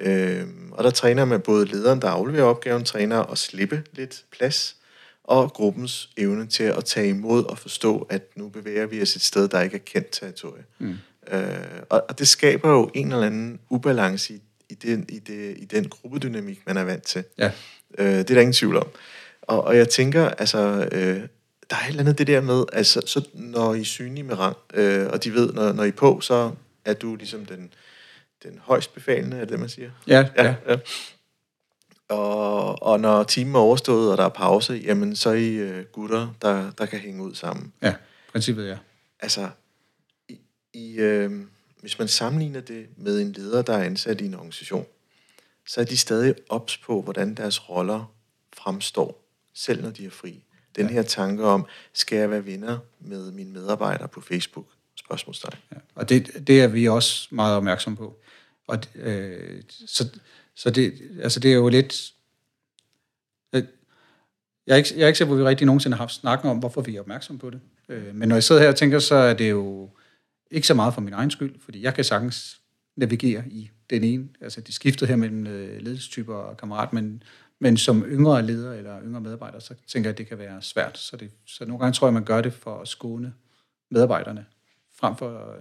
Øhm, 0.00 0.72
og 0.72 0.84
der 0.84 0.90
træner 0.90 1.24
man 1.24 1.40
både 1.40 1.66
lederen, 1.66 2.02
der 2.02 2.08
afleverer 2.08 2.44
opgaven, 2.44 2.84
træner 2.84 3.22
at 3.22 3.38
slippe 3.38 3.84
lidt 3.92 4.24
plads, 4.32 4.76
og 5.24 5.52
gruppens 5.52 6.10
evne 6.16 6.46
til 6.46 6.64
at 6.64 6.84
tage 6.84 7.08
imod 7.08 7.44
og 7.44 7.58
forstå, 7.58 8.06
at 8.10 8.22
nu 8.36 8.48
bevæger 8.48 8.86
vi 8.86 9.02
os 9.02 9.16
et 9.16 9.22
sted, 9.22 9.48
der 9.48 9.60
ikke 9.60 9.76
er 9.76 9.80
kendt 9.80 10.10
territorie. 10.10 10.64
Mm. 10.78 10.96
Øh, 11.30 11.56
og, 11.90 12.04
og 12.08 12.18
det 12.18 12.28
skaber 12.28 12.70
jo 12.70 12.90
en 12.94 13.12
eller 13.12 13.26
anden 13.26 13.60
ubalance 13.70 14.34
i, 14.34 14.42
i, 14.68 14.74
den, 14.74 15.06
i, 15.08 15.18
det, 15.18 15.58
i 15.58 15.64
den 15.64 15.88
gruppedynamik, 15.88 16.62
man 16.66 16.76
er 16.76 16.84
vant 16.84 17.02
til. 17.02 17.24
Ja. 17.38 17.50
Øh, 17.98 18.06
det 18.06 18.30
er 18.30 18.34
der 18.34 18.40
ingen 18.40 18.52
tvivl 18.52 18.76
om. 18.76 18.88
Og, 19.46 19.64
og 19.64 19.76
jeg 19.76 19.88
tænker, 19.88 20.28
altså, 20.28 20.88
øh, 20.92 21.28
der 21.70 21.76
er 21.76 21.80
et 21.80 21.88
eller 21.88 22.00
andet 22.00 22.18
det 22.18 22.26
der 22.26 22.40
med, 22.40 22.64
altså, 22.72 23.02
så 23.06 23.28
når 23.34 23.74
I 23.74 23.80
er 23.80 23.84
synlige 23.84 24.24
med 24.24 24.38
rang, 24.38 24.56
øh, 24.74 25.06
og 25.06 25.24
de 25.24 25.34
ved, 25.34 25.52
når, 25.52 25.72
når 25.72 25.84
I 25.84 25.88
er 25.88 25.92
på, 25.92 26.20
så 26.20 26.52
er 26.84 26.94
du 26.94 27.16
ligesom 27.16 27.46
den, 27.46 27.72
den 28.42 28.60
højst 28.62 28.94
befalende, 28.94 29.36
er 29.36 29.40
det 29.40 29.48
det, 29.48 29.60
man 29.60 29.68
siger? 29.68 29.90
Ja, 30.06 30.28
ja. 30.36 30.54
ja. 30.68 30.76
Og, 32.08 32.82
og 32.82 33.00
når 33.00 33.22
timen 33.22 33.54
er 33.54 33.58
overstået, 33.58 34.12
og 34.12 34.18
der 34.18 34.24
er 34.24 34.28
pause, 34.28 34.82
jamen 34.84 35.16
så 35.16 35.30
er 35.30 35.34
I 35.34 35.54
øh, 35.54 35.84
gutter, 35.84 36.34
der, 36.42 36.70
der 36.70 36.86
kan 36.86 36.98
hænge 36.98 37.22
ud 37.22 37.34
sammen. 37.34 37.72
Ja, 37.82 37.94
princippet 38.32 38.68
ja. 38.68 38.76
Altså, 39.20 39.48
i, 40.28 40.38
i, 40.72 40.94
øh, 40.96 41.30
hvis 41.80 41.98
man 41.98 42.08
sammenligner 42.08 42.60
det 42.60 42.86
med 42.96 43.20
en 43.20 43.32
leder, 43.32 43.62
der 43.62 43.72
er 43.72 43.84
ansat 43.84 44.20
i 44.20 44.26
en 44.26 44.34
organisation, 44.34 44.86
så 45.66 45.80
er 45.80 45.84
de 45.84 45.96
stadig 45.96 46.34
ops 46.48 46.76
på, 46.76 47.02
hvordan 47.02 47.34
deres 47.34 47.68
roller 47.70 48.12
fremstår, 48.56 49.25
selv 49.56 49.82
når 49.82 49.90
de 49.90 50.06
er 50.06 50.10
fri. 50.10 50.44
Den 50.76 50.86
ja. 50.86 50.92
her 50.92 51.02
tanke 51.02 51.44
om, 51.44 51.66
skal 51.92 52.18
jeg 52.18 52.30
være 52.30 52.46
venner 52.46 52.78
med 53.00 53.32
mine 53.32 53.52
medarbejdere 53.52 54.08
på 54.08 54.20
Facebook? 54.20 54.66
Spørgsmålstegn. 54.94 55.58
Ja, 55.72 55.76
og 55.94 56.08
det, 56.08 56.46
det 56.46 56.60
er 56.62 56.66
vi 56.66 56.88
også 56.88 57.28
meget 57.30 57.56
opmærksom 57.56 57.96
på. 57.96 58.16
Og, 58.66 58.78
øh, 58.94 59.62
så, 59.86 60.08
så 60.54 60.70
det, 60.70 60.94
altså 61.22 61.40
det 61.40 61.50
er 61.50 61.54
jo 61.54 61.68
lidt... 61.68 62.12
Jeg 64.66 64.72
er 64.72 64.76
ikke, 64.76 64.90
jeg 64.96 65.02
er 65.02 65.06
ikke 65.06 65.18
sikker 65.18 65.30
på, 65.30 65.34
at 65.34 65.40
vi 65.40 65.44
rigtig 65.44 65.66
nogensinde 65.66 65.96
har 65.96 66.02
haft 66.02 66.14
snakken 66.14 66.50
om, 66.50 66.58
hvorfor 66.58 66.80
vi 66.80 66.96
er 66.96 67.00
opmærksom 67.00 67.38
på 67.38 67.50
det. 67.50 67.60
Øh, 67.88 68.14
men 68.14 68.28
når 68.28 68.36
jeg 68.36 68.44
sidder 68.44 68.60
her 68.60 68.68
og 68.68 68.76
tænker, 68.76 68.98
så 68.98 69.14
er 69.14 69.34
det 69.34 69.50
jo 69.50 69.90
ikke 70.50 70.66
så 70.66 70.74
meget 70.74 70.94
for 70.94 71.00
min 71.00 71.12
egen 71.12 71.30
skyld, 71.30 71.54
fordi 71.60 71.82
jeg 71.82 71.94
kan 71.94 72.04
sagtens 72.04 72.60
navigere 72.96 73.44
i 73.48 73.70
den 73.90 74.04
ene. 74.04 74.28
Altså 74.40 74.60
de 74.60 74.72
skifter 74.72 75.06
her 75.06 75.16
mellem 75.16 75.46
øh, 75.46 75.80
ledelsestyper 75.82 76.34
og 76.34 76.56
kammerat, 76.56 76.92
men, 76.92 77.22
men 77.58 77.76
som 77.76 78.04
yngre 78.06 78.42
leder 78.42 78.72
eller 78.72 79.02
yngre 79.02 79.20
medarbejder, 79.20 79.58
så 79.58 79.74
tænker 79.86 80.08
jeg, 80.08 80.14
at 80.14 80.18
det 80.18 80.26
kan 80.26 80.38
være 80.38 80.62
svært. 80.62 80.98
Så, 80.98 81.16
det, 81.16 81.30
så 81.46 81.64
nogle 81.64 81.78
gange 81.78 81.92
tror 81.92 82.06
jeg, 82.06 82.14
man 82.14 82.24
gør 82.24 82.40
det 82.40 82.52
for 82.52 82.80
at 82.80 82.88
skåne 82.88 83.34
medarbejderne, 83.90 84.46
frem 84.98 85.16
for... 85.16 85.56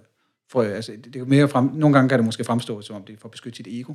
for 0.48 0.64
altså, 0.64 0.98
det, 1.04 1.16
er 1.16 1.26
mere 1.26 1.48
frem, 1.48 1.66
nogle 1.66 1.94
gange 1.96 2.10
kan 2.10 2.20
det 2.20 2.26
måske 2.26 2.44
fremstå, 2.44 2.82
som 2.82 2.96
om 2.96 3.04
det 3.04 3.14
er 3.14 3.18
for 3.18 3.28
at 3.28 3.32
beskytte 3.32 3.58
sit 3.58 3.68
ego 3.68 3.94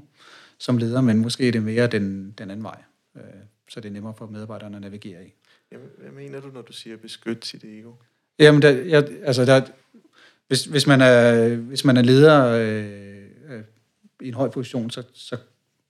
som 0.60 0.78
leder, 0.78 1.00
men 1.00 1.18
måske 1.18 1.48
er 1.48 1.52
det 1.52 1.62
mere 1.62 1.86
den, 1.86 2.34
den 2.38 2.50
anden 2.50 2.64
vej. 2.64 2.82
Øh, 3.16 3.22
så 3.68 3.80
det 3.80 3.88
er 3.88 3.92
nemmere 3.92 4.14
for 4.14 4.26
medarbejderne 4.26 4.76
at 4.76 4.82
navigere 4.82 5.26
i. 5.26 5.34
Jamen, 5.72 5.88
hvad 5.98 6.10
mener 6.10 6.40
du, 6.40 6.48
når 6.48 6.62
du 6.62 6.72
siger 6.72 6.96
beskytte 6.96 7.48
sit 7.48 7.64
ego? 7.64 7.92
Jamen, 8.38 8.62
der, 8.62 8.70
jeg, 8.70 9.08
altså, 9.22 9.44
der, 9.44 9.62
hvis, 10.48 10.64
hvis, 10.64 10.86
man 10.86 11.00
er, 11.00 11.48
hvis 11.56 11.84
man 11.84 11.96
er 11.96 12.02
leder 12.02 12.46
øh, 12.46 13.56
øh, 13.56 13.62
i 14.20 14.28
en 14.28 14.34
høj 14.34 14.48
position, 14.48 14.90
så, 14.90 15.02
så 15.12 15.36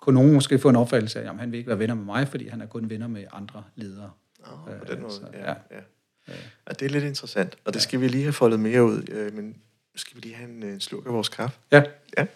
kunne 0.01 0.15
nogen 0.15 0.33
måske 0.33 0.59
få 0.59 0.69
en 0.69 0.77
opfattelse 0.77 1.21
af, 1.21 1.31
at 1.31 1.39
han 1.39 1.53
vil 1.53 1.59
ikke 1.59 1.69
være 1.69 1.79
venner 1.79 1.95
med 1.95 2.05
mig, 2.05 2.29
fordi 2.29 2.49
han 2.49 2.61
er 2.61 2.67
kun 2.67 2.91
venner 2.91 3.09
med 3.09 3.25
andre 3.33 3.65
ledere. 3.75 4.11
Oh, 4.45 4.79
på 4.79 4.85
den 4.85 4.97
øh, 4.97 5.03
måde, 5.03 5.15
så, 5.15 5.21
ja. 5.33 5.49
ja. 5.49 5.55
ja. 5.71 6.35
ja. 6.69 6.73
det 6.73 6.83
er 6.83 6.89
lidt 6.89 7.05
interessant, 7.05 7.57
og 7.65 7.75
det 7.75 7.83
skal 7.83 8.01
vi 8.01 8.09
lige 8.09 8.23
have 8.23 8.33
foldet 8.33 8.61
mere 8.61 8.85
ud, 8.85 9.09
øh, 9.09 9.35
men 9.35 9.45
nu 9.45 9.97
skal 9.97 10.17
vi 10.17 10.21
lige 10.21 10.35
have 10.35 10.51
en, 10.51 10.63
en 10.63 10.81
slurk 10.81 11.07
af 11.07 11.13
vores 11.13 11.29
kaffe. 11.29 11.59
Ja. 11.73 11.83
Ja. 12.19 12.27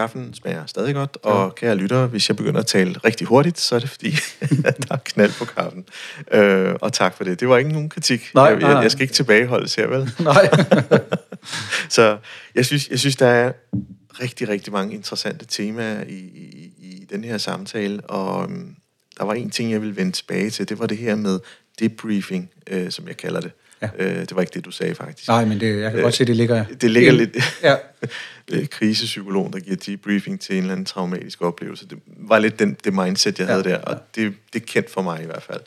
Kaffen 0.00 0.34
smager 0.34 0.66
stadig 0.66 0.94
godt, 0.94 1.18
og 1.22 1.44
ja. 1.44 1.50
kære 1.50 1.76
lyttere, 1.76 2.06
hvis 2.06 2.28
jeg 2.28 2.36
begynder 2.36 2.60
at 2.60 2.66
tale 2.66 2.94
rigtig 3.04 3.26
hurtigt, 3.26 3.60
så 3.60 3.74
er 3.74 3.78
det 3.78 3.90
fordi, 3.90 4.10
der 4.62 4.72
er 4.90 4.96
knald 5.04 5.32
på 5.38 5.44
kaffen. 5.44 5.84
Øh, 6.32 6.74
og 6.80 6.92
tak 6.92 7.16
for 7.16 7.24
det. 7.24 7.40
Det 7.40 7.48
var 7.48 7.58
ikke 7.58 7.72
nogen 7.72 7.88
kritik. 7.88 8.30
Nej, 8.34 8.44
jeg, 8.44 8.58
nej. 8.58 8.70
jeg 8.70 8.90
skal 8.90 9.02
ikke 9.02 9.14
tilbageholdes 9.14 9.74
her, 9.74 9.86
vel? 9.86 10.10
Nej. 10.20 10.50
så 11.96 12.18
jeg 12.54 12.66
synes, 12.66 12.88
jeg 12.88 12.98
synes, 12.98 13.16
der 13.16 13.26
er 13.26 13.52
rigtig, 14.20 14.48
rigtig 14.48 14.72
mange 14.72 14.94
interessante 14.94 15.46
temaer 15.46 16.04
i, 16.08 16.18
i, 16.18 16.72
i 16.78 17.06
den 17.10 17.24
her 17.24 17.38
samtale, 17.38 18.00
og 18.00 18.44
um, 18.44 18.76
der 19.18 19.24
var 19.24 19.34
en 19.34 19.50
ting, 19.50 19.72
jeg 19.72 19.82
vil 19.82 19.96
vende 19.96 20.12
tilbage 20.12 20.50
til, 20.50 20.68
det 20.68 20.78
var 20.78 20.86
det 20.86 20.98
her 20.98 21.14
med 21.14 21.40
debriefing, 21.80 22.50
øh, 22.66 22.90
som 22.90 23.08
jeg 23.08 23.16
kalder 23.16 23.40
det. 23.40 23.52
Ja. 23.82 23.88
Øh, 23.98 24.20
det 24.20 24.34
var 24.34 24.40
ikke 24.40 24.54
det, 24.54 24.64
du 24.64 24.70
sagde 24.70 24.94
faktisk. 24.94 25.28
Nej, 25.28 25.44
men 25.44 25.60
det, 25.60 25.80
jeg 25.80 25.90
kan 25.90 25.98
øh, 25.98 26.02
godt 26.02 26.14
se, 26.14 26.24
det 26.24 26.36
ligger... 26.36 26.64
Det 26.64 26.90
ligger 26.90 27.12
lidt... 27.12 27.36
Ja. 27.62 27.76
krisepsykolog, 28.70 29.52
der 29.52 29.60
giver 29.60 29.76
debriefing 29.76 30.40
til 30.40 30.56
en 30.56 30.62
eller 30.62 30.72
anden 30.72 30.86
traumatisk 30.86 31.42
oplevelse. 31.42 31.88
Det 31.88 31.98
var 32.06 32.38
lidt 32.38 32.58
den, 32.58 32.76
det 32.84 32.94
mindset, 32.94 33.38
jeg 33.38 33.46
ja, 33.46 33.52
havde 33.52 33.64
der, 33.64 33.78
og 33.78 33.92
ja. 33.92 34.22
det, 34.22 34.34
det 34.52 34.62
er 34.62 34.66
kendt 34.66 34.90
for 34.90 35.02
mig 35.02 35.22
i 35.22 35.26
hvert 35.26 35.42
fald. 35.42 35.60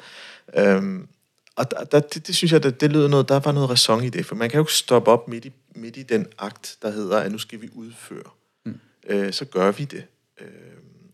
Øhm, 0.57 1.07
og 1.55 1.71
der, 1.71 1.83
der, 1.83 1.99
det, 1.99 2.27
det 2.27 2.35
synes 2.35 2.51
jeg, 2.51 2.63
det, 2.63 2.81
det 2.81 2.91
lyder 2.91 3.07
noget, 3.07 3.29
der 3.29 3.39
var 3.39 3.51
noget 3.51 3.69
ræson 3.69 4.03
i 4.03 4.09
det, 4.09 4.25
for 4.25 4.35
man 4.35 4.49
kan 4.49 4.57
jo 4.57 4.63
ikke 4.63 4.73
stoppe 4.73 5.11
op 5.11 5.27
midt 5.27 5.45
i, 5.45 5.51
midt 5.75 5.97
i 5.97 6.03
den 6.03 6.27
akt, 6.39 6.77
der 6.81 6.91
hedder, 6.91 7.19
at 7.19 7.31
nu 7.31 7.37
skal 7.37 7.61
vi 7.61 7.69
udføre. 7.73 8.31
Mm. 8.65 8.79
Øh, 9.07 9.33
så 9.33 9.45
gør 9.45 9.71
vi 9.71 9.85
det. 9.85 10.03
Øh, 10.41 10.47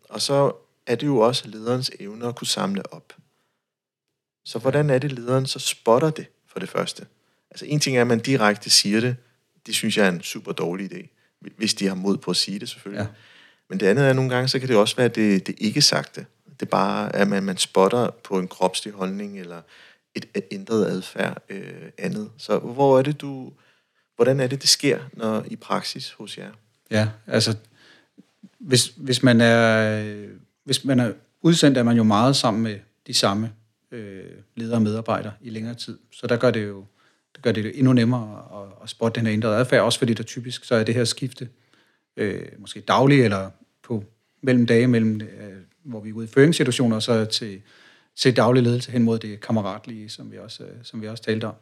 og 0.10 0.22
så 0.22 0.52
er 0.88 0.96
det 0.96 1.08
jo 1.08 1.18
også 1.20 1.48
lederens 1.48 1.92
evne 2.00 2.28
at 2.28 2.36
kunne 2.36 2.48
samle 2.48 2.94
op. 2.94 3.14
Så 4.46 4.60
hvordan 4.60 4.90
er 4.90 4.98
det, 4.98 5.12
lederen 5.12 5.46
så 5.46 5.60
spotter 5.60 6.10
det, 6.10 6.26
for 6.60 6.66
det 6.66 6.70
første? 6.70 7.06
Altså 7.52 7.66
en 7.66 7.80
ting 7.80 7.98
er, 7.98 8.02
at 8.02 8.08
man 8.08 8.20
direkte 8.20 8.70
siger 8.70 9.00
det. 9.02 9.16
Det 9.66 9.76
synes 9.76 9.98
jeg 9.98 10.06
er 10.06 10.12
en 10.12 10.22
super 10.22 10.52
dårlig 10.52 10.94
idé. 10.94 11.08
Hvis 11.58 11.74
de 11.74 11.88
har 11.88 11.96
mod 11.96 12.18
på 12.18 12.32
at 12.32 12.38
sige 12.38 12.60
det, 12.60 12.70
selvfølgelig. 12.70 13.04
Ja. 13.04 13.08
Men 13.70 13.80
det 13.80 13.86
andet 13.86 14.06
er, 14.06 14.10
at 14.10 14.16
nogle 14.16 14.32
gange, 14.32 14.48
så 14.48 14.60
kan 14.60 14.68
det 14.68 14.78
også 14.78 14.96
være 14.96 15.08
det, 15.08 15.48
det 15.48 15.56
ikke 15.58 15.82
sagte. 15.82 16.26
Det 16.60 16.66
er 16.66 16.70
bare, 16.70 17.16
at 17.16 17.28
man, 17.28 17.44
man 17.44 17.58
spotter 17.58 18.10
på 18.24 18.40
en 18.40 18.48
kropslig 18.48 18.94
holdning, 18.94 19.40
eller 19.40 19.62
et, 20.16 20.26
et 20.36 20.44
ændret 20.52 20.86
adfærd 20.86 21.42
øh, 21.50 21.92
andet. 21.98 22.30
Så 22.38 22.60
hvor 22.60 23.00
er 23.00 23.02
det, 23.02 23.22
du... 23.22 23.52
Hvordan 24.16 24.40
er 24.40 24.48
det, 24.48 24.62
det 24.62 24.70
sker 24.70 25.00
når, 25.14 25.46
i 25.48 25.56
praksis 25.56 26.12
hos 26.12 26.38
jer? 26.38 26.52
Ja, 26.92 27.08
altså, 27.28 27.56
hvis, 28.60 28.94
hvis, 28.98 29.24
man 29.24 29.42
er, 29.42 30.04
hvis 30.64 30.86
man 30.86 31.00
er 31.00 31.12
udsendt, 31.42 31.78
er 31.78 31.84
man 31.84 31.98
jo 31.98 32.04
meget 32.04 32.36
sammen 32.36 32.64
med 32.64 32.80
de 33.08 33.14
samme 33.14 33.52
øh, 33.92 34.24
ledere 34.56 34.78
og 34.78 34.82
medarbejdere 34.82 35.34
i 35.42 35.50
længere 35.50 35.74
tid. 35.74 36.00
Så 36.12 36.28
der 36.28 36.38
gør 36.38 36.52
det 36.52 36.68
jo 36.68 36.86
det 37.36 37.44
gør 37.44 37.52
det 37.52 37.66
jo 37.66 37.72
endnu 37.74 37.94
nemmere 37.94 38.44
at, 38.62 38.84
at 38.84 38.90
spotte 38.90 39.20
den 39.20 39.28
her 39.28 39.34
ændrede 39.34 39.56
adfærd, 39.56 39.82
også 39.82 40.00
fordi 40.00 40.14
der 40.14 40.24
typisk 40.24 40.66
så 40.66 40.76
er 40.76 40.84
det 40.84 40.96
her 40.96 41.04
skifte, 41.04 41.50
øh, 42.18 42.46
måske 42.58 42.82
dagligt 42.82 43.26
eller 43.26 43.50
på 43.84 44.04
mellem 44.42 44.66
dage, 44.66 44.88
mellem, 44.88 45.22
øh, 45.22 45.58
hvor 45.84 46.00
vi 46.00 46.10
er 46.10 46.14
ude 46.14 46.26
i 46.26 46.28
føringssituationer, 46.28 47.00
så 47.00 47.26
til, 47.26 47.62
til 48.16 48.36
daglig 48.36 48.64
ledelse 48.64 48.92
hen 48.92 49.04
mod 49.04 49.20
det 49.20 49.42
kammeratlige, 49.42 50.10
som 50.10 50.32
vi 50.32 50.38
også, 50.38 50.64
øh, 50.64 50.70
som 50.84 51.02
vi 51.02 51.08
også 51.08 51.24
talte 51.24 51.46
om. 51.46 51.54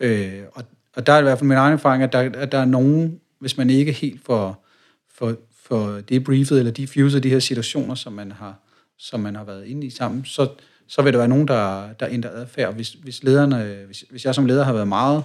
Ja. 0.00 0.40
Øh, 0.40 0.46
og, 0.52 0.64
og 0.96 1.06
der 1.06 1.12
er 1.12 1.18
i 1.18 1.22
hvert 1.22 1.38
fald 1.38 1.48
min 1.48 1.58
egen 1.58 1.72
erfaring, 1.72 2.02
at 2.02 2.12
der, 2.12 2.30
at 2.34 2.52
der 2.52 2.58
er 2.58 2.64
nogen, 2.64 3.20
hvis 3.38 3.56
man 3.56 3.70
ikke 3.70 3.92
helt 3.92 4.24
får, 4.24 4.66
får, 5.14 5.34
for 5.62 6.00
debriefet 6.08 6.58
eller 6.58 6.72
defuset 6.72 7.22
de 7.22 7.30
her 7.30 7.38
situationer, 7.38 7.94
som 7.94 8.12
man 8.12 8.32
har, 8.32 8.58
som 8.98 9.20
man 9.20 9.34
har 9.36 9.44
været 9.44 9.66
inde 9.66 9.86
i 9.86 9.90
sammen, 9.90 10.24
så, 10.24 10.48
så 10.86 11.02
vil 11.02 11.12
der 11.12 11.18
være 11.18 11.28
nogen, 11.28 11.48
der, 11.48 11.92
der 11.92 12.08
ændrer 12.10 12.30
adfærd. 12.30 12.74
Hvis, 12.74 12.92
hvis, 12.92 13.22
lederne, 13.22 13.82
hvis, 13.86 14.04
hvis 14.10 14.24
jeg 14.24 14.34
som 14.34 14.46
leder 14.46 14.64
har 14.64 14.72
været 14.72 14.88
meget, 14.88 15.24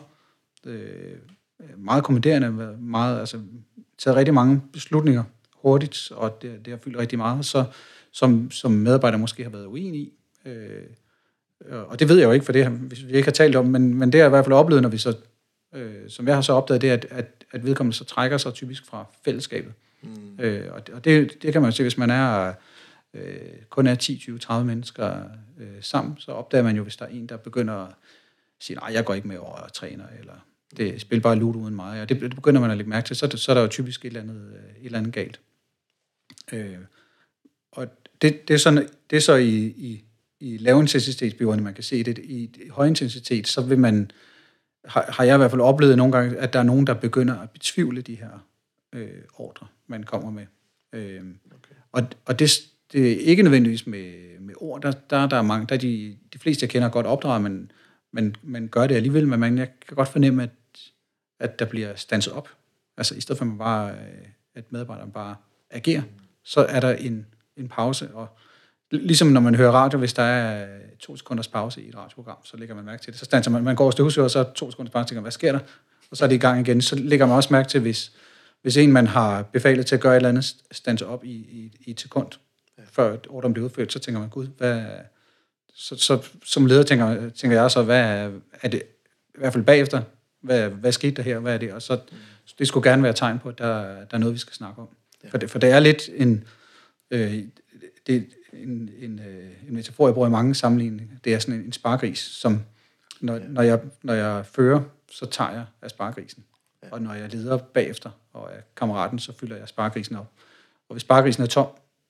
øh, 0.65 1.15
meget 1.77 2.03
kommanderende, 2.03 2.51
meget, 2.79 3.19
altså, 3.19 3.39
taget 3.97 4.17
rigtig 4.17 4.33
mange 4.33 4.61
beslutninger 4.73 5.23
hurtigt, 5.55 6.11
og 6.11 6.41
det, 6.41 6.65
det 6.65 6.71
har 6.71 6.79
fyldt 6.83 6.97
rigtig 6.97 7.17
meget, 7.17 7.45
så 7.45 7.65
som, 8.11 8.51
som 8.51 8.71
medarbejder 8.71 9.17
måske 9.17 9.43
har 9.43 9.49
været 9.49 9.65
uenig 9.65 10.01
i. 10.01 10.13
Øh, 10.45 10.83
og 11.87 11.99
det 11.99 12.09
ved 12.09 12.17
jeg 12.17 12.25
jo 12.25 12.31
ikke, 12.31 12.45
for 12.45 12.53
det 12.53 12.67
hvis 12.67 13.07
vi 13.07 13.11
ikke 13.11 13.27
har 13.27 13.31
talt 13.31 13.55
om, 13.55 13.65
men, 13.65 13.95
men 13.95 14.11
det 14.11 14.21
er 14.21 14.25
i 14.25 14.29
hvert 14.29 14.45
fald 14.45 14.53
oplevet, 14.53 14.81
når 14.81 14.89
vi 14.89 14.97
så, 14.97 15.17
øh, 15.75 16.09
som 16.09 16.27
jeg 16.27 16.35
har 16.35 16.41
så 16.41 16.53
opdaget, 16.53 16.81
det 16.81 16.89
er, 16.89 16.93
at, 16.93 17.05
at, 17.09 17.45
at 17.51 17.65
vedkommende 17.65 17.97
så 17.97 18.03
trækker 18.03 18.37
sig 18.37 18.53
typisk 18.53 18.85
fra 18.85 19.05
fællesskabet. 19.25 19.73
Mm. 20.01 20.39
Øh, 20.39 20.73
og 20.73 20.87
det, 20.87 20.95
og 20.95 21.05
det, 21.05 21.41
det 21.41 21.53
kan 21.53 21.61
man 21.61 21.71
jo 21.71 21.75
se, 21.75 21.83
hvis 21.83 21.97
man 21.97 22.09
er 22.09 22.53
øh, 23.13 23.23
kun 23.69 23.87
er 23.87 23.95
10, 23.95 24.17
20, 24.17 24.39
30 24.39 24.65
mennesker 24.65 25.21
øh, 25.59 25.67
sammen, 25.81 26.15
så 26.17 26.31
opdager 26.31 26.63
man 26.63 26.75
jo, 26.75 26.83
hvis 26.83 26.95
der 26.95 27.05
er 27.05 27.09
en, 27.09 27.27
der 27.27 27.37
begynder 27.37 27.73
at 27.73 27.93
sige, 28.59 28.77
nej, 28.77 28.91
jeg 28.93 29.05
går 29.05 29.13
ikke 29.13 29.27
med 29.27 29.37
over 29.37 29.55
og 29.55 29.73
træner, 29.73 30.05
eller 30.19 30.33
det 30.77 31.01
spiller 31.01 31.21
bare 31.21 31.35
ludo 31.35 31.59
uden 31.59 31.75
mig, 31.75 32.01
og 32.01 32.09
det, 32.09 32.21
det 32.21 32.35
begynder 32.35 32.61
man 32.61 32.71
at 32.71 32.77
lægge 32.77 32.89
mærke 32.89 33.07
til, 33.07 33.15
så, 33.15 33.29
så 33.35 33.51
er 33.51 33.53
der 33.53 33.61
jo 33.61 33.67
typisk 33.67 34.05
et 34.05 34.07
eller 34.07 34.21
andet, 34.21 34.53
øh, 34.53 34.81
et 34.81 34.85
eller 34.85 34.97
andet 34.97 35.13
galt. 35.13 35.39
Øh, 36.51 36.77
og 37.71 37.87
det, 38.21 38.47
det, 38.47 38.53
er 38.53 38.57
sådan, 38.57 38.89
det 39.09 39.17
er 39.17 39.21
så 39.21 39.35
i, 39.35 39.65
i, 39.65 40.03
i 40.39 40.57
lavintensitetsbyråerne, 40.57 41.61
man 41.61 41.73
kan 41.73 41.83
se 41.83 42.03
det. 42.03 42.17
I, 42.17 42.43
i 42.43 42.69
højintensitet, 42.69 43.47
så 43.47 43.61
vil 43.61 43.79
man, 43.79 44.11
har, 44.85 45.05
har 45.11 45.23
jeg 45.23 45.35
i 45.35 45.37
hvert 45.37 45.51
fald 45.51 45.61
oplevet 45.61 45.97
nogle 45.97 46.13
gange, 46.13 46.37
at 46.37 46.53
der 46.53 46.59
er 46.59 46.63
nogen, 46.63 46.87
der 46.87 46.93
begynder 46.93 47.39
at 47.39 47.49
betvivle 47.49 48.01
de 48.01 48.15
her 48.15 48.45
øh, 48.93 49.09
ordre, 49.33 49.67
man 49.87 50.03
kommer 50.03 50.31
med. 50.31 50.45
Øh, 50.93 51.21
okay. 51.45 51.75
Og, 51.91 52.07
og 52.25 52.39
det, 52.39 52.51
det 52.91 53.11
er 53.11 53.17
ikke 53.17 53.43
nødvendigvis 53.43 53.87
med, 53.87 54.28
der, 54.81 54.91
der, 55.09 55.27
der 55.27 55.37
er 55.37 55.41
mange, 55.41 55.67
der 55.67 55.75
er 55.75 55.79
de, 55.79 56.17
de 56.33 56.39
fleste, 56.39 56.63
jeg 56.63 56.69
kender, 56.69 56.89
godt 56.89 57.05
opdraget, 57.05 57.41
men 57.41 57.71
man, 58.11 58.35
man 58.43 58.67
gør 58.67 58.87
det 58.87 58.95
alligevel, 58.95 59.27
men 59.27 59.39
man, 59.39 59.57
jeg 59.57 59.69
kan 59.87 59.95
godt 59.95 60.07
fornemme, 60.07 60.43
at, 60.43 60.49
at 61.39 61.59
der 61.59 61.65
bliver 61.65 61.95
stanset 61.95 62.33
op. 62.33 62.49
Altså 62.97 63.15
i 63.15 63.21
stedet 63.21 63.37
for, 63.37 63.45
at, 63.45 63.49
man 63.49 63.57
bare, 63.57 63.91
øh, 63.91 64.27
at 64.55 64.71
medarbejderen 64.71 65.11
bare 65.11 65.35
agerer, 65.71 66.01
så 66.43 66.65
er 66.65 66.79
der 66.79 66.93
en, 66.93 67.25
en 67.57 67.67
pause, 67.67 68.09
og 68.13 68.27
ligesom 68.91 69.27
når 69.27 69.41
man 69.41 69.55
hører 69.55 69.71
radio, 69.71 69.99
hvis 69.99 70.13
der 70.13 70.23
er 70.23 70.63
øh, 70.63 70.81
to 70.99 71.17
sekunders 71.17 71.47
pause 71.47 71.81
i 71.81 71.89
et 71.89 71.95
radioprogram, 71.95 72.37
så 72.43 72.57
lægger 72.57 72.75
man 72.75 72.85
mærke 72.85 73.03
til 73.03 73.13
det. 73.13 73.19
Så 73.19 73.25
stanser 73.25 73.51
man, 73.51 73.63
man 73.63 73.75
går 73.75 73.85
og 73.85 73.93
støvsuger, 73.93 74.23
og 74.23 74.31
så 74.31 74.39
er 74.39 74.43
to 74.43 74.71
sekunders 74.71 74.91
pause, 74.91 75.09
tænker, 75.09 75.21
hvad 75.21 75.31
sker 75.31 75.51
der? 75.51 75.59
Og 76.11 76.17
så 76.17 76.23
er 76.23 76.27
det 76.27 76.35
i 76.35 76.39
gang 76.39 76.67
igen. 76.67 76.81
Så 76.81 76.95
lægger 76.95 77.25
man 77.25 77.35
også 77.35 77.53
mærke 77.53 77.69
til, 77.69 77.81
hvis, 77.81 78.11
hvis 78.61 78.77
en 78.77 78.91
man 78.91 79.07
har 79.07 79.41
befalet 79.41 79.85
til 79.85 79.95
at 79.95 80.01
gøre 80.01 80.13
et 80.13 80.15
eller 80.15 80.29
andet, 80.29 80.55
stanser 80.71 81.05
op 81.05 81.23
i, 81.23 81.31
i, 81.31 81.77
i 81.79 81.91
et 81.91 81.99
sekund 81.99 82.27
før 82.99 83.17
ordren 83.29 83.53
bliver 83.53 83.65
udført, 83.65 83.93
så 83.93 83.99
tænker 83.99 84.19
man, 84.19 84.29
gud, 84.29 84.47
hvad, 84.57 84.85
så, 85.73 85.95
så 85.95 86.27
som 86.45 86.65
leder 86.65 86.83
tænker, 86.83 87.29
tænker 87.29 87.61
jeg 87.61 87.71
så, 87.71 87.83
hvad 87.83 88.31
er, 88.61 88.67
det, 88.67 88.83
i 89.35 89.39
hvert 89.39 89.53
fald 89.53 89.63
bagefter, 89.63 90.01
hvad, 90.41 90.69
hvad 90.69 90.91
skete 90.91 91.15
der 91.15 91.21
her, 91.21 91.39
hvad 91.39 91.53
er 91.53 91.57
det, 91.57 91.73
og 91.73 91.81
så, 91.81 91.99
det 92.59 92.67
skulle 92.67 92.89
gerne 92.89 93.03
være 93.03 93.13
tegn 93.13 93.39
på, 93.39 93.49
at 93.49 93.57
der, 93.57 93.83
der 93.83 94.05
er 94.11 94.17
noget, 94.17 94.33
vi 94.33 94.39
skal 94.39 94.53
snakke 94.53 94.81
om. 94.81 94.87
Ja. 95.23 95.29
For, 95.29 95.37
det, 95.37 95.49
for 95.49 95.59
det 95.59 95.71
er 95.71 95.79
lidt 95.79 96.09
en, 96.15 96.43
øh, 97.11 97.43
det, 98.07 98.27
en, 98.53 98.89
en, 98.99 99.19
øh, 99.19 99.49
en 99.67 99.75
metafor, 99.75 100.07
jeg 100.07 100.13
bruger 100.13 100.27
i 100.27 100.31
mange 100.31 100.55
sammenligninger. 100.55 101.15
Det 101.23 101.33
er 101.33 101.39
sådan 101.39 101.55
en, 101.55 101.65
en 101.65 101.73
spargris, 101.73 102.19
som 102.19 102.63
når, 103.21 103.35
ja. 103.35 103.47
når, 103.47 103.61
jeg, 103.61 103.79
når 104.03 104.13
jeg 104.13 104.45
fører, 104.45 104.81
så 105.11 105.25
tager 105.25 105.51
jeg 105.51 105.65
af 105.81 105.89
spargrisen. 105.89 106.43
Ja. 106.83 106.87
Og 106.91 107.01
når 107.01 107.13
jeg 107.13 107.33
leder 107.33 107.57
bagefter 107.57 108.09
og 108.33 108.49
er 108.51 108.61
kammeraten, 108.75 109.19
så 109.19 109.33
fylder 109.33 109.55
jeg 109.55 109.67
spargrisen 109.67 110.15
op. 110.15 110.31
Og 110.89 110.93
hvis 110.93 111.01
spargrisen 111.01 111.43
er 111.43 111.47
tom, 111.47 111.67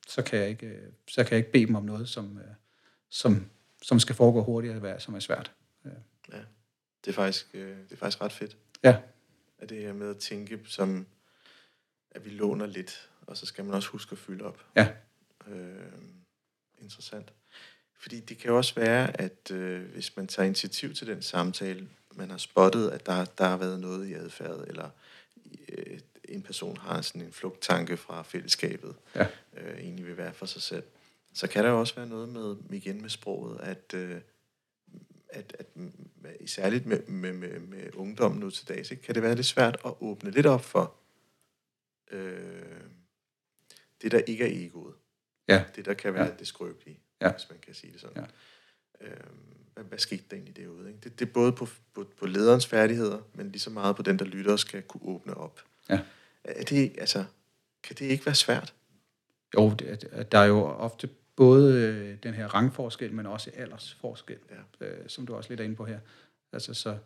så 0.10 0.22
kan 0.22 0.40
jeg 0.40 0.50
ikke, 0.50 0.68
øh, 0.68 0.92
så 1.08 1.24
kan 1.24 1.32
jeg 1.32 1.38
ikke 1.38 1.52
bede 1.52 1.66
dem 1.66 1.76
om 1.76 1.84
noget, 1.84 2.10
som, 2.10 2.38
øh, 2.38 2.54
som, 3.10 3.50
som 3.82 4.00
skal 4.00 4.16
foregå 4.16 4.44
hurtigere, 4.44 5.00
som 5.00 5.16
er 5.16 5.20
svært. 5.20 5.52
Ja. 5.86 5.90
ja. 6.32 6.42
Det, 7.06 7.12
er 7.12 7.16
faktisk, 7.16 7.48
øh, 7.54 7.78
det 7.78 7.92
er 7.92 7.96
faktisk 7.96 8.22
ret 8.22 8.32
fedt. 8.32 8.58
Ja. 8.84 8.98
At 9.60 9.70
det 9.70 9.82
her 9.82 9.94
med 9.94 10.10
at 10.10 10.18
tænke 10.18 10.60
som, 10.66 11.08
at 12.12 12.26
vi 12.26 12.30
låner 12.30 12.66
lidt, 12.66 13.10
og 13.28 13.38
så 13.38 13.46
skal 13.46 13.66
man 13.66 13.74
også 13.74 13.90
huske 13.90 14.12
at 14.12 14.18
fylde 14.18 14.46
op. 14.46 14.66
Ja. 14.76 14.88
Øh, 15.48 15.92
interessant. 16.78 17.34
Fordi 18.00 18.20
det 18.20 18.38
kan 18.38 18.50
jo 18.50 18.58
også 18.58 18.76
være, 18.76 19.22
at 19.22 19.52
øh, 19.52 19.92
hvis 19.92 20.18
man 20.18 20.28
tager 20.28 20.46
initiativ 20.46 20.94
til 20.94 21.08
den 21.08 21.22
samtale, 21.22 21.90
man 22.16 22.30
har 22.30 22.38
spottet, 22.38 22.90
at 22.90 23.06
der, 23.06 23.26
der 23.26 23.46
har 23.46 23.58
været 23.58 23.80
noget 23.80 24.08
i 24.08 24.14
adfærd, 24.14 24.64
eller 24.68 24.90
øh, 25.70 26.00
en 26.30 26.42
person 26.42 26.78
har 26.78 27.02
sådan 27.02 27.22
en 27.22 27.32
flugttanke 27.32 27.98
fra 27.98 28.22
fællesskabet, 28.22 28.96
ja. 29.16 29.28
øh, 29.58 29.80
egentlig 29.80 30.06
vil 30.06 30.18
være 30.18 30.34
for 30.34 30.46
sig 30.46 30.62
selv, 30.62 30.84
så 31.34 31.48
kan 31.48 31.64
der 31.64 31.70
jo 31.70 31.80
også 31.80 31.96
være 31.96 32.08
noget 32.08 32.30
med, 32.30 32.56
igen 32.72 33.02
med 33.02 33.10
sproget, 33.10 33.60
at, 33.60 33.94
øh, 33.94 34.22
at, 35.30 35.56
at 35.60 35.68
særligt 36.46 36.86
med, 36.86 37.08
med, 37.08 37.34
med, 37.34 37.60
med 37.60 37.96
ungdom 37.96 38.32
nu 38.32 38.50
til 38.50 38.68
dags, 38.68 38.92
ikke, 38.92 39.04
kan 39.04 39.16
det 39.16 39.24
være 39.24 39.36
lidt 39.36 39.46
svært 39.46 39.78
at 39.86 39.94
åbne 40.00 40.32
lidt 40.32 40.46
op 40.46 40.64
for 40.64 40.96
øh, 42.12 42.82
det, 44.02 44.12
der 44.12 44.20
ikke 44.20 44.44
er 44.44 44.66
egoet. 44.66 44.96
Ja. 45.48 45.64
Det, 45.76 45.86
der 45.86 45.94
kan 45.94 46.14
være 46.14 46.26
ja. 46.26 46.32
det 46.40 46.48
skrøbelige, 46.48 47.00
ja. 47.22 47.32
hvis 47.32 47.50
man 47.50 47.60
kan 47.60 47.74
sige 47.74 47.94
det 47.94 48.02
sådan. 48.02 48.26
Ja. 49.02 49.08
Øhm, 49.08 49.60
hvad, 49.74 49.84
hvad 49.84 49.98
skete 49.98 50.24
der 50.30 50.36
egentlig 50.36 50.56
derude? 50.56 50.88
Ikke? 50.88 51.00
Det, 51.04 51.20
det 51.20 51.28
er 51.28 51.32
både 51.34 51.52
på, 51.52 51.68
på, 51.94 52.06
på 52.18 52.26
lederens 52.26 52.68
færdigheder, 52.68 53.22
men 53.34 53.52
lige 53.52 53.60
så 53.60 53.70
meget 53.70 53.96
på 53.96 54.02
den, 54.02 54.20
der 54.20 54.26
lytter, 54.26 54.56
skal 54.56 54.82
kunne 54.82 55.04
åbne 55.04 55.34
op. 55.34 55.64
Ja. 55.90 56.00
Er 56.44 56.64
det, 56.64 56.96
altså, 56.98 57.24
kan 57.84 57.96
det 58.00 58.06
ikke 58.06 58.26
være 58.26 58.36
svært? 58.36 58.74
Jo, 59.58 59.74
det, 59.80 60.28
der 60.32 60.38
er 60.38 60.46
jo 60.46 60.64
ofte 60.66 61.10
både 61.36 61.74
øh, 61.74 62.18
den 62.24 62.34
her 62.34 62.48
rangforskel, 62.48 63.14
men 63.14 63.26
også 63.26 63.52
aldersforskel, 63.58 64.38
ja. 64.82 64.86
øh, 64.86 64.98
som 65.08 65.26
du 65.26 65.36
også 65.36 65.50
lidt 65.50 65.60
er 65.60 65.64
inde 65.64 65.76
på 65.76 65.86
her. 65.86 66.00
Altså, 66.54 66.74
så, 66.74 66.98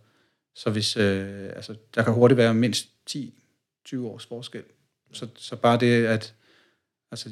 så 0.55 0.69
hvis, 0.69 0.97
øh, 0.97 1.49
altså, 1.55 1.75
der 1.95 2.03
kan 2.03 2.13
hurtigt 2.13 2.37
være 2.37 2.53
mindst 2.53 2.89
10-20 3.09 3.97
års 3.97 4.25
forskel. 4.25 4.63
Så, 5.11 5.27
så 5.35 5.55
bare 5.55 5.79
det, 5.79 6.05
at 6.05 6.35
altså, 7.11 7.29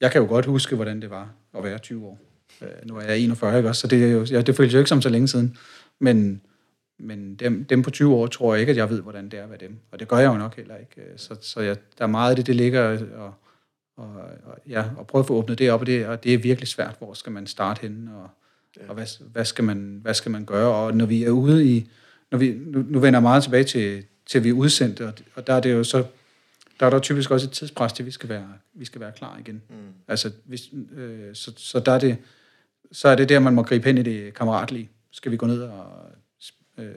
jeg 0.00 0.12
kan 0.12 0.22
jo 0.22 0.28
godt 0.28 0.46
huske, 0.46 0.76
hvordan 0.76 1.02
det 1.02 1.10
var 1.10 1.34
at 1.54 1.64
være 1.64 1.78
20 1.78 2.06
år. 2.06 2.18
Øh, 2.62 2.68
nu 2.84 2.96
er 2.96 3.02
jeg 3.02 3.18
41, 3.18 3.56
ikke 3.56 3.68
også? 3.68 3.80
Så 3.80 3.86
det, 3.86 4.04
er 4.04 4.10
jo, 4.10 4.24
ja, 4.24 4.42
det 4.42 4.56
føles 4.56 4.74
jo 4.74 4.78
ikke 4.78 4.88
som 4.88 5.02
så 5.02 5.08
længe 5.08 5.28
siden. 5.28 5.56
Men, 5.98 6.42
men 6.98 7.34
dem, 7.34 7.64
dem 7.64 7.82
på 7.82 7.90
20 7.90 8.14
år 8.14 8.26
tror 8.26 8.54
jeg 8.54 8.60
ikke, 8.60 8.70
at 8.70 8.76
jeg 8.76 8.90
ved, 8.90 9.00
hvordan 9.00 9.28
det 9.28 9.38
er 9.38 9.42
at 9.42 9.50
være 9.50 9.58
dem. 9.58 9.78
Og 9.90 10.00
det 10.00 10.08
gør 10.08 10.16
jeg 10.16 10.26
jo 10.26 10.38
nok 10.38 10.56
heller 10.56 10.76
ikke. 10.76 11.00
Øh, 11.00 11.18
så, 11.18 11.36
så 11.40 11.60
jeg, 11.60 11.76
der 11.98 12.04
er 12.04 12.08
meget 12.08 12.30
af 12.30 12.36
det, 12.36 12.46
det 12.46 12.56
ligger 12.56 12.98
og, 13.18 13.34
og, 13.96 14.12
og, 14.44 14.58
ja, 14.68 14.84
og 14.96 15.06
prøve 15.06 15.20
at 15.20 15.26
få 15.26 15.34
åbnet 15.34 15.58
det 15.58 15.70
op, 15.70 15.80
og 15.80 15.86
det, 15.86 16.06
og 16.06 16.24
det 16.24 16.34
er 16.34 16.38
virkelig 16.38 16.68
svært. 16.68 16.94
Hvor 16.98 17.14
skal 17.14 17.32
man 17.32 17.46
starte 17.46 17.80
henne, 17.82 18.16
og, 18.16 18.28
ja. 18.76 18.88
og 18.88 18.94
hvad, 18.94 19.06
hvad, 19.32 19.44
skal 19.44 19.64
man, 19.64 19.98
hvad 20.02 20.14
skal 20.14 20.32
man 20.32 20.44
gøre? 20.44 20.74
Og 20.74 20.96
når 20.96 21.06
vi 21.06 21.24
er 21.24 21.30
ude 21.30 21.66
i... 21.66 21.90
Når 22.30 22.38
vi, 22.38 22.54
nu, 22.66 22.84
nu 22.88 22.98
vender 23.00 23.18
jeg 23.18 23.22
meget 23.22 23.42
tilbage 23.42 23.64
til, 23.64 24.04
til 24.26 24.44
vi 24.44 24.48
er 24.48 24.52
udsendt, 24.52 25.00
og, 25.00 25.12
og 25.34 25.46
der 25.46 25.52
er 25.52 25.60
det 25.60 25.72
jo 25.72 25.84
så 25.84 26.04
der 26.80 26.86
er 26.86 26.90
der 26.90 26.98
typisk 26.98 27.30
også 27.30 27.46
et 27.46 27.52
tidspres 27.52 27.92
til, 27.92 28.06
vi 28.06 28.10
skal 28.10 28.28
være, 28.28 28.48
vi 28.74 28.84
skal 28.84 29.00
være 29.00 29.12
klar 29.12 29.38
igen. 29.38 29.62
Mm. 29.68 29.76
Altså, 30.08 30.30
hvis, 30.44 30.62
øh, 30.96 31.34
så, 31.34 31.52
så, 31.56 31.80
der 31.80 31.92
er 31.92 31.98
det, 31.98 32.16
så 32.92 33.08
er 33.08 33.14
det 33.14 33.28
der, 33.28 33.38
man 33.38 33.54
må 33.54 33.62
gribe 33.62 33.84
hen 33.86 33.98
i 33.98 34.02
det 34.02 34.34
kammeratlige. 34.34 34.90
Skal 35.10 35.32
vi 35.32 35.36
gå 35.36 35.46
ned 35.46 35.62
og, 35.62 35.86
øh, 36.78 36.94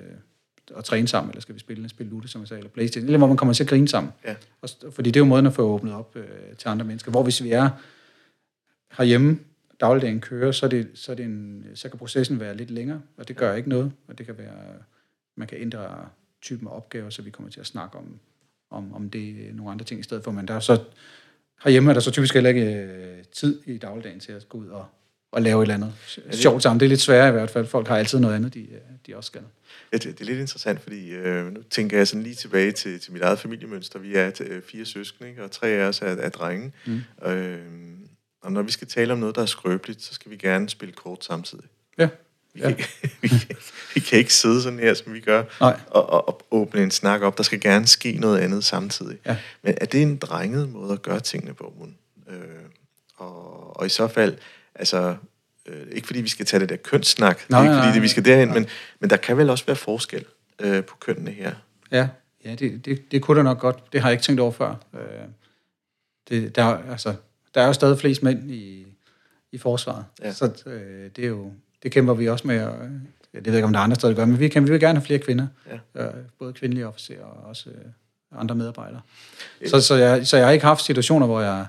og 0.71 0.85
træne 0.85 1.07
sammen, 1.07 1.31
eller 1.31 1.41
skal 1.41 1.55
vi 1.55 1.59
spille, 1.59 1.89
spille 1.89 2.09
Lute, 2.09 2.27
som 2.27 2.41
jeg 2.41 2.47
sagde, 2.47 2.59
eller 2.59 2.71
Playstation, 2.71 3.05
eller 3.05 3.17
hvor 3.17 3.27
man 3.27 3.37
kommer 3.37 3.53
til 3.53 3.63
at 3.63 3.69
grine 3.69 3.87
sammen. 3.87 4.13
Ja. 4.25 4.35
Og, 4.61 4.69
fordi 4.91 5.11
det 5.11 5.19
er 5.19 5.21
jo 5.21 5.25
måden 5.25 5.45
at 5.45 5.53
få 5.53 5.61
åbnet 5.61 5.93
op 5.93 6.15
øh, 6.15 6.25
til 6.57 6.69
andre 6.69 6.85
mennesker. 6.85 7.11
Hvor 7.11 7.23
hvis 7.23 7.43
vi 7.43 7.51
er 7.51 7.69
herhjemme, 8.97 9.39
dagligdagen 9.79 10.21
kører, 10.21 10.51
så, 10.51 10.65
er 10.65 10.69
det, 10.69 10.89
så, 10.93 11.11
er 11.11 11.15
det 11.15 11.25
en, 11.25 11.65
så 11.75 11.89
kan 11.89 11.99
processen 11.99 12.39
være 12.39 12.57
lidt 12.57 12.71
længere, 12.71 13.01
og 13.17 13.27
det 13.27 13.35
gør 13.35 13.53
ikke 13.53 13.69
noget. 13.69 13.91
Og 14.07 14.17
det 14.17 14.25
kan 14.25 14.37
være, 14.37 14.53
man 15.35 15.47
kan 15.47 15.57
ændre 15.61 16.09
typen 16.41 16.67
af 16.67 16.71
opgaver, 16.71 17.09
så 17.09 17.21
vi 17.21 17.29
kommer 17.29 17.51
til 17.51 17.59
at 17.59 17.65
snakke 17.65 17.97
om 17.97 18.19
om, 18.69 18.93
om 18.93 19.09
det 19.09 19.49
er 19.49 19.53
nogle 19.53 19.71
andre 19.71 19.85
ting 19.85 19.99
i 19.99 20.03
stedet 20.03 20.23
for. 20.23 20.31
Men 20.31 20.47
der 20.47 20.53
er 20.53 20.59
så, 20.59 20.83
herhjemme 21.63 21.89
er 21.89 21.93
der 21.93 22.01
så 22.01 22.11
typisk 22.11 22.33
heller 22.33 22.49
ikke 22.49 22.65
øh, 22.65 23.23
tid 23.23 23.61
i 23.65 23.77
dagligdagen 23.77 24.19
til 24.19 24.31
at 24.31 24.49
gå 24.49 24.57
ud 24.57 24.67
og, 24.67 24.85
og 25.31 25.41
lave 25.41 25.59
et 25.59 25.61
eller 25.61 25.75
andet 25.75 25.93
det, 26.15 26.39
sjovt 26.39 26.63
sammen. 26.63 26.79
Det 26.79 26.85
er 26.85 26.89
lidt 26.89 27.01
sværere 27.01 27.29
i 27.29 27.31
hvert 27.31 27.49
fald. 27.49 27.67
Folk 27.67 27.87
har 27.87 27.97
altid 27.97 28.19
noget 28.19 28.35
andet, 28.35 28.53
de, 28.53 28.59
øh, 28.59 28.79
de 29.07 29.17
også 29.17 29.27
skal. 29.27 29.41
Ja, 29.93 29.97
det, 29.97 30.03
det 30.03 30.21
er 30.21 30.25
lidt 30.25 30.39
interessant, 30.39 30.81
fordi 30.81 31.09
øh, 31.09 31.53
nu 31.53 31.61
tænker 31.69 31.97
jeg 31.97 32.07
sådan 32.07 32.23
lige 32.23 32.35
tilbage 32.35 32.71
til, 32.71 32.99
til 32.99 33.13
mit 33.13 33.21
eget 33.21 33.39
familiemønster. 33.39 33.99
Vi 33.99 34.15
er 34.15 34.31
øh, 34.39 34.61
fire 34.61 34.85
søskende, 34.85 35.29
ikke? 35.29 35.43
og 35.43 35.51
tre 35.51 35.67
af 35.67 35.87
os 35.87 36.01
er, 36.01 36.05
er 36.05 36.29
drenge. 36.29 36.71
Mm. 36.85 37.01
Øh, 37.27 37.59
og 38.41 38.51
når 38.51 38.61
vi 38.61 38.71
skal 38.71 38.87
tale 38.87 39.13
om 39.13 39.19
noget, 39.19 39.35
der 39.35 39.41
er 39.41 39.45
skrøbeligt, 39.45 40.03
så 40.03 40.13
skal 40.13 40.31
vi 40.31 40.37
gerne 40.37 40.69
spille 40.69 40.93
kort 40.93 41.25
samtidig. 41.25 41.65
Ja. 41.97 42.09
Vi, 42.53 42.61
ja. 42.61 42.71
kan, 42.71 42.85
vi, 43.21 43.27
kan, 43.27 43.55
vi 43.93 43.99
kan 43.99 44.19
ikke 44.19 44.33
sidde 44.33 44.61
sådan 44.61 44.79
her, 44.79 44.93
som 44.93 45.13
vi 45.13 45.19
gør, 45.19 45.43
Nej. 45.59 45.79
Og, 45.87 46.09
og, 46.09 46.27
og 46.27 46.41
åbne 46.51 46.83
en 46.83 46.91
snak 46.91 47.21
op. 47.21 47.37
Der 47.37 47.43
skal 47.43 47.59
gerne 47.59 47.87
ske 47.87 48.11
noget 48.11 48.39
andet 48.39 48.63
samtidig. 48.63 49.17
Ja. 49.25 49.37
Men 49.63 49.77
er 49.81 49.85
det 49.85 50.01
en 50.01 50.17
drenget 50.17 50.69
måde 50.69 50.93
at 50.93 51.01
gøre 51.01 51.19
tingene 51.19 51.53
på? 51.53 51.87
Øh, 52.29 52.37
og, 53.15 53.77
og 53.79 53.85
i 53.85 53.89
så 53.89 54.07
fald, 54.07 54.37
altså, 54.79 55.15
øh, 55.65 55.87
ikke 55.91 56.07
fordi 56.07 56.21
vi 56.21 56.29
skal 56.29 56.45
tage 56.45 56.59
det 56.59 56.69
der 56.69 56.75
kønssnak, 56.75 57.49
nej, 57.49 57.61
ikke 57.61 57.73
fordi 57.73 57.85
nej, 57.87 57.93
det, 57.93 58.01
vi 58.01 58.07
skal 58.07 58.25
derhen, 58.25 58.53
men, 58.53 58.65
men 58.99 59.09
der 59.09 59.17
kan 59.17 59.37
vel 59.37 59.49
også 59.49 59.65
være 59.65 59.75
forskel 59.75 60.25
øh, 60.59 60.83
på 60.83 60.95
kønnene 60.99 61.31
her. 61.31 61.51
Ja, 61.91 62.07
ja 62.45 62.55
det, 62.55 62.85
det, 62.85 63.11
det 63.11 63.21
kunne 63.21 63.37
der 63.37 63.43
nok 63.43 63.59
godt. 63.59 63.93
Det 63.93 64.01
har 64.01 64.09
jeg 64.09 64.13
ikke 64.13 64.23
tænkt 64.23 64.41
over 64.41 64.51
før. 64.51 64.75
Øh, 64.93 64.99
det, 66.29 66.55
der, 66.55 66.63
altså, 66.65 67.15
der 67.55 67.61
er 67.61 67.67
jo 67.67 67.73
stadig 67.73 67.99
flest 67.99 68.23
mænd 68.23 68.51
i, 68.51 68.87
i 69.51 69.57
forsvaret, 69.57 70.05
ja. 70.21 70.33
så 70.33 70.63
øh, 70.65 71.09
det 71.15 71.23
er 71.23 71.27
jo 71.27 71.51
det 71.83 71.91
kæmper 71.91 72.13
vi 72.13 72.29
også 72.29 72.47
med, 72.47 72.63
og 72.63 72.79
det 73.33 73.45
ved 73.45 73.53
jeg 73.53 73.55
ikke, 73.55 73.65
om 73.65 73.73
der 73.73 73.79
er 73.79 73.83
andre 73.83 73.95
steder, 73.95 74.13
der 74.13 74.21
gør, 74.21 74.25
men 74.25 74.39
vi, 74.39 74.47
kæmper, 74.47 74.67
vi 74.67 74.71
vil 74.71 74.81
gerne 74.81 74.99
have 74.99 75.05
flere 75.05 75.19
kvinder. 75.19 75.47
Ja. 75.95 76.03
Øh, 76.03 76.13
både 76.39 76.53
kvindelige 76.53 76.87
officerer 76.87 77.23
og 77.23 77.49
også 77.49 77.69
øh, 77.69 78.39
andre 78.41 78.55
medarbejdere. 78.55 79.01
Så, 79.65 79.81
så, 79.81 79.95
jeg, 79.95 80.27
så 80.27 80.37
jeg 80.37 80.45
har 80.45 80.51
ikke 80.51 80.65
haft 80.65 80.83
situationer, 80.83 81.25
hvor 81.25 81.41
jeg, 81.41 81.65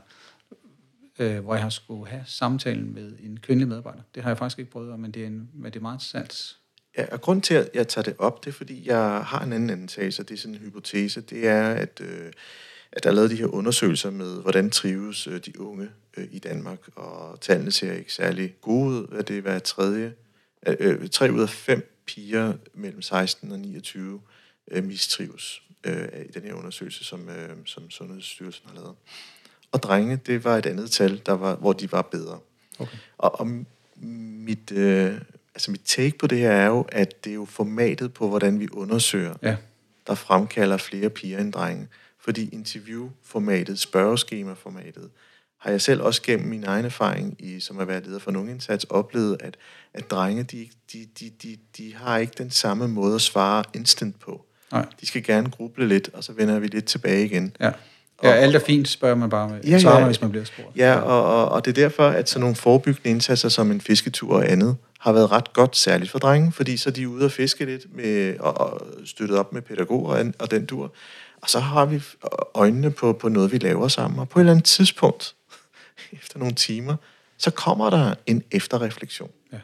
øh, 1.19 1.39
hvor 1.45 1.55
jeg 1.55 1.63
har 1.63 1.71
skulle 1.71 2.07
have 2.07 2.23
samtalen 2.27 2.95
med 2.95 3.13
en 3.21 3.39
kvindelig 3.43 3.69
medarbejder. 3.69 4.03
Det 4.15 4.23
har 4.23 4.31
jeg 4.31 4.39
faktisk 4.39 4.59
ikke 4.59 4.71
prøvet, 4.71 5.01
men 5.01 5.11
det 5.11 5.23
er, 5.23 5.27
en, 5.27 5.51
men 5.55 5.73
det 5.73 5.77
er 5.77 5.83
meget 5.83 5.97
interessant. 5.97 6.59
Ja, 6.99 7.07
og 7.13 7.21
grund 7.21 7.43
til, 7.43 7.55
at 7.55 7.71
jeg 7.75 7.89
tager 7.89 8.03
det 8.03 8.15
op, 8.19 8.45
det 8.45 8.51
er, 8.51 8.55
fordi 8.55 8.89
jeg 8.89 9.25
har 9.25 9.41
en 9.41 9.53
anden 9.53 9.71
antagelse, 9.71 10.23
det 10.23 10.35
er 10.35 10.39
sådan 10.39 10.55
en 10.55 10.61
hypotese, 10.61 11.21
det 11.21 11.49
er, 11.49 11.71
at, 11.71 12.01
øh, 12.01 12.33
at 12.93 13.05
der 13.05 13.11
er 13.11 13.15
lavet 13.15 13.31
de 13.31 13.37
her 13.37 13.47
undersøgelser 13.47 14.11
med, 14.11 14.43
hvordan 14.43 14.71
trives 14.71 15.27
øh, 15.27 15.41
de 15.47 15.61
unge 15.61 15.89
øh, 16.17 16.29
i 16.31 16.39
Danmark, 16.39 16.79
og 16.97 17.41
tallene 17.41 17.71
ser 17.71 17.93
ikke 17.93 18.13
særlig 18.13 18.55
gode 18.61 18.89
ud, 18.89 19.07
at 19.19 19.29
det 19.29 19.39
er 19.39 19.43
hver 19.43 19.59
tredje, 19.59 20.15
øh, 20.67 20.77
øh, 20.81 21.09
tre 21.09 21.33
ud 21.33 21.41
af 21.41 21.49
fem 21.49 22.03
piger 22.07 22.53
mellem 22.75 23.03
16 23.03 23.53
og 23.53 23.59
29 23.59 24.21
øh, 24.71 24.85
mistrives 24.85 25.63
øh, 25.85 26.09
i 26.29 26.33
den 26.33 26.43
her 26.43 26.55
undersøgelse, 26.55 27.05
som, 27.05 27.29
øh, 27.29 27.57
som 27.65 27.91
Sundhedsstyrelsen 27.91 28.69
har 28.69 28.75
lavet. 28.75 28.95
Og 29.73 29.83
drenge, 29.83 30.17
det 30.17 30.45
var 30.45 30.57
et 30.57 30.67
andet 30.67 30.91
tal, 30.91 31.21
der 31.27 31.33
var, 31.33 31.55
hvor 31.55 31.73
de 31.73 31.93
var 31.93 32.03
bedre. 32.03 32.39
Okay. 32.79 32.97
Og, 33.19 33.41
og 33.41 33.49
mit, 33.97 34.73
øh, 34.73 35.21
altså 35.55 35.71
mit 35.71 35.83
take 35.85 36.19
på 36.19 36.27
det 36.27 36.39
her 36.39 36.51
er 36.51 36.67
jo, 36.67 36.87
at 36.89 37.25
det 37.25 37.31
er 37.31 37.35
jo 37.35 37.45
formatet 37.45 38.15
på, 38.15 38.29
hvordan 38.29 38.61
vi 38.61 38.69
undersøger, 38.73 39.35
ja. 39.43 39.57
der 40.07 40.15
fremkalder 40.15 40.77
flere 40.77 41.11
piger 41.11 41.39
end 41.39 41.53
drenge. 41.53 41.89
Fordi 42.21 42.49
interviewformatet, 42.49 43.79
spørgeskemaformatet, 43.79 45.11
har 45.59 45.71
jeg 45.71 45.81
selv 45.81 46.03
også 46.03 46.23
gennem 46.23 46.49
min 46.49 46.65
egen 46.65 46.85
erfaring, 46.85 47.37
i, 47.39 47.61
som 47.61 47.79
at 47.79 47.89
være 47.89 48.03
leder 48.03 48.19
for 48.19 48.31
nogle 48.31 48.51
indsats, 48.51 48.85
oplevet, 48.85 49.37
at, 49.41 49.57
at 49.95 50.11
drenge, 50.11 50.43
de, 50.43 50.69
de, 50.93 51.07
de, 51.21 51.31
de, 51.43 51.59
de 51.77 51.95
har 51.95 52.19
ikke 52.19 52.33
den 52.39 52.51
samme 52.51 52.89
måde 52.89 53.15
at 53.15 53.21
svare 53.21 53.65
instant 53.75 54.21
på. 54.21 54.45
Nej. 54.73 54.87
De 55.01 55.07
skal 55.07 55.23
gerne 55.23 55.51
gruble 55.51 55.89
lidt, 55.89 56.11
og 56.13 56.25
så 56.25 56.33
vender 56.33 56.59
vi 56.59 56.67
lidt 56.67 56.85
tilbage 56.85 57.25
igen. 57.25 57.57
Ja. 57.61 57.73
Ja, 58.23 58.33
alt 58.33 58.55
er 58.55 58.59
fint, 58.59 58.89
spørger 58.89 59.15
man 59.15 59.31
bare 59.31 59.49
med. 59.49 59.61
Ja, 59.65 59.71
ja. 59.71 59.79
Svarer 59.79 59.99
man, 59.99 60.07
hvis 60.07 60.21
man 60.21 60.31
bliver 60.31 60.45
spurgt. 60.45 60.77
Ja, 60.77 60.95
og, 60.95 61.25
og, 61.25 61.49
og 61.49 61.65
det 61.65 61.71
er 61.71 61.83
derfor, 61.83 62.09
at 62.09 62.29
sådan 62.29 62.41
nogle 62.41 62.57
forebyggende 62.57 63.11
indsatser 63.11 63.49
som 63.49 63.71
en 63.71 63.81
fisketur 63.81 64.37
og 64.37 64.51
andet, 64.51 64.77
har 64.99 65.13
været 65.13 65.33
ret 65.33 65.53
godt, 65.53 65.77
særligt 65.77 66.11
for 66.11 66.19
drenge, 66.19 66.53
fordi 66.53 66.77
så 66.77 66.89
er 66.89 66.93
de 66.93 67.09
ude 67.09 67.25
og 67.25 67.31
fiske 67.31 67.65
lidt 67.65 67.97
med, 67.97 68.39
og, 68.39 68.61
og 68.61 68.81
støttet 69.05 69.39
op 69.39 69.53
med 69.53 69.63
pædagoger 69.63 70.17
og, 70.17 70.27
og 70.39 70.51
den 70.51 70.67
dur. 70.67 70.95
Og 71.43 71.51
så 71.51 71.59
har 71.59 71.87
vi 71.87 72.03
øjnene 72.55 72.91
på, 72.91 73.13
på 73.13 73.29
noget, 73.29 73.53
vi 73.53 73.59
laver 73.59 73.89
sammen. 73.89 74.21
Og 74.21 74.29
på 74.29 74.39
et 74.39 74.41
eller 74.41 74.53
andet 74.53 74.65
tidspunkt, 74.65 75.35
efter 76.23 76.39
nogle 76.39 76.55
timer, 76.55 76.97
så 77.39 77.51
kommer 77.51 77.91
der 77.91 78.15
en 78.27 78.43
efterreflektion. 78.51 79.31
Ja. 79.53 79.59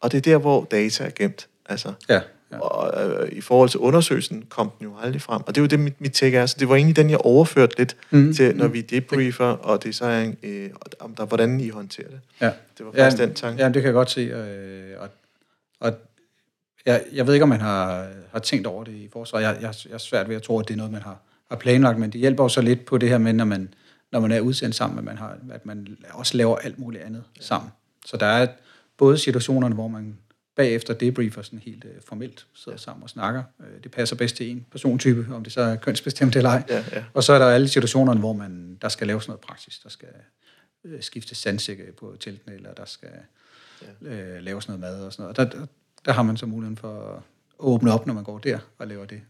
Og 0.00 0.12
det 0.12 0.18
er 0.18 0.22
der, 0.22 0.38
hvor 0.38 0.64
data 0.70 1.04
er 1.04 1.10
gemt. 1.10 1.48
Altså, 1.66 1.92
Ja, 2.08 2.20
ja. 2.52 2.58
og 2.58 3.10
øh, 3.10 3.32
i 3.32 3.40
forhold 3.40 3.68
til 3.68 3.80
undersøgelsen 3.80 4.44
kom 4.48 4.70
den 4.78 4.84
jo 4.86 4.94
aldrig 5.02 5.22
frem. 5.22 5.42
Og 5.46 5.54
det 5.54 5.56
er 5.56 5.62
jo 5.62 5.66
det, 5.66 5.80
mit, 5.80 6.00
mit 6.00 6.12
take 6.12 6.36
er. 6.36 6.46
Så 6.46 6.56
det 6.58 6.68
var 6.68 6.76
egentlig 6.76 6.96
den, 6.96 7.10
jeg 7.10 7.18
overførte 7.18 7.78
lidt 7.78 7.96
Mm, 8.10 8.18
mm, 8.18 8.34
til, 8.34 8.56
når 8.56 8.68
vi 8.68 8.80
debriefer, 8.80 9.44
og 9.44 9.82
det 9.82 9.94
så 9.94 10.04
er 10.04 10.32
øh, 10.42 10.70
om 11.00 11.14
der, 11.14 11.24
hvordan 11.26 11.60
I 11.60 11.68
håndterer 11.68 12.08
det. 12.08 12.20
ja. 12.40 12.50
Det 12.78 12.86
var 12.86 12.92
faktisk 12.92 13.18
ja, 13.20 13.26
den 13.26 13.34
tanke. 13.34 13.62
Ja, 13.62 13.68
det 13.68 13.74
kan 13.74 13.84
jeg 13.84 13.92
godt 13.92 14.10
se. 14.10 14.20
Øh, 14.20 15.00
og, 15.00 15.08
og 15.80 15.92
jeg, 16.86 17.02
jeg 17.12 17.26
ved 17.26 17.34
ikke, 17.34 17.42
om 17.42 17.48
man 17.48 17.60
har, 17.60 18.06
har 18.32 18.38
tænkt 18.38 18.66
over 18.66 18.84
det 18.84 18.92
i 18.92 19.08
forsvaret. 19.12 19.42
Jeg, 19.42 19.56
jeg, 19.60 19.74
jeg 19.84 19.94
er 19.94 19.98
svært 19.98 20.28
ved 20.28 20.36
at 20.36 20.42
tro, 20.42 20.58
at 20.58 20.68
det 20.68 20.74
er 20.74 20.78
noget, 20.78 20.92
man 20.92 21.02
har, 21.02 21.18
har 21.50 21.56
planlagt, 21.56 21.98
men 21.98 22.10
det 22.10 22.20
hjælper 22.20 22.44
jo 22.44 22.48
så 22.48 22.60
lidt 22.60 22.84
på 22.84 22.98
det 22.98 23.08
her 23.08 23.18
med, 23.18 23.32
når 23.32 23.44
man, 23.44 23.74
når 24.12 24.20
man 24.20 24.32
er 24.32 24.40
udsendt 24.40 24.74
sammen, 24.74 24.98
at 24.98 25.04
man, 25.04 25.18
har, 25.18 25.36
at 25.52 25.66
man 25.66 25.86
også 26.12 26.36
laver 26.36 26.56
alt 26.56 26.78
muligt 26.78 27.04
andet 27.04 27.22
ja. 27.36 27.42
sammen. 27.42 27.70
Så 28.06 28.16
der 28.16 28.26
er 28.26 28.46
både 28.98 29.18
situationerne, 29.18 29.74
hvor 29.74 29.88
man 29.88 30.18
bagefter 30.60 30.94
debriefer 30.94 31.42
sådan 31.42 31.58
helt 31.58 31.84
øh, 31.84 31.90
formelt, 32.08 32.46
sidder 32.54 32.78
sammen 32.78 33.02
og 33.02 33.10
snakker. 33.10 33.42
Øh, 33.60 33.82
det 33.82 33.90
passer 33.90 34.16
bedst 34.16 34.36
til 34.36 34.50
en 34.50 34.66
persontype, 34.70 35.34
om 35.34 35.44
det 35.44 35.52
så 35.52 35.60
er 35.60 35.76
kønsbestemt 35.76 36.36
eller 36.36 36.50
ej. 36.50 36.62
Ja, 36.68 36.84
ja. 36.92 37.04
Og 37.14 37.24
så 37.24 37.32
er 37.32 37.38
der 37.38 37.46
alle 37.46 37.68
situationerne, 37.68 38.20
hvor 38.20 38.32
man, 38.32 38.78
der 38.82 38.88
skal 38.88 39.06
laves 39.06 39.28
noget 39.28 39.40
praksis. 39.40 39.78
Der 39.78 39.88
skal 39.88 40.08
øh, 40.84 41.02
skiftes 41.02 41.38
sandsække 41.38 41.92
på 41.92 42.16
teltene, 42.20 42.54
eller 42.54 42.74
der 42.74 42.84
skal 42.84 43.08
ja. 44.02 44.08
øh, 44.08 44.42
laves 44.42 44.68
noget 44.68 44.80
mad 44.80 45.04
og 45.04 45.12
sådan 45.12 45.22
noget. 45.22 45.36
Der, 45.36 45.44
der, 45.44 45.66
der 46.04 46.12
har 46.12 46.22
man 46.22 46.36
så 46.36 46.46
muligheden 46.46 46.76
for 46.76 47.16
at 47.16 47.22
åbne 47.58 47.92
op, 47.92 48.06
når 48.06 48.14
man 48.14 48.24
går 48.24 48.38
der 48.38 48.58
og 48.78 48.86
laver 48.86 49.04
det. 49.04 49.20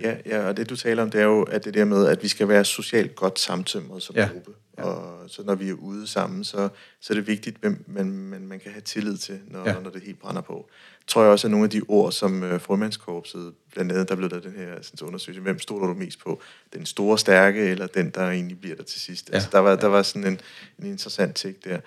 Ja, 0.00 0.16
ja, 0.26 0.46
og 0.48 0.56
det 0.56 0.70
du 0.70 0.76
taler 0.76 1.02
om, 1.02 1.10
det 1.10 1.20
er 1.20 1.24
jo 1.24 1.42
at 1.42 1.64
det 1.64 1.74
der 1.74 1.84
med, 1.84 2.06
at 2.06 2.22
vi 2.22 2.28
skal 2.28 2.48
være 2.48 2.64
socialt 2.64 3.14
godt 3.14 3.38
samtømret 3.38 4.02
som 4.02 4.16
Ja. 4.16 4.28
gruppe. 4.32 4.50
Og 4.76 5.30
så 5.30 5.42
når 5.42 5.54
vi 5.54 5.68
er 5.68 5.72
ude 5.74 6.06
sammen, 6.06 6.44
så, 6.44 6.68
så 7.00 7.12
er 7.12 7.14
det 7.14 7.26
vigtigt, 7.26 7.56
hvem 7.60 7.84
man, 7.86 8.06
man, 8.12 8.46
man 8.46 8.60
kan 8.60 8.72
have 8.72 8.80
tillid 8.80 9.16
til, 9.16 9.40
når, 9.50 9.58
Ja. 9.66 9.72
ja. 9.74 9.80
når 9.80 9.90
det 9.90 10.02
helt 10.02 10.20
brænder 10.20 10.40
på. 10.42 10.68
Tror 11.06 11.22
jeg 11.22 11.30
også, 11.30 11.46
at 11.46 11.50
nogle 11.50 11.64
af 11.64 11.70
de 11.70 11.82
ord, 11.88 12.12
som 12.12 12.42
øh, 12.42 12.60
frømandskorpset, 12.60 13.54
blandt 13.72 13.92
andet, 13.92 14.08
der 14.08 14.16
blev 14.16 14.30
der 14.30 14.40
den 14.40 14.52
her 14.52 14.74
sådan, 14.82 15.06
undersøgelse, 15.06 15.42
hvem 15.42 15.58
stoler 15.58 15.86
du 15.86 15.94
mest 15.94 16.18
på? 16.18 16.40
Den 16.72 16.86
store, 16.86 17.18
stærke, 17.18 17.60
eller 17.60 17.86
den, 17.86 18.10
der 18.10 18.30
egentlig 18.30 18.60
bliver 18.60 18.76
der 18.76 18.82
til 18.82 19.00
sidst? 19.00 19.28
Ja. 19.28 19.32
Ja. 19.32 19.36
Altså, 19.36 19.48
der, 19.52 19.58
var, 19.58 19.76
der 19.76 19.86
var 19.86 20.02
sådan 20.02 20.26
en, 20.32 20.40
en 20.78 20.86
interessant 20.86 21.34
ting 21.36 21.56
der. 21.64 21.78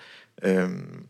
Øhm, 0.42 1.06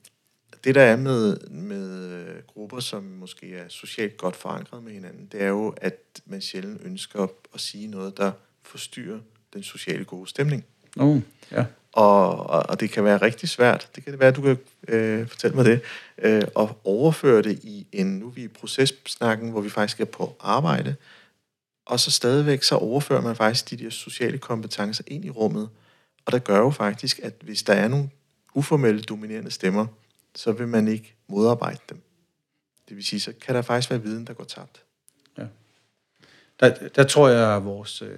det, 0.65 0.75
der 0.75 0.83
er 0.83 0.97
med, 0.97 1.41
med 1.41 2.11
øh, 2.13 2.43
grupper, 2.47 2.81
som 2.81 3.03
måske 3.03 3.55
er 3.55 3.69
socialt 3.69 4.17
godt 4.17 4.37
forankret 4.37 4.83
med 4.83 4.93
hinanden, 4.93 5.29
det 5.33 5.43
er 5.43 5.49
jo, 5.49 5.75
at 5.77 6.21
man 6.27 6.41
sjældent 6.41 6.81
ønsker 6.85 7.27
at 7.55 7.61
sige 7.61 7.87
noget, 7.87 8.17
der 8.17 8.33
forstyrrer 8.63 9.19
den 9.55 9.63
sociale 9.63 10.05
gode 10.05 10.29
stemning. 10.29 10.65
Uh, 10.97 11.23
ja. 11.53 11.65
Og, 11.93 12.47
og, 12.51 12.63
og 12.69 12.81
det 12.81 12.91
kan 12.91 13.05
være 13.05 13.17
rigtig 13.17 13.49
svært, 13.49 13.91
det 13.95 14.05
kan 14.05 14.13
det 14.13 14.21
være, 14.21 14.31
du 14.31 14.43
kan 14.43 14.59
øh, 14.89 15.29
fortælle 15.29 15.57
mig 15.57 15.65
det, 15.65 15.81
øh, 16.19 16.43
at 16.59 16.69
overføre 16.85 17.43
det 17.43 17.59
i 17.63 17.87
en, 17.93 18.07
nu 18.07 18.27
er 18.27 18.31
vi 18.31 18.45
i 18.45 18.49
processnakken, 18.49 19.51
hvor 19.51 19.61
vi 19.61 19.71
faktisk 19.71 20.01
er 20.01 20.05
på 20.05 20.37
arbejde, 20.41 20.95
og 21.87 22.01
så 22.01 22.11
stadigvæk 22.11 22.63
så 22.63 22.75
overfører 22.75 23.21
man 23.21 23.37
faktisk 23.37 23.71
de 23.71 23.77
der 23.77 23.91
sociale 23.91 24.39
kompetencer 24.39 25.05
ind 25.07 25.25
i 25.25 25.31
rummet, 25.31 25.69
og 26.27 26.33
der 26.33 26.39
gør 26.39 26.59
jo 26.59 26.71
faktisk, 26.71 27.21
at 27.23 27.35
hvis 27.41 27.63
der 27.63 27.73
er 27.73 27.89
nogle 27.89 28.11
uformelle 28.55 29.03
dominerende 29.03 29.51
stemmer, 29.51 29.87
så 30.35 30.53
vil 30.53 30.69
man 30.69 30.89
ikke 30.89 31.15
modarbejde 31.29 31.81
dem. 31.89 32.01
Det 32.89 32.97
vil 32.97 33.05
sige, 33.05 33.21
så 33.21 33.33
kan 33.41 33.55
der 33.55 33.63
faktisk 33.63 33.91
være 33.91 34.03
viden, 34.03 34.27
der 34.27 34.33
går 34.33 34.45
tabt. 34.45 34.85
Der, 36.61 36.89
der 36.89 37.05
tror 37.05 37.29
jeg, 37.29 37.57
at 37.57 37.65
vores, 37.65 38.03
øh, 38.03 38.09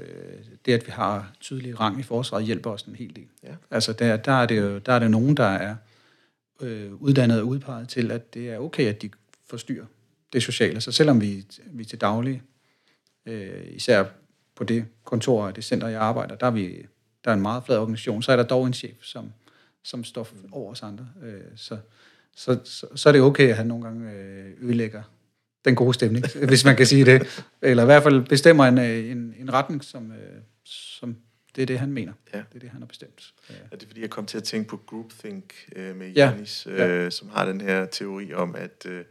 det, 0.67 0.73
at 0.73 0.87
vi 0.87 0.91
har 0.91 1.33
tydelig 1.41 1.81
rang 1.81 2.01
i 2.01 2.03
forsvaret, 2.03 2.45
hjælper 2.45 2.71
os 2.71 2.83
en 2.83 2.97
hel 2.97 3.17
del. 3.17 3.27
Ja. 3.43 3.55
Altså, 3.71 3.93
der, 3.93 4.17
der, 4.17 4.33
er 4.33 4.47
det 4.47 4.61
jo, 4.61 4.79
der 4.79 4.93
er 4.93 4.99
det 4.99 5.11
nogen, 5.11 5.37
der 5.37 5.45
er 5.45 5.77
øh, 6.61 6.95
uddannet 6.95 7.41
og 7.41 7.47
udpeget 7.47 7.89
til, 7.89 8.11
at 8.11 8.35
det 8.35 8.51
er 8.51 8.59
okay, 8.59 8.87
at 8.87 9.03
de 9.03 9.11
forstyrrer 9.47 9.87
det 10.33 10.43
sociale. 10.43 10.81
Så 10.81 10.93
selvom 10.93 11.21
vi, 11.21 11.47
vi 11.67 11.85
til 11.85 12.01
daglig, 12.01 12.43
øh, 13.27 13.65
især 13.67 14.05
på 14.55 14.65
det 14.65 14.85
kontor 15.05 15.47
og 15.47 15.57
det 15.57 15.65
center, 15.65 15.89
jeg 15.89 16.01
arbejder, 16.01 16.35
der 16.35 16.47
er, 16.47 16.51
vi, 16.51 16.87
der 17.25 17.31
er 17.31 17.35
en 17.35 17.43
meget 17.43 17.65
flad 17.65 17.79
organisation, 17.79 18.23
så 18.23 18.33
er 18.33 18.37
der 18.37 18.43
dog 18.43 18.67
en 18.67 18.75
chef, 18.75 19.03
som, 19.03 19.33
som 19.85 20.05
står 20.05 20.29
over 20.53 20.71
os 20.71 20.83
andre. 20.83 21.09
Øh, 21.23 21.41
så, 21.57 21.79
så, 22.37 22.59
så, 22.65 22.87
så 22.95 23.09
er 23.09 23.13
det 23.13 23.23
okay, 23.23 23.49
at 23.49 23.57
han 23.57 23.67
nogle 23.67 23.85
gange 23.85 24.13
øh, 24.13 24.53
ødelægger 24.61 25.03
den 25.65 25.75
gode 25.75 25.95
stemning, 25.95 26.25
hvis 26.49 26.65
man 26.65 26.77
kan 26.77 26.87
sige 26.87 27.05
det. 27.05 27.45
Eller 27.63 27.83
i 27.83 27.87
hvert 27.87 28.03
fald 28.03 28.29
bestemmer 28.29 28.65
en, 28.65 28.79
øh, 28.79 29.11
en, 29.11 29.35
en 29.39 29.53
retning, 29.53 29.85
som, 29.85 30.13
øh, 30.13 30.41
som 30.65 31.17
det 31.57 31.63
er 31.63 31.67
det, 31.67 31.79
han 31.79 31.93
mener. 31.93 32.13
Ja. 32.35 32.39
Det 32.39 32.55
er 32.55 32.59
det, 32.59 32.71
han 32.71 32.81
har 32.81 32.87
bestemt. 32.87 33.35
Ja. 33.51 33.55
Og 33.73 33.81
det 33.81 33.83
er 33.83 33.87
fordi, 33.87 34.01
jeg 34.01 34.11
kom 34.11 34.27
til 34.27 34.37
at 34.37 34.45
tænke 34.45 34.69
på 34.69 34.81
groupthink 34.87 35.55
øh, 35.77 35.97
med 35.97 36.11
Ja. 36.11 36.31
Janis, 36.31 36.67
øh, 36.67 37.13
som 37.13 37.29
har 37.29 37.47
den 37.47 37.61
her 37.61 37.87
teori 37.87 38.35
om, 38.35 38.55
at, 38.55 38.87
øh, 38.87 39.05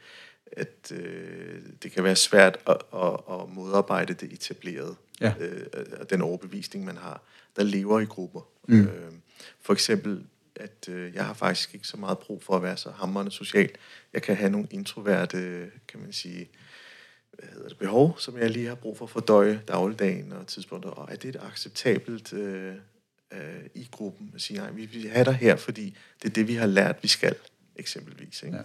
at 0.51 0.91
øh, 0.95 1.61
det 1.83 1.91
kan 1.91 2.03
være 2.03 2.15
svært 2.15 2.57
at, 2.67 2.77
at, 2.93 3.13
at 3.31 3.49
modarbejde 3.49 4.13
det 4.13 4.33
etablerede. 4.33 4.95
Ja. 5.21 5.33
Øh, 5.39 5.65
og 5.99 6.09
den 6.09 6.21
overbevisning, 6.21 6.85
man 6.85 6.97
har, 6.97 7.23
der 7.55 7.63
lever 7.63 7.99
i 7.99 8.05
grupper. 8.05 8.41
Mm. 8.67 8.81
Øh, 8.81 9.11
for 9.61 9.73
eksempel, 9.73 10.23
at 10.55 10.89
øh, 10.89 11.15
jeg 11.15 11.25
har 11.25 11.33
faktisk 11.33 11.73
ikke 11.73 11.87
så 11.87 11.97
meget 11.97 12.17
brug 12.17 12.43
for 12.43 12.55
at 12.55 12.63
være 12.63 12.77
så 12.77 12.91
hammerende 12.91 13.31
social. 13.31 13.69
Jeg 14.13 14.21
kan 14.21 14.35
have 14.35 14.49
nogle 14.49 14.67
introverte, 14.71 15.71
kan 15.87 15.99
man 15.99 16.13
sige, 16.13 16.49
hvad 17.31 17.49
hedder 17.53 17.67
det, 17.67 17.77
behov, 17.77 18.15
som 18.19 18.37
jeg 18.37 18.49
lige 18.49 18.67
har 18.67 18.75
brug 18.75 18.97
for 18.97 19.05
at 19.05 19.11
fordøje 19.11 19.61
dagligdagen 19.67 20.31
og 20.31 20.47
tidspunkter. 20.47 20.89
Og 20.89 21.07
er 21.11 21.15
det 21.15 21.29
et 21.29 21.41
acceptabelt 21.51 22.33
øh, 22.33 22.73
øh, 23.33 23.39
i 23.75 23.87
gruppen 23.91 24.31
at 24.35 24.41
sige, 24.41 24.57
nej, 24.57 24.71
vi 24.71 24.85
vil 24.85 25.09
have 25.09 25.25
dig 25.25 25.33
her, 25.33 25.55
fordi 25.55 25.95
det 26.21 26.29
er 26.29 26.33
det, 26.33 26.47
vi 26.47 26.55
har 26.55 26.67
lært, 26.67 26.95
vi 27.01 27.07
skal, 27.07 27.35
eksempelvis. 27.75 28.43
Ikke? 28.43 28.57
Ja. 28.57 28.63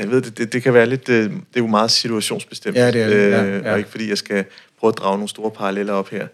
Jeg 0.00 0.10
ved, 0.10 0.22
det, 0.22 0.38
det, 0.38 0.52
det 0.52 0.62
kan 0.62 0.74
være 0.74 0.86
lidt, 0.86 1.08
øh, 1.08 1.30
det 1.30 1.40
er 1.54 1.60
jo 1.60 1.66
meget 1.66 1.90
situationsbestemt, 1.90 2.76
Ja, 2.76 2.90
det 2.90 3.02
er 3.02 3.08
det. 3.08 3.30
Ja, 3.30 3.44
øh, 3.44 3.64
ja. 3.64 3.72
og 3.72 3.78
ikke 3.78 3.90
fordi 3.90 4.08
jeg 4.08 4.18
skal 4.18 4.44
prøve 4.78 4.88
at 4.88 4.98
drage 4.98 5.16
nogle 5.16 5.28
store 5.28 5.50
paralleller 5.50 5.92
op 5.92 6.08
her. 6.08 6.28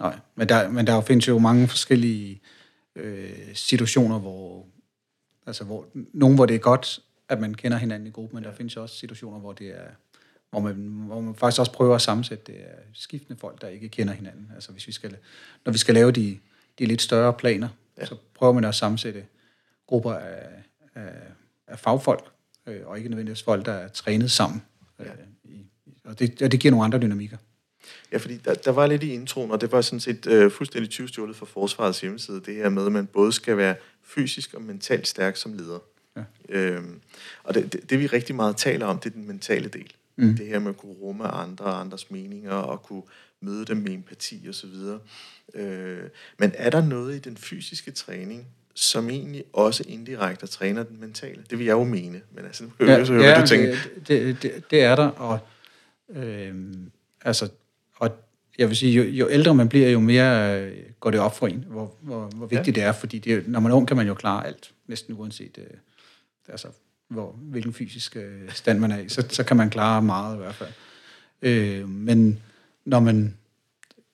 Nej, 0.00 0.14
men 0.34 0.48
der, 0.48 0.68
men 0.68 0.86
der 0.86 1.00
findes 1.00 1.28
jo 1.28 1.38
mange 1.38 1.68
forskellige 1.68 2.40
øh, 2.96 3.54
situationer, 3.54 4.18
hvor, 4.18 4.66
altså 5.46 5.64
hvor, 5.64 5.86
nogle, 6.12 6.34
hvor 6.36 6.46
det 6.46 6.54
er 6.54 6.58
godt, 6.58 7.00
at 7.28 7.40
man 7.40 7.54
kender 7.54 7.78
hinanden 7.78 8.06
i 8.06 8.10
gruppen, 8.10 8.36
men 8.36 8.44
der 8.44 8.52
findes 8.52 8.76
også 8.76 8.96
situationer, 8.96 9.38
hvor 9.38 9.52
det 9.52 9.68
er 9.68 9.90
hvor 10.50 10.60
man, 10.60 10.74
hvor 10.76 11.20
man 11.20 11.34
faktisk 11.34 11.60
også 11.60 11.72
prøver 11.72 11.94
at 11.94 12.02
sammensætte 12.02 12.52
det 12.52 12.58
af 12.58 12.78
skiftende 12.94 13.40
folk, 13.40 13.60
der 13.60 13.68
ikke 13.68 13.88
kender 13.88 14.14
hinanden. 14.14 14.52
Altså 14.54 14.72
hvis 14.72 14.86
vi 14.86 14.92
skal, 14.92 15.16
når 15.64 15.72
vi 15.72 15.78
skal 15.78 15.94
lave 15.94 16.12
de, 16.12 16.38
de 16.78 16.86
lidt 16.86 17.02
større 17.02 17.32
planer, 17.32 17.68
ja. 17.98 18.06
så 18.06 18.16
prøver 18.34 18.52
man 18.52 18.64
at 18.64 18.74
sammensætte 18.74 19.24
grupper 19.86 20.12
af, 20.12 20.48
af, 20.94 21.12
af 21.66 21.78
fagfolk, 21.78 22.24
øh, 22.66 22.80
og 22.86 22.96
ikke 22.96 23.08
nødvendigvis 23.08 23.42
folk, 23.42 23.66
der 23.66 23.72
er 23.72 23.88
trænet 23.88 24.30
sammen. 24.30 24.62
Øh, 24.98 25.06
i, 25.44 25.66
og, 26.04 26.18
det, 26.18 26.42
og 26.42 26.52
det 26.52 26.60
giver 26.60 26.70
nogle 26.70 26.84
andre 26.84 26.98
dynamikker. 26.98 27.36
Ja, 28.12 28.16
fordi 28.16 28.36
der, 28.36 28.54
der 28.54 28.70
var 28.70 28.86
lidt 28.86 29.02
i 29.02 29.12
introen, 29.12 29.50
og 29.50 29.60
det 29.60 29.72
var 29.72 29.80
sådan 29.80 30.00
set 30.00 30.26
øh, 30.26 30.50
fuldstændig 30.50 30.90
tyvstjålet 30.90 31.36
for 31.36 31.46
Forsvarets 31.46 32.00
hjemmeside, 32.00 32.40
det 32.46 32.54
her 32.54 32.68
med, 32.68 32.86
at 32.86 32.92
man 32.92 33.06
både 33.06 33.32
skal 33.32 33.56
være 33.56 33.74
fysisk 34.02 34.54
og 34.54 34.62
mentalt 34.62 35.08
stærk 35.08 35.36
som 35.36 35.52
leder. 35.52 35.78
Ja. 36.16 36.22
Øhm, 36.48 37.00
og 37.42 37.54
det, 37.54 37.72
det, 37.72 37.90
det, 37.90 38.00
vi 38.00 38.06
rigtig 38.06 38.34
meget 38.34 38.56
taler 38.56 38.86
om, 38.86 38.98
det 38.98 39.10
er 39.10 39.14
den 39.14 39.26
mentale 39.26 39.68
del. 39.68 39.92
Mm. 40.16 40.36
Det 40.36 40.46
her 40.46 40.58
med 40.58 40.68
at 40.68 40.76
kunne 40.76 40.92
rumme 40.92 41.28
andre 41.28 41.64
og 41.64 41.80
andres 41.80 42.10
meninger, 42.10 42.52
og 42.52 42.82
kunne 42.82 43.02
møde 43.40 43.64
dem 43.64 43.76
med 43.76 43.92
empati 43.92 44.46
og 44.48 44.54
så 44.54 44.66
videre. 44.66 44.98
Øh, 45.54 46.02
men 46.38 46.52
er 46.54 46.70
der 46.70 46.84
noget 46.84 47.16
i 47.16 47.18
den 47.18 47.36
fysiske 47.36 47.90
træning, 47.90 48.46
som 48.74 49.10
egentlig 49.10 49.44
også 49.52 49.84
indirekte 49.88 50.46
træner 50.46 50.82
den 50.82 51.00
mentale? 51.00 51.44
Det 51.50 51.58
vil 51.58 51.66
jeg 51.66 51.72
jo 51.72 51.84
mene, 51.84 52.20
men 52.32 52.44
altså, 52.44 52.64
nu 52.64 52.70
kan 52.78 52.88
jeg 52.88 53.08
jo 53.08 53.12
høre, 53.12 53.22
hvad 53.22 53.42
du 53.42 53.46
tænker. 53.46 53.76
det, 53.94 54.08
det, 54.08 54.42
det, 54.42 54.70
det 54.70 54.82
er 54.82 54.96
der, 54.96 55.06
og 55.06 55.38
øh, 56.16 56.54
altså, 57.22 57.48
og 58.00 58.10
jeg 58.58 58.68
vil 58.68 58.76
sige, 58.76 58.92
jo, 58.92 59.02
jo 59.02 59.28
ældre 59.30 59.54
man 59.54 59.68
bliver, 59.68 59.90
jo 59.90 60.00
mere 60.00 60.60
øh, 60.60 60.76
går 61.00 61.10
det 61.10 61.20
op 61.20 61.36
for 61.36 61.46
en, 61.46 61.64
hvor, 61.68 61.94
hvor, 62.00 62.30
hvor 62.36 62.46
vigtigt 62.46 62.76
ja. 62.76 62.82
det 62.82 62.88
er, 62.88 62.92
fordi 62.92 63.18
det, 63.18 63.48
når 63.48 63.60
man 63.60 63.72
er 63.72 63.76
ung, 63.76 63.88
kan 63.88 63.96
man 63.96 64.06
jo 64.06 64.14
klare 64.14 64.46
alt, 64.46 64.72
næsten 64.86 65.14
uanset 65.18 65.58
øh, 65.58 65.76
altså, 66.48 66.68
hvor, 67.08 67.32
hvilken 67.32 67.72
fysisk 67.72 68.16
øh, 68.16 68.52
stand 68.52 68.78
man 68.78 68.90
er 68.90 68.98
i, 68.98 69.08
så, 69.08 69.26
så 69.28 69.44
kan 69.44 69.56
man 69.56 69.70
klare 69.70 70.02
meget 70.02 70.34
i 70.34 70.38
hvert 70.38 70.54
fald. 70.54 70.70
Øh, 71.42 71.88
men 71.88 72.42
når 72.84 73.00
man 73.00 73.36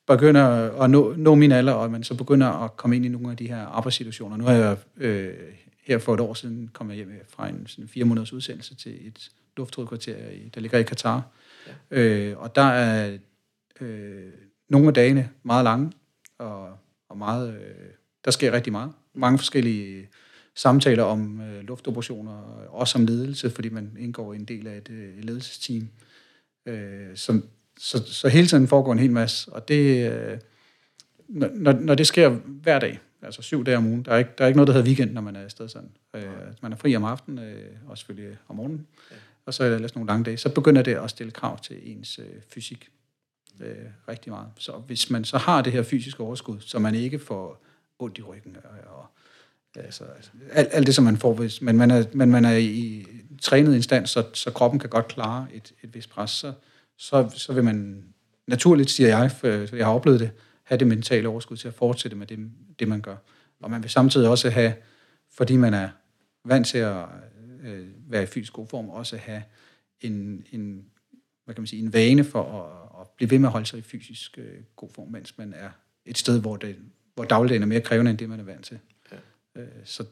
begynder 0.07 0.45
at 0.83 0.91
nå, 0.91 1.15
nå 1.17 1.35
min 1.35 1.53
alder, 1.53 1.73
og 1.73 1.91
man 1.91 2.05
så 2.05 2.15
begynder 2.15 2.65
at 2.65 2.77
komme 2.77 2.97
ind 2.97 3.05
i 3.05 3.09
nogle 3.09 3.31
af 3.31 3.37
de 3.37 3.49
her 3.49 3.67
arbejdssituationer. 3.67 4.37
Nu 4.37 4.45
har 4.45 4.53
jeg 4.53 4.77
øh, 4.97 5.35
her 5.83 5.99
for 5.99 6.15
et 6.15 6.21
år 6.21 6.35
siden 6.35 6.71
kommet 6.73 6.97
hjem 6.97 7.11
fra 7.29 7.49
en 7.49 7.67
sådan 7.67 7.89
fire 7.89 8.05
måneders 8.05 8.33
udsendelse 8.33 8.75
til 8.75 9.07
et 9.07 9.31
lufthovedkvarter, 9.57 10.31
i, 10.31 10.49
der 10.55 10.61
ligger 10.61 10.79
i 10.79 10.83
Katar. 10.83 11.23
Ja. 11.91 11.99
Øh, 11.99 12.39
og 12.39 12.57
der 12.57 12.63
er 12.63 13.19
øh, 13.81 14.33
nogle 14.69 14.89
af 14.89 14.95
dagene 14.95 15.31
meget 15.43 15.65
lange, 15.65 15.93
og 16.39 16.79
og 17.09 17.19
meget, 17.19 17.55
øh, 17.55 17.91
der 18.25 18.31
sker 18.31 18.53
rigtig 18.53 18.73
meget. 18.73 18.93
Mange 19.15 19.39
forskellige 19.39 20.09
samtaler 20.55 21.03
om 21.03 21.41
øh, 21.41 21.63
luftoperationer, 21.63 22.33
også 22.69 22.99
om 22.99 23.07
ledelse, 23.07 23.51
fordi 23.51 23.69
man 23.69 23.97
indgår 23.99 24.33
i 24.33 24.37
en 24.37 24.45
del 24.45 24.67
af 24.67 24.77
et 24.77 24.91
øh, 24.91 25.25
ledelsesteam. 25.25 25.89
Øh, 26.67 27.17
som, 27.17 27.45
så, 27.79 28.05
så 28.07 28.29
hele 28.29 28.47
tiden 28.47 28.69
foregår 28.69 28.93
en 28.93 28.99
hel 28.99 29.11
masse, 29.11 29.53
og 29.53 29.69
det, 29.69 30.13
øh, 30.13 30.39
når, 31.29 31.73
når 31.73 31.95
det 31.95 32.07
sker 32.07 32.29
hver 32.45 32.79
dag, 32.79 33.01
altså 33.23 33.43
syv 33.43 33.65
dage 33.65 33.77
om 33.77 33.87
ugen, 33.87 34.03
der 34.03 34.13
er 34.13 34.19
ikke, 34.19 34.31
der 34.39 34.45
er 34.45 34.49
ikke 34.49 34.57
noget, 34.57 34.67
der 34.67 34.73
hedder 34.75 34.87
weekend, 34.87 35.13
når 35.13 35.21
man 35.21 35.37
er 35.37 35.41
afsted 35.41 35.69
sådan. 35.69 35.91
Øh, 36.15 36.23
man 36.63 36.73
er 36.73 36.77
fri 36.77 36.97
om 36.97 37.05
aftenen, 37.05 37.45
øh, 37.45 37.73
og 37.87 37.99
selvfølgelig 37.99 38.37
om 38.49 38.57
morgenen, 38.57 38.87
ja. 39.11 39.17
og 39.47 39.55
så 39.55 39.65
er 39.65 39.69
der 39.69 39.77
ellers 39.77 39.95
nogle 39.95 40.07
lange 40.09 40.25
dage. 40.25 40.37
Så 40.37 40.55
begynder 40.55 40.83
det 40.83 40.95
at 40.95 41.11
stille 41.11 41.33
krav 41.33 41.59
til 41.59 41.77
ens 41.83 42.19
øh, 42.19 42.27
fysik 42.49 42.89
øh, 43.61 43.77
rigtig 44.09 44.33
meget. 44.33 44.49
Så 44.59 44.73
hvis 44.73 45.11
man 45.11 45.25
så 45.25 45.39
har 45.39 45.63
det 45.63 45.73
her 45.73 45.83
fysiske 45.83 46.23
overskud, 46.23 46.61
så 46.61 46.79
man 46.79 46.95
ikke 46.95 47.19
får 47.19 47.65
ondt 47.99 48.19
i 48.19 48.23
ryggen 48.23 48.57
og, 48.65 48.97
og 48.97 49.07
altså, 49.85 50.05
alt, 50.53 50.69
alt 50.73 50.87
det, 50.87 50.95
som 50.95 51.05
man 51.05 51.17
får, 51.17 51.35
hvis, 51.35 51.63
men 51.63 51.77
man 51.77 51.91
er, 51.91 52.05
men 52.13 52.31
man 52.31 52.45
er 52.45 52.57
i 52.57 53.07
trænet 53.43 53.75
instans, 53.75 54.11
så, 54.11 54.25
så 54.35 54.51
kroppen 54.51 54.81
kan 54.81 54.91
godt 54.91 55.09
klare 55.09 55.47
et, 55.53 55.73
et 55.83 55.95
vist 55.95 56.11
pres, 56.11 56.31
så, 56.31 56.53
så, 56.97 57.29
så 57.35 57.53
vil 57.53 57.65
man 57.65 58.05
naturligt, 58.47 58.91
siger 58.91 59.09
jeg, 59.09 59.33
for 59.33 59.77
jeg 59.77 59.87
har 59.87 59.93
oplevet 59.93 60.21
det, 60.21 60.31
have 60.63 60.79
det 60.79 60.87
mentale 60.87 61.29
overskud 61.29 61.57
til 61.57 61.69
at 61.69 61.75
fortsætte 61.75 62.17
med 62.17 62.27
det, 62.27 62.51
det 62.79 62.89
man 62.89 63.01
gør. 63.01 63.17
Og 63.61 63.71
man 63.71 63.83
vil 63.83 63.91
samtidig 63.91 64.29
også 64.29 64.51
have, 64.51 64.75
fordi 65.37 65.57
man 65.57 65.75
er 65.75 65.89
vant 66.45 66.67
til 66.67 66.79
at 66.79 67.05
øh, 67.63 67.87
være 68.09 68.23
i 68.23 68.27
fysisk 68.27 68.53
god 68.53 68.67
form, 68.67 68.89
også 68.89 69.17
have 69.17 69.43
en, 70.01 70.47
en, 70.53 70.85
hvad 71.47 71.55
kan 71.55 71.63
man 71.63 71.67
sige, 71.67 71.83
en 71.83 71.93
vane 71.93 72.25
for 72.25 72.43
at, 72.43 73.01
at 73.01 73.09
blive 73.17 73.31
ved 73.31 73.39
med 73.39 73.49
at 73.49 73.53
holde 73.53 73.67
sig 73.67 73.79
i 73.79 73.83
fysisk 73.83 74.39
øh, 74.39 74.59
god 74.77 74.89
form, 74.95 75.09
mens 75.09 75.39
man 75.39 75.53
er 75.57 75.71
et 76.05 76.19
sted, 76.19 76.41
hvor, 76.41 76.57
det, 76.57 76.77
hvor 77.15 77.25
dagligdagen 77.25 77.63
er 77.63 77.67
mere 77.67 77.81
krævende 77.81 78.11
end 78.11 78.19
det, 78.19 78.29
man 78.29 78.41
er 78.41 78.45
vant 78.45 78.65
til. 78.65 78.79
Ja. 79.13 79.61
Øh, 79.61 79.69
så, 79.85 80.05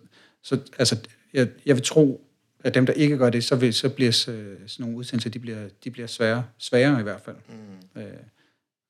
så 0.43 0.61
altså, 0.78 1.09
jeg, 1.32 1.49
jeg 1.66 1.76
vil 1.76 1.85
tro, 1.85 2.26
at 2.61 2.74
dem, 2.74 2.87
der 2.87 2.93
ikke 2.93 3.16
gør 3.16 3.30
det, 3.30 3.45
så, 3.45 3.57
vil, 3.57 3.74
så 3.74 3.89
bliver 3.89 4.12
sådan 4.12 4.66
nogle 4.78 4.97
udsendelser, 4.97 5.30
de 5.30 5.39
bliver, 5.39 5.68
de 5.85 5.91
bliver 5.91 6.07
svære, 6.07 6.45
sværere 6.59 7.01
i 7.01 7.03
hvert 7.03 7.20
fald. 7.20 7.37
Mm. 7.49 8.01
Øh, 8.01 8.16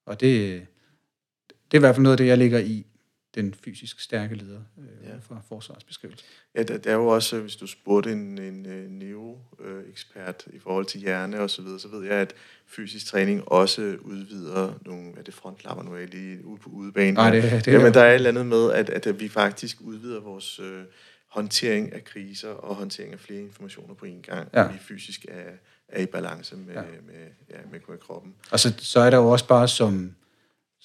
og 0.07 0.21
det, 0.21 0.67
det 1.49 1.77
er 1.77 1.79
i 1.79 1.79
hvert 1.79 1.95
fald 1.95 2.03
noget 2.03 2.13
af 2.13 2.19
det, 2.19 2.27
jeg 2.27 2.39
ligger 2.39 2.59
i 2.59 2.87
den 3.35 3.55
fysisk 3.55 4.01
stærke 4.01 4.35
leder 4.35 4.61
øh, 4.79 5.09
ja. 5.09 5.17
for 5.21 5.45
forsvarsbeskrivelse. 5.49 6.25
Ja, 6.55 6.63
der, 6.63 6.79
der 6.79 6.91
er 6.91 6.95
jo 6.95 7.07
også, 7.07 7.41
hvis 7.41 7.57
du 7.57 7.67
spurgte 7.67 8.13
en, 8.13 8.39
en, 8.39 8.67
øh, 8.67 8.91
neuroekspert 8.91 10.47
i 10.53 10.59
forhold 10.59 10.87
til 10.87 11.01
hjerne 11.01 11.41
og 11.41 11.51
så 11.51 11.63
videre, 11.63 11.81
så 11.81 11.89
ved 11.89 12.05
jeg, 12.05 12.15
at 12.15 12.35
fysisk 12.67 13.07
træning 13.07 13.49
også 13.49 13.97
udvider 14.01 14.73
nogle, 14.87 15.13
er 15.19 15.23
det 15.23 15.35
frontlapper 15.35 15.85
nu 15.85 15.95
er 15.95 16.07
lige 16.07 16.45
ude 16.45 16.59
på 16.59 16.71
udebanen? 16.71 17.15
Nej, 17.15 17.31
det, 17.31 17.65
det 17.65 17.73
Jamen, 17.73 17.95
der 17.95 18.01
er 18.01 18.11
et 18.11 18.15
eller 18.15 18.31
andet 18.31 18.47
med, 18.47 18.73
at, 18.73 18.91
at 18.91 19.21
vi 19.21 19.29
faktisk 19.29 19.81
udvider 19.81 20.21
vores 20.21 20.59
øh, 20.59 20.85
håndtering 21.29 21.93
af 21.93 22.05
kriser 22.05 22.51
og 22.51 22.75
håndtering 22.75 23.13
af 23.13 23.21
flere 23.21 23.41
informationer 23.41 23.95
på 23.95 24.05
en 24.05 24.23
gang, 24.23 24.49
ja. 24.55 24.73
vi 24.73 24.79
fysisk 24.79 25.25
er, 25.29 25.51
er 25.89 26.03
i 26.03 26.07
balance 26.07 26.57
med, 26.57 26.75
ja. 26.75 26.81
med, 26.81 27.15
ja, 27.51 27.57
med, 27.71 27.81
med 27.89 27.99
kroppen. 27.99 28.35
Og 28.51 28.61
så, 28.61 28.75
så 28.79 29.01
er 29.01 29.11
der 29.11 29.17
jo 29.17 29.29
også 29.29 29.47
bare 29.47 29.69
som 29.69 30.15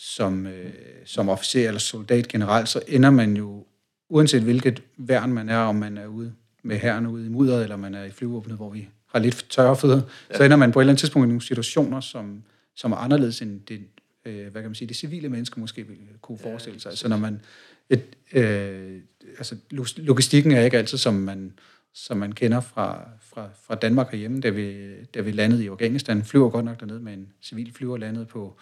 som, 0.02 0.48
øh, 0.48 0.72
som 1.06 1.30
officer 1.30 1.68
eller 1.68 1.80
soldat 1.80 2.28
generelt, 2.28 2.70
så 2.70 2.82
ender 2.88 3.10
man 3.10 3.38
jo, 3.38 3.66
uanset 4.10 4.42
hvilket 4.42 4.84
værn 4.98 5.34
man 5.34 5.50
er, 5.50 5.58
om 5.58 5.76
man 5.76 5.98
er 5.98 6.08
ude 6.08 6.34
med 6.64 6.78
herren 6.78 7.08
ude 7.08 7.26
i 7.26 7.30
mudderet, 7.30 7.64
eller 7.64 7.76
man 7.76 7.94
er 7.94 8.04
i 8.04 8.12
flyvåbnet, 8.12 8.58
hvor 8.58 8.70
vi 8.70 8.88
har 9.08 9.20
lidt 9.20 9.46
tørre 9.50 9.76
fødder, 9.76 10.02
ja. 10.30 10.38
så 10.38 10.44
ender 10.44 10.58
man 10.58 10.72
på 10.72 10.80
et 10.80 10.84
eller 10.84 10.92
andet 10.92 11.00
tidspunkt 11.00 11.26
i 11.26 11.28
nogle 11.28 11.42
situationer, 11.42 12.00
som, 12.00 12.44
som 12.76 12.92
er 12.92 12.96
anderledes 12.96 13.42
end 13.42 13.62
det, 13.62 13.82
øh, 14.26 14.42
hvad 14.42 14.62
kan 14.62 14.70
man 14.70 14.76
sige, 14.76 14.88
det 14.88 14.96
civile 14.96 15.30
menneske 15.30 15.60
måske 15.60 15.86
kunne 16.22 16.38
forestille 16.38 16.80
sig. 16.80 16.90
Ja, 16.90 16.96
så 16.96 17.08
når 17.08 17.18
man, 17.18 17.42
et, 17.90 18.04
øh, 18.34 19.02
altså 19.38 19.56
logistikken 19.98 20.52
er 20.52 20.62
ikke 20.62 20.78
altid, 20.78 20.98
som 20.98 21.14
man, 21.14 21.54
som 21.94 22.18
man 22.18 22.32
kender 22.32 22.62
fra, 22.62 23.10
fra, 23.22 23.50
fra 23.68 23.76
Danmark 23.76 24.12
herhjemme, 24.12 24.42
da 24.42 24.50
vi, 24.50 24.96
da 25.06 25.22
vi 25.22 25.32
landede 25.32 25.64
i 25.64 25.68
Afghanistan. 25.68 26.24
Flyver 26.24 26.50
godt 26.50 26.66
nok 26.66 26.80
dernede 26.80 27.00
med 27.00 27.14
en 27.14 27.28
civil 27.42 27.74
flyver 27.74 27.98
landet 27.98 28.28
på 28.28 28.58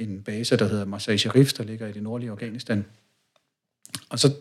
en 0.00 0.22
base, 0.22 0.56
der 0.56 0.68
hedder 0.68 0.84
Masai 0.84 1.18
Sharif, 1.18 1.52
der 1.52 1.64
ligger 1.64 1.86
i 1.86 1.92
det 1.92 2.02
nordlige 2.02 2.30
Afghanistan. 2.30 2.84
Og 4.08 4.18
så, 4.18 4.32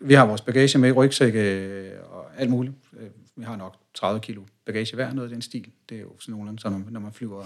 vi 0.00 0.14
har 0.14 0.26
vores 0.26 0.40
bagage 0.40 0.78
med 0.78 0.88
i 0.88 0.92
rygsække 0.92 1.40
øh, 1.40 1.92
og 2.10 2.26
alt 2.36 2.50
muligt. 2.50 2.74
Øh, 3.00 3.08
vi 3.36 3.44
har 3.44 3.56
nok 3.56 3.76
30 3.94 4.20
kilo 4.20 4.42
bagage 4.66 4.94
hver, 4.94 5.12
noget 5.12 5.28
af 5.28 5.32
den 5.32 5.42
stil. 5.42 5.66
Det 5.88 5.96
er 5.96 6.00
jo 6.00 6.12
sådan 6.20 6.32
nogenlunde, 6.32 6.60
så 6.60 6.68
når 6.90 7.00
man 7.00 7.12
flyver 7.12 7.44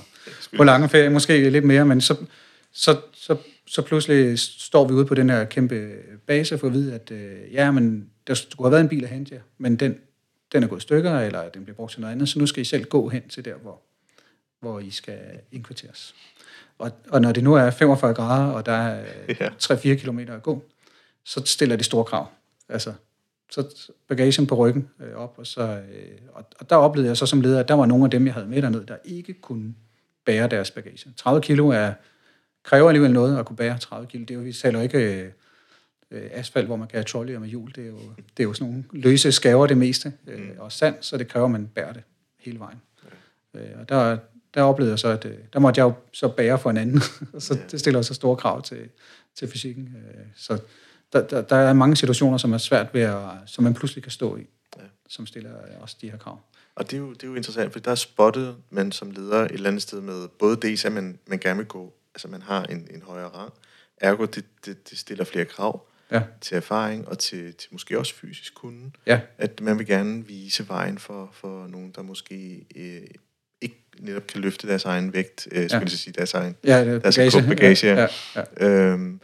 på 0.56 0.64
lange 0.64 0.88
ferie, 0.88 1.10
måske 1.10 1.50
lidt 1.50 1.64
mere, 1.64 1.84
men 1.84 2.00
så, 2.00 2.16
så, 2.72 3.00
så, 3.12 3.36
så 3.66 3.82
pludselig 3.82 4.38
står 4.38 4.88
vi 4.88 4.94
ude 4.94 5.06
på 5.06 5.14
den 5.14 5.30
her 5.30 5.44
kæmpe 5.44 5.96
base 6.26 6.58
for 6.58 6.66
at 6.66 6.72
vide, 6.72 6.94
at 6.94 7.10
øh, 7.10 7.52
ja, 7.52 7.70
men 7.70 8.10
der 8.26 8.34
skulle 8.34 8.66
have 8.66 8.72
været 8.72 8.82
en 8.82 8.88
bil 8.88 9.04
at 9.04 9.10
hente 9.10 9.34
jer, 9.34 9.40
men 9.58 9.76
den, 9.76 9.98
den 10.52 10.62
er 10.62 10.66
gået 10.66 10.80
i 10.80 10.82
stykker, 10.82 11.18
eller 11.18 11.48
den 11.48 11.64
bliver 11.64 11.76
brugt 11.76 11.92
til 11.92 12.00
noget 12.00 12.12
andet, 12.12 12.28
så 12.28 12.38
nu 12.38 12.46
skal 12.46 12.60
I 12.60 12.64
selv 12.64 12.84
gå 12.84 13.08
hen 13.08 13.28
til 13.28 13.44
der, 13.44 13.54
hvor, 13.54 13.80
hvor 14.60 14.80
I 14.80 14.90
skal 14.90 15.18
indkvarteres. 15.52 16.14
Og, 16.80 16.90
og 17.08 17.20
når 17.20 17.32
det 17.32 17.44
nu 17.44 17.54
er 17.54 17.70
45 17.70 18.14
grader, 18.14 18.52
og 18.52 18.66
der 18.66 18.72
er 18.72 19.04
ja. 19.40 19.48
3-4 19.48 19.94
km 19.94 20.18
at 20.18 20.42
gå, 20.42 20.62
så 21.24 21.42
stiller 21.44 21.76
det 21.76 21.84
store 21.84 22.04
krav. 22.04 22.26
Altså, 22.68 22.92
så 23.50 23.90
bagagen 24.08 24.46
på 24.46 24.54
ryggen 24.54 24.88
øh, 25.00 25.14
op, 25.14 25.34
og, 25.38 25.46
så, 25.46 25.62
øh, 25.62 26.18
og, 26.32 26.44
og 26.60 26.70
der 26.70 26.76
oplevede 26.76 27.08
jeg 27.08 27.16
så 27.16 27.26
som 27.26 27.40
leder, 27.40 27.60
at 27.60 27.68
der 27.68 27.74
var 27.74 27.86
nogle 27.86 28.04
af 28.04 28.10
dem, 28.10 28.26
jeg 28.26 28.34
havde 28.34 28.46
med 28.46 28.62
derned, 28.62 28.86
der 28.86 28.96
ikke 29.04 29.32
kunne 29.34 29.74
bære 30.24 30.48
deres 30.48 30.70
bagage. 30.70 31.12
30 31.16 31.42
kilo 31.42 31.68
er, 31.68 31.92
kræver 32.62 32.88
alligevel 32.88 33.12
noget 33.12 33.38
at 33.38 33.46
kunne 33.46 33.56
bære 33.56 33.78
30 33.78 34.06
kilo. 34.06 34.22
Det 34.22 34.30
er 34.30 34.34
jo, 34.34 34.40
vi 34.40 34.52
taler 34.52 34.80
ikke 34.80 35.32
øh, 36.10 36.30
asfalt, 36.32 36.66
hvor 36.66 36.76
man 36.76 36.88
kan 36.88 36.96
have 36.96 37.04
trolleyer 37.04 37.38
med 37.38 37.48
hjul. 37.48 37.72
Det 37.74 37.84
er, 37.84 37.88
jo, 37.88 37.98
det 38.36 38.42
er 38.42 38.44
jo 38.44 38.52
sådan 38.52 38.72
nogle 38.72 38.84
løse 38.92 39.32
skaver 39.32 39.66
det 39.66 39.76
meste, 39.76 40.12
øh, 40.26 40.38
mm. 40.38 40.50
og 40.58 40.72
sand, 40.72 40.94
så 41.00 41.16
det 41.16 41.28
kræver, 41.28 41.44
at 41.44 41.52
man 41.52 41.66
bærer 41.66 41.92
det 41.92 42.02
hele 42.38 42.58
vejen. 42.58 42.80
Øh, 43.54 43.80
og 43.80 43.88
der, 43.88 44.18
der 44.55 44.62
oplevede 44.62 44.92
jeg 44.92 44.98
så, 44.98 45.09
at 45.09 45.24
øh, 45.24 45.36
der 45.53 45.59
måtte 45.59 45.78
jeg 45.78 45.84
jo 45.84 45.92
så 46.12 46.28
bære 46.28 46.59
for 46.59 46.70
en 46.70 46.76
anden. 46.76 47.01
så 47.38 47.55
ja. 47.55 47.61
det 47.70 47.80
stiller 47.80 47.98
også 47.98 48.14
store 48.14 48.36
krav 48.36 48.62
til, 48.62 48.88
til 49.34 49.48
fysikken. 49.48 49.96
Øh, 49.96 50.24
så 50.36 50.59
der, 51.12 51.26
der, 51.26 51.42
der 51.42 51.57
er 51.57 51.72
mange 51.72 51.96
situationer, 51.96 52.38
som 52.38 52.53
er 52.53 52.59
svært 52.59 52.94
ved 52.94 53.03
at, 53.03 53.20
som 53.46 53.64
man 53.64 53.74
pludselig 53.74 54.03
kan 54.03 54.12
stå 54.12 54.36
i, 54.36 54.46
ja. 54.76 54.82
som 55.09 55.26
stiller 55.26 55.51
også 55.80 55.96
de 56.01 56.11
her 56.11 56.18
krav. 56.18 56.38
Og 56.74 56.90
det 56.90 56.96
er, 56.96 57.01
jo, 57.01 57.12
det 57.12 57.22
er 57.22 57.28
jo 57.28 57.34
interessant, 57.34 57.72
for 57.72 57.80
der 57.80 57.90
er 57.90 57.94
spottet 57.94 58.57
man 58.70 58.92
som 58.92 59.11
leder 59.11 59.44
et 59.44 59.51
eller 59.51 59.68
andet 59.68 59.82
sted 59.82 60.01
med 60.01 60.28
både 60.28 60.57
det, 60.57 60.84
at 60.84 60.92
man, 60.92 61.18
man 61.26 61.38
gerne 61.38 61.57
vil 61.57 61.66
gå, 61.66 61.94
altså 62.14 62.28
man 62.28 62.42
har 62.42 62.64
en, 62.64 62.88
en 62.94 63.03
højere 63.03 63.28
rang, 63.28 63.53
ergo 63.96 64.24
det, 64.24 64.44
det, 64.64 64.90
det 64.90 64.98
stiller 64.98 65.24
flere 65.24 65.44
krav 65.44 65.86
ja. 66.11 66.22
til 66.40 66.57
erfaring 66.57 67.09
og 67.09 67.18
til, 67.18 67.55
til 67.55 67.68
måske 67.72 67.98
også 67.98 68.14
fysisk 68.14 68.55
kunde. 68.55 68.90
Ja. 69.07 69.20
At 69.38 69.61
man 69.61 69.78
vil 69.78 69.86
gerne 69.86 70.26
vise 70.26 70.68
vejen 70.68 70.98
for, 70.98 71.30
for 71.32 71.66
nogen, 71.66 71.90
der 71.90 72.03
måske 72.03 72.66
øh, 72.76 73.01
netop 74.01 74.26
kan 74.26 74.40
løfte 74.40 74.68
deres 74.68 74.84
egen 74.84 75.12
vægt, 75.12 75.48
øh, 75.53 75.68
skal 75.68 75.76
ja. 75.76 75.80
jeg 75.80 75.90
sige, 75.90 76.14
deres 76.18 76.34
egen 76.34 76.57
ja, 76.64 76.84
det 76.84 77.03
deres 77.03 77.16
bagage. 77.16 77.48
bagage. 77.48 77.86
Ja, 77.86 78.07
ja, 78.36 78.42
ja. 78.61 78.68
Øhm, 78.68 79.20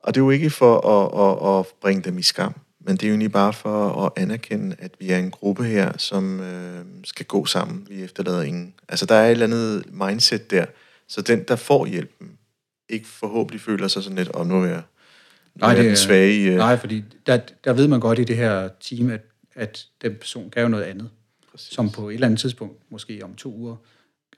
og 0.00 0.14
det 0.14 0.20
er 0.20 0.24
jo 0.24 0.30
ikke 0.30 0.50
for 0.50 0.86
at, 0.86 1.30
at, 1.30 1.58
at 1.58 1.66
bringe 1.80 2.02
dem 2.02 2.18
i 2.18 2.22
skam, 2.22 2.54
men 2.80 2.96
det 2.96 3.02
er 3.02 3.08
jo 3.08 3.12
egentlig 3.12 3.32
bare 3.32 3.52
for 3.52 4.06
at 4.06 4.22
anerkende, 4.22 4.76
at 4.78 4.90
vi 4.98 5.10
er 5.10 5.18
en 5.18 5.30
gruppe 5.30 5.64
her, 5.64 5.92
som 5.98 6.40
øh, 6.40 6.84
skal 7.04 7.26
gå 7.26 7.46
sammen. 7.46 7.86
Vi 7.90 8.02
efterlader 8.02 8.42
ingen. 8.42 8.74
Altså, 8.88 9.06
der 9.06 9.14
er 9.14 9.26
et 9.26 9.30
eller 9.30 9.46
andet 9.46 9.84
mindset 9.92 10.50
der, 10.50 10.64
så 11.08 11.22
den, 11.22 11.42
der 11.48 11.56
får 11.56 11.86
hjælpen, 11.86 12.30
ikke 12.88 13.06
forhåbentlig 13.08 13.60
føler 13.60 13.88
sig 13.88 14.02
sådan 14.02 14.16
lidt, 14.18 14.28
og 14.28 14.46
nu 14.46 14.62
er 14.62 14.66
jeg, 14.66 14.82
nu 15.54 15.60
nej, 15.60 15.74
det 15.74 15.80
er 15.80 15.86
den 15.86 15.96
svage. 15.96 16.50
Øh. 16.50 16.56
Nej, 16.56 16.76
fordi 16.76 17.04
der, 17.26 17.38
der 17.64 17.72
ved 17.72 17.88
man 17.88 18.00
godt 18.00 18.18
i 18.18 18.24
det 18.24 18.36
her 18.36 18.68
team, 18.80 19.10
at, 19.10 19.20
at 19.54 19.86
den 20.02 20.14
person 20.14 20.50
kan 20.50 20.62
jo 20.62 20.68
noget 20.68 20.84
andet. 20.84 21.10
Præcis. 21.50 21.74
som 21.74 21.90
på 21.90 22.08
et 22.08 22.14
eller 22.14 22.26
andet 22.26 22.40
tidspunkt, 22.40 22.78
måske 22.88 23.24
om 23.24 23.34
to 23.34 23.54
uger, 23.54 23.76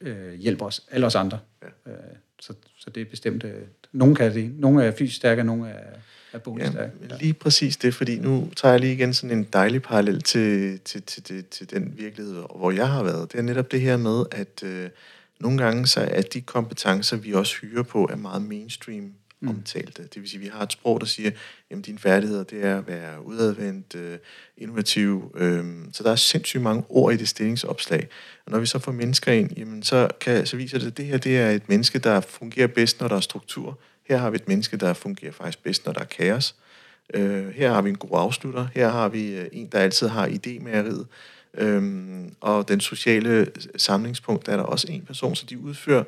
øh, 0.00 0.34
hjælper 0.34 0.66
os, 0.66 0.86
alle 0.90 1.06
os 1.06 1.14
andre. 1.14 1.38
Ja. 1.62 1.92
Øh, 1.92 1.98
så, 2.40 2.54
så 2.78 2.90
det 2.90 3.00
er 3.00 3.04
bestemt, 3.04 3.44
øh, 3.44 3.62
nogen 3.92 4.14
kan 4.14 4.34
det, 4.34 4.52
nogle 4.58 4.84
er 4.84 4.92
fysisk 4.98 5.16
stærke, 5.16 5.44
nogle 5.44 5.68
er, 5.68 5.94
er 6.32 6.38
boligstærke. 6.38 6.92
Ja, 7.10 7.16
lige 7.20 7.34
præcis 7.34 7.76
det, 7.76 7.94
fordi 7.94 8.18
nu 8.18 8.50
tager 8.56 8.72
jeg 8.72 8.80
lige 8.80 8.92
igen 8.92 9.14
sådan 9.14 9.38
en 9.38 9.44
dejlig 9.52 9.82
parallel 9.82 10.22
til, 10.22 10.80
til, 10.80 11.02
til, 11.02 11.22
til, 11.22 11.44
til 11.44 11.70
den 11.70 11.94
virkelighed, 11.96 12.34
hvor 12.34 12.70
jeg 12.70 12.88
har 12.88 13.02
været. 13.02 13.32
Det 13.32 13.38
er 13.38 13.42
netop 13.42 13.72
det 13.72 13.80
her 13.80 13.96
med, 13.96 14.24
at 14.30 14.62
øh, 14.62 14.90
nogle 15.40 15.58
gange 15.58 15.86
så 15.86 16.00
er 16.00 16.22
de 16.22 16.40
kompetencer, 16.40 17.16
vi 17.16 17.32
også 17.32 17.56
hyrer 17.60 17.82
på, 17.82 18.08
er 18.10 18.16
meget 18.16 18.42
mainstream 18.42 19.12
mm. 19.42 19.48
omtalte. 19.48 20.02
Det 20.02 20.22
vil 20.22 20.28
sige, 20.30 20.38
at 20.38 20.44
vi 20.44 20.50
har 20.52 20.62
et 20.62 20.72
sprog, 20.72 21.00
der 21.00 21.06
siger, 21.06 21.30
at 21.70 21.86
dine 21.86 21.98
færdigheder, 21.98 22.44
det 22.44 22.64
er 22.64 22.78
at 22.78 22.86
være 22.86 23.26
udadvendt, 23.26 23.94
øh, 23.94 24.18
innovativ. 24.56 25.34
Øh, 25.34 25.64
så 25.92 26.02
der 26.02 26.10
er 26.10 26.16
sindssygt 26.16 26.62
mange 26.62 26.84
ord 26.88 27.14
i 27.14 27.16
det 27.16 27.28
stillingsopslag. 27.28 28.08
Og 28.46 28.52
når 28.52 28.58
vi 28.58 28.66
så 28.66 28.78
får 28.78 28.92
mennesker 28.92 29.32
ind, 29.32 29.50
jamen, 29.56 29.82
så, 29.82 30.08
kan, 30.20 30.46
så 30.46 30.56
viser 30.56 30.78
det, 30.78 30.86
at 30.86 30.96
det 30.96 31.04
her 31.04 31.18
det 31.18 31.38
er 31.38 31.50
et 31.50 31.68
menneske, 31.68 31.98
der 31.98 32.20
fungerer 32.20 32.66
bedst, 32.66 33.00
når 33.00 33.08
der 33.08 33.16
er 33.16 33.20
struktur. 33.20 33.78
Her 34.08 34.16
har 34.16 34.30
vi 34.30 34.36
et 34.36 34.48
menneske, 34.48 34.76
der 34.76 34.92
fungerer 34.92 35.32
faktisk 35.32 35.62
bedst, 35.62 35.86
når 35.86 35.92
der 35.92 36.00
er 36.00 36.04
kaos. 36.04 36.54
Øh, 37.14 37.48
her 37.48 37.72
har 37.72 37.82
vi 37.82 37.90
en 37.90 37.98
god 37.98 38.10
afslutter. 38.12 38.66
Her 38.74 38.88
har 38.88 39.08
vi 39.08 39.36
øh, 39.36 39.48
en, 39.52 39.66
der 39.66 39.78
altid 39.78 40.08
har 40.08 40.28
idémæreriet. 40.28 41.04
Øhm, 41.54 42.34
og 42.40 42.68
den 42.68 42.80
sociale 42.80 43.46
samlingspunkt, 43.76 44.46
der 44.46 44.52
er 44.52 44.56
der 44.56 44.64
også 44.64 44.86
en 44.90 45.02
person, 45.02 45.36
så 45.36 45.46
de 45.46 45.58
udfører 45.58 46.04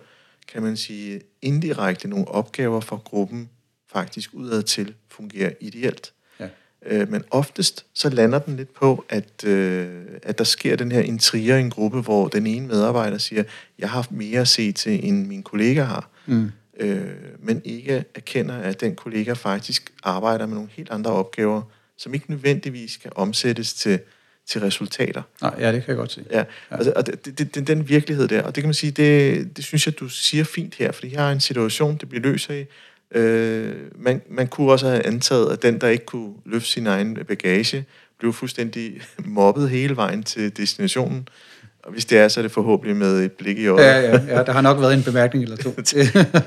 kan 0.49 0.63
man 0.63 0.77
sige, 0.77 1.21
indirekte 1.43 2.09
nogle 2.09 2.29
opgaver 2.29 2.81
for 2.81 2.97
gruppen 2.97 3.49
faktisk 3.93 4.31
udad 4.33 4.63
til 4.63 4.95
fungerer 5.09 5.51
ideelt. 5.61 6.13
Ja. 6.41 6.49
Øh, 6.87 7.11
men 7.11 7.25
oftest 7.31 7.87
så 7.95 8.09
lander 8.09 8.39
den 8.39 8.57
lidt 8.57 8.75
på, 8.75 9.05
at, 9.09 9.45
øh, 9.45 10.05
at 10.23 10.39
der 10.39 10.45
sker 10.45 10.77
den 10.77 10.93
her 10.93 11.01
intriger 11.01 11.57
i 11.57 11.61
en 11.61 11.71
gruppe, 11.71 12.01
hvor 12.01 12.29
den 12.29 12.47
ene 12.47 12.67
medarbejder 12.67 13.19
siger, 13.19 13.43
jeg 13.79 13.89
har 13.89 13.97
haft 13.97 14.13
mere 14.13 14.41
at 14.41 14.49
se 14.49 14.73
til, 14.73 15.09
end 15.09 15.27
min 15.27 15.43
kollega 15.43 15.83
har. 15.83 16.11
Mm. 16.27 16.51
Øh, 16.81 17.11
men 17.39 17.63
ikke 17.65 18.05
erkender, 18.15 18.55
at 18.55 18.81
den 18.81 18.97
kollega 18.97 19.33
faktisk 19.33 19.93
arbejder 20.03 20.47
med 20.47 20.55
nogle 20.55 20.71
helt 20.73 20.91
andre 20.91 21.11
opgaver, 21.11 21.63
som 21.97 22.15
ikke 22.15 22.31
nødvendigvis 22.31 22.97
kan 22.97 23.13
omsættes 23.15 23.75
til, 23.75 24.01
til 24.47 24.61
resultater. 24.61 25.23
Nej, 25.43 25.55
ja, 25.59 25.73
det 25.73 25.85
kan 25.85 25.89
jeg 25.89 25.97
godt 25.97 26.13
se. 26.13 26.25
Ja, 26.31 26.39
ja. 26.39 26.45
Altså, 26.71 26.93
og 26.97 27.07
det, 27.07 27.39
det, 27.39 27.55
det, 27.55 27.67
den 27.69 27.89
virkelighed 27.89 28.29
der, 28.29 28.43
og 28.43 28.55
det 28.55 28.63
kan 28.63 28.69
man 28.69 28.75
sige, 28.75 28.91
det, 28.91 29.57
det 29.57 29.65
synes 29.65 29.87
jeg, 29.87 30.01
du 30.01 30.09
siger 30.09 30.45
fint 30.45 30.75
her, 30.75 30.93
fordi 30.93 31.09
her 31.09 31.23
er 31.23 31.33
en 31.33 31.41
situation, 31.41 31.97
det 31.97 32.09
bliver 32.09 32.23
løst 32.23 32.51
af. 32.51 32.67
Øh, 33.15 33.75
man, 33.99 34.23
man 34.31 34.49
kunne 34.49 34.73
også 34.73 34.89
have 34.89 35.07
antaget, 35.07 35.53
at 35.53 35.63
den, 35.63 35.81
der 35.81 35.89
ikke 35.89 36.05
kunne 36.05 36.35
løfte 36.45 36.69
sin 36.69 36.87
egen 36.87 37.19
bagage, 37.29 37.85
blev 38.19 38.33
fuldstændig 38.33 39.03
mobbet 39.19 39.71
hele 39.71 39.97
vejen 39.97 40.23
til 40.23 40.57
destinationen. 40.57 41.29
Og 41.85 41.93
hvis 41.93 42.05
det 42.05 42.19
er, 42.19 42.29
så 42.29 42.41
er 42.41 42.43
det 42.43 42.53
forhåbentlig 42.53 42.97
med 42.97 43.25
et 43.25 43.33
blik 43.33 43.59
i 43.59 43.67
øjet. 43.67 43.85
Ja, 43.85 44.01
ja, 44.01 44.21
ja, 44.29 44.43
der 44.43 44.53
har 44.53 44.61
nok 44.61 44.81
været 44.81 44.95
en 44.95 45.03
bemærkning 45.03 45.45
eller 45.45 45.57
to. 45.57 45.71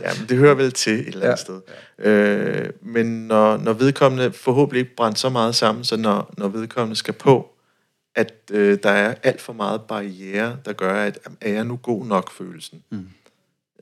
ja, 0.06 0.12
men 0.20 0.30
det 0.30 0.38
hører 0.38 0.54
vel 0.54 0.72
til 0.72 0.94
et 0.94 1.08
eller 1.08 1.22
andet 1.22 1.30
ja. 1.30 1.36
sted. 1.36 1.62
Øh, 2.00 2.70
men 2.82 3.28
når, 3.28 3.58
når 3.58 3.74
vedkommende 3.74 4.32
forhåbentlig 4.32 4.80
ikke 4.80 4.96
brænder 4.96 5.18
så 5.18 5.30
meget 5.30 5.56
sammen, 5.56 5.84
så 5.84 5.98
når, 5.98 6.34
når 6.38 6.48
vedkommende 6.48 6.96
skal 6.96 7.14
på, 7.14 7.57
at 8.18 8.34
øh, 8.52 8.78
der 8.84 8.90
er 8.90 9.16
alt 9.24 9.42
for 9.42 9.54
meget 9.54 9.82
barriere, 9.82 10.58
der 10.66 10.74
gør, 10.74 10.94
at 10.94 11.20
er 11.42 11.54
jeg 11.54 11.66
nu 11.66 11.76
god 11.76 12.06
nok 12.06 12.32
følelsen. 12.32 12.84
Mm. 12.90 13.10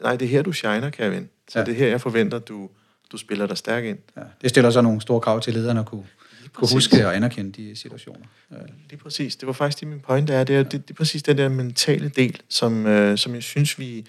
Nej, 0.02 0.16
det 0.16 0.26
er 0.26 0.30
her, 0.30 0.42
du 0.42 0.52
shiner, 0.52 0.90
Kevin. 0.90 1.30
Så 1.48 1.60
ja. 1.60 1.66
det 1.66 1.72
er 1.72 1.76
her, 1.76 1.88
jeg 1.88 2.02
forventer, 2.02 2.40
du, 2.40 2.70
du 3.12 3.18
spiller 3.18 3.48
dig 3.48 3.58
stærk 3.58 3.84
ind. 3.84 3.98
Ja, 4.18 4.22
det 4.42 4.50
stiller 4.50 4.72
så 4.72 4.82
nogle 4.82 5.02
store 5.02 5.22
krav 5.22 5.42
til 5.42 5.54
lederne 5.54 5.80
at 5.80 5.86
kunne, 5.86 6.06
kunne 6.54 6.70
huske 6.74 7.08
og 7.08 7.16
anerkende 7.16 7.52
de 7.52 7.76
situationer. 7.76 8.26
Ja. 8.52 8.56
Lige 8.90 9.00
præcis. 9.00 9.36
Det 9.36 9.48
var 9.48 9.54
faktisk 9.54 9.80
det, 9.80 9.88
min 9.88 10.00
pointe 10.00 10.34
er. 10.34 10.44
Det 10.44 10.56
er, 10.56 10.64
det, 10.64 10.72
det 10.72 10.90
er 10.90 10.94
præcis 10.94 11.24
den 11.24 11.38
der 11.38 11.50
mentale 11.50 12.10
del, 12.10 12.42
som, 12.50 12.86
øh, 12.86 13.18
som 13.18 13.36
jeg 13.36 13.44
synes, 13.44 13.80
vi 13.80 14.06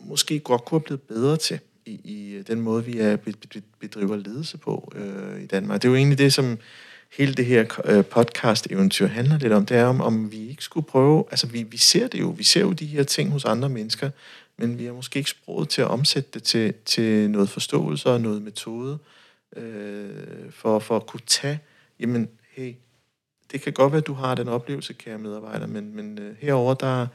måske 0.00 0.40
godt 0.40 0.64
kunne 0.64 0.78
have 0.78 0.84
blevet 0.84 1.02
bedre 1.02 1.36
til 1.36 1.58
i, 1.86 2.00
i 2.04 2.42
den 2.42 2.60
måde, 2.60 2.84
vi 2.84 2.98
er 2.98 3.16
bedriver 3.80 4.16
ledelse 4.16 4.58
på 4.58 4.92
øh, 4.96 5.42
i 5.42 5.46
Danmark. 5.46 5.82
Det 5.82 5.88
er 5.88 5.92
jo 5.92 5.96
egentlig 5.96 6.18
det, 6.18 6.32
som 6.32 6.58
hele 7.18 7.34
det 7.34 7.46
her 7.46 7.64
øh, 7.84 8.04
podcast-eventyr 8.04 9.06
handler 9.06 9.38
lidt 9.38 9.52
om. 9.52 9.66
Det 9.66 9.76
er 9.76 9.84
om, 9.84 10.00
om 10.00 10.32
vi 10.32 10.48
ikke 10.48 10.62
skulle 10.62 10.86
prøve... 10.86 11.24
Altså, 11.30 11.46
vi, 11.46 11.62
vi 11.62 11.76
ser 11.76 12.08
det 12.08 12.20
jo. 12.20 12.28
Vi 12.28 12.44
ser 12.44 12.60
jo 12.60 12.72
de 12.72 12.86
her 12.86 13.02
ting 13.02 13.30
hos 13.30 13.44
andre 13.44 13.68
mennesker, 13.68 14.10
men 14.56 14.78
vi 14.78 14.84
har 14.84 14.92
måske 14.92 15.18
ikke 15.18 15.30
sproget 15.30 15.68
til 15.68 15.82
at 15.82 15.88
omsætte 15.88 16.30
det 16.34 16.42
til, 16.42 16.74
til 16.84 17.30
noget 17.30 17.48
forståelse 17.48 18.10
og 18.10 18.20
noget 18.20 18.42
metode, 18.42 18.98
øh, 19.56 20.10
for, 20.50 20.78
for 20.78 20.96
at 20.96 21.06
kunne 21.06 21.22
tage, 21.26 21.60
jamen, 22.00 22.28
hey, 22.50 22.74
det 23.52 23.62
kan 23.62 23.72
godt 23.72 23.92
være, 23.92 24.00
at 24.00 24.06
du 24.06 24.14
har 24.14 24.34
den 24.34 24.48
oplevelse, 24.48 24.92
kære 24.92 25.18
medarbejder, 25.18 25.66
men, 25.66 25.96
men 25.96 26.18
øh, 26.18 26.36
herover 26.38 26.74
der, 26.74 27.06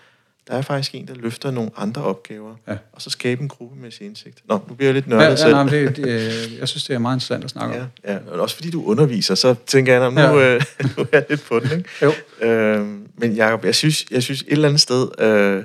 der 0.50 0.56
er 0.56 0.62
faktisk 0.62 0.96
en, 0.96 1.08
der 1.08 1.16
løfter 1.16 1.52
nogle 1.52 1.72
andre 1.78 2.04
opgaver, 2.04 2.56
ja. 2.68 2.78
og 2.94 3.02
så 3.02 3.10
skabe 3.10 3.42
en 3.42 3.48
gruppe 3.48 3.82
med 3.82 3.92
sin 3.92 4.06
indsigt. 4.06 4.42
Nå, 4.46 4.60
nu 4.68 4.74
bliver 4.74 4.88
jeg 4.88 4.94
lidt 4.94 5.08
nørdet 5.08 5.24
ja, 5.24 5.30
ja, 5.30 5.36
selv. 5.36 5.54
Nej, 5.54 5.64
det, 5.64 5.96
det, 5.98 6.60
jeg 6.60 6.68
synes, 6.68 6.84
det 6.84 6.94
er 6.94 7.00
meget 7.00 7.16
interessant 7.16 7.44
at 7.44 7.50
snakke 7.50 7.76
ja, 7.76 7.82
om. 7.82 7.88
Ja, 8.08 8.18
og 8.32 8.40
også 8.40 8.56
fordi 8.56 8.70
du 8.70 8.84
underviser, 8.86 9.36
så 9.36 9.56
tænker 9.68 9.94
jeg, 9.94 10.12
nu, 10.12 10.20
ja. 10.20 10.56
øh, 10.56 10.62
nu 10.98 11.04
er 11.04 11.08
jeg 11.12 11.26
lidt 11.30 11.44
på 11.44 11.60
den. 11.60 11.78
Ikke? 11.78 11.90
Jo. 12.02 12.14
Øh, 12.48 12.88
men 13.18 13.34
Jacob, 13.34 13.66
jeg 13.66 13.76
synes, 13.76 14.06
jeg 14.12 14.24
synes 14.24 14.42
et 14.42 14.48
eller 14.52 14.68
andet 14.68 14.82
sted, 14.82 15.08
øh, 15.20 15.64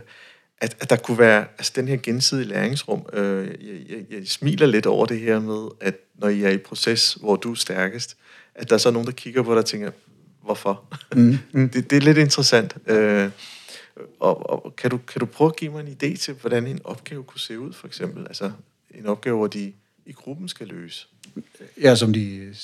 at, 0.61 0.77
at 0.81 0.91
der 0.91 0.97
kunne 0.97 1.19
være 1.19 1.45
altså 1.59 1.73
den 1.77 1.89
her 1.89 1.97
gensidige 2.03 2.49
læringsrum. 2.49 3.07
Øh, 3.13 3.47
jeg, 3.47 3.57
jeg, 3.91 4.19
jeg 4.19 4.27
smiler 4.27 4.67
lidt 4.67 4.87
over 4.87 5.07
det 5.07 5.21
her 5.21 5.41
med, 5.41 5.69
at 5.81 5.95
når 6.19 6.29
I 6.29 6.43
er 6.43 6.51
i 6.51 6.59
proces, 6.59 7.17
hvor 7.21 7.37
du 7.37 7.51
er 7.51 7.57
stærkest, 7.57 8.17
at 8.55 8.69
der 8.69 8.75
er 8.75 8.79
så 8.79 8.91
nogen, 8.91 9.07
der 9.07 9.13
kigger 9.13 9.43
på 9.43 9.51
dig 9.51 9.59
og 9.59 9.67
tænker, 9.67 9.91
hvorfor? 10.45 10.97
Mm. 11.15 11.39
Mm. 11.53 11.69
det, 11.75 11.91
det 11.91 11.97
er 11.97 12.01
lidt 12.01 12.19
interessant. 12.19 12.77
Øh, 12.87 13.31
og, 14.21 14.65
og 14.65 14.77
kan, 14.77 14.91
du, 14.91 14.99
kan 14.99 15.21
du 15.21 15.27
prøve 15.27 15.49
at 15.49 15.57
give 15.57 15.73
mig 15.73 15.81
en 15.81 15.89
idé 15.89 16.17
til, 16.17 16.35
hvordan 16.35 16.67
en 16.67 16.81
opgave 16.85 17.25
kunne 17.25 17.41
se 17.41 17.59
ud, 17.59 17.73
for 17.73 17.87
eksempel? 17.87 18.27
Altså 18.27 18.53
en 18.91 19.07
opgave, 19.07 19.37
hvor 19.37 19.47
de 19.47 19.73
i 20.07 20.13
gruppen 20.13 20.49
skal 20.49 20.67
løse. 20.67 21.07
Ja, 21.81 21.95
som 21.95 22.13
de, 22.13 22.55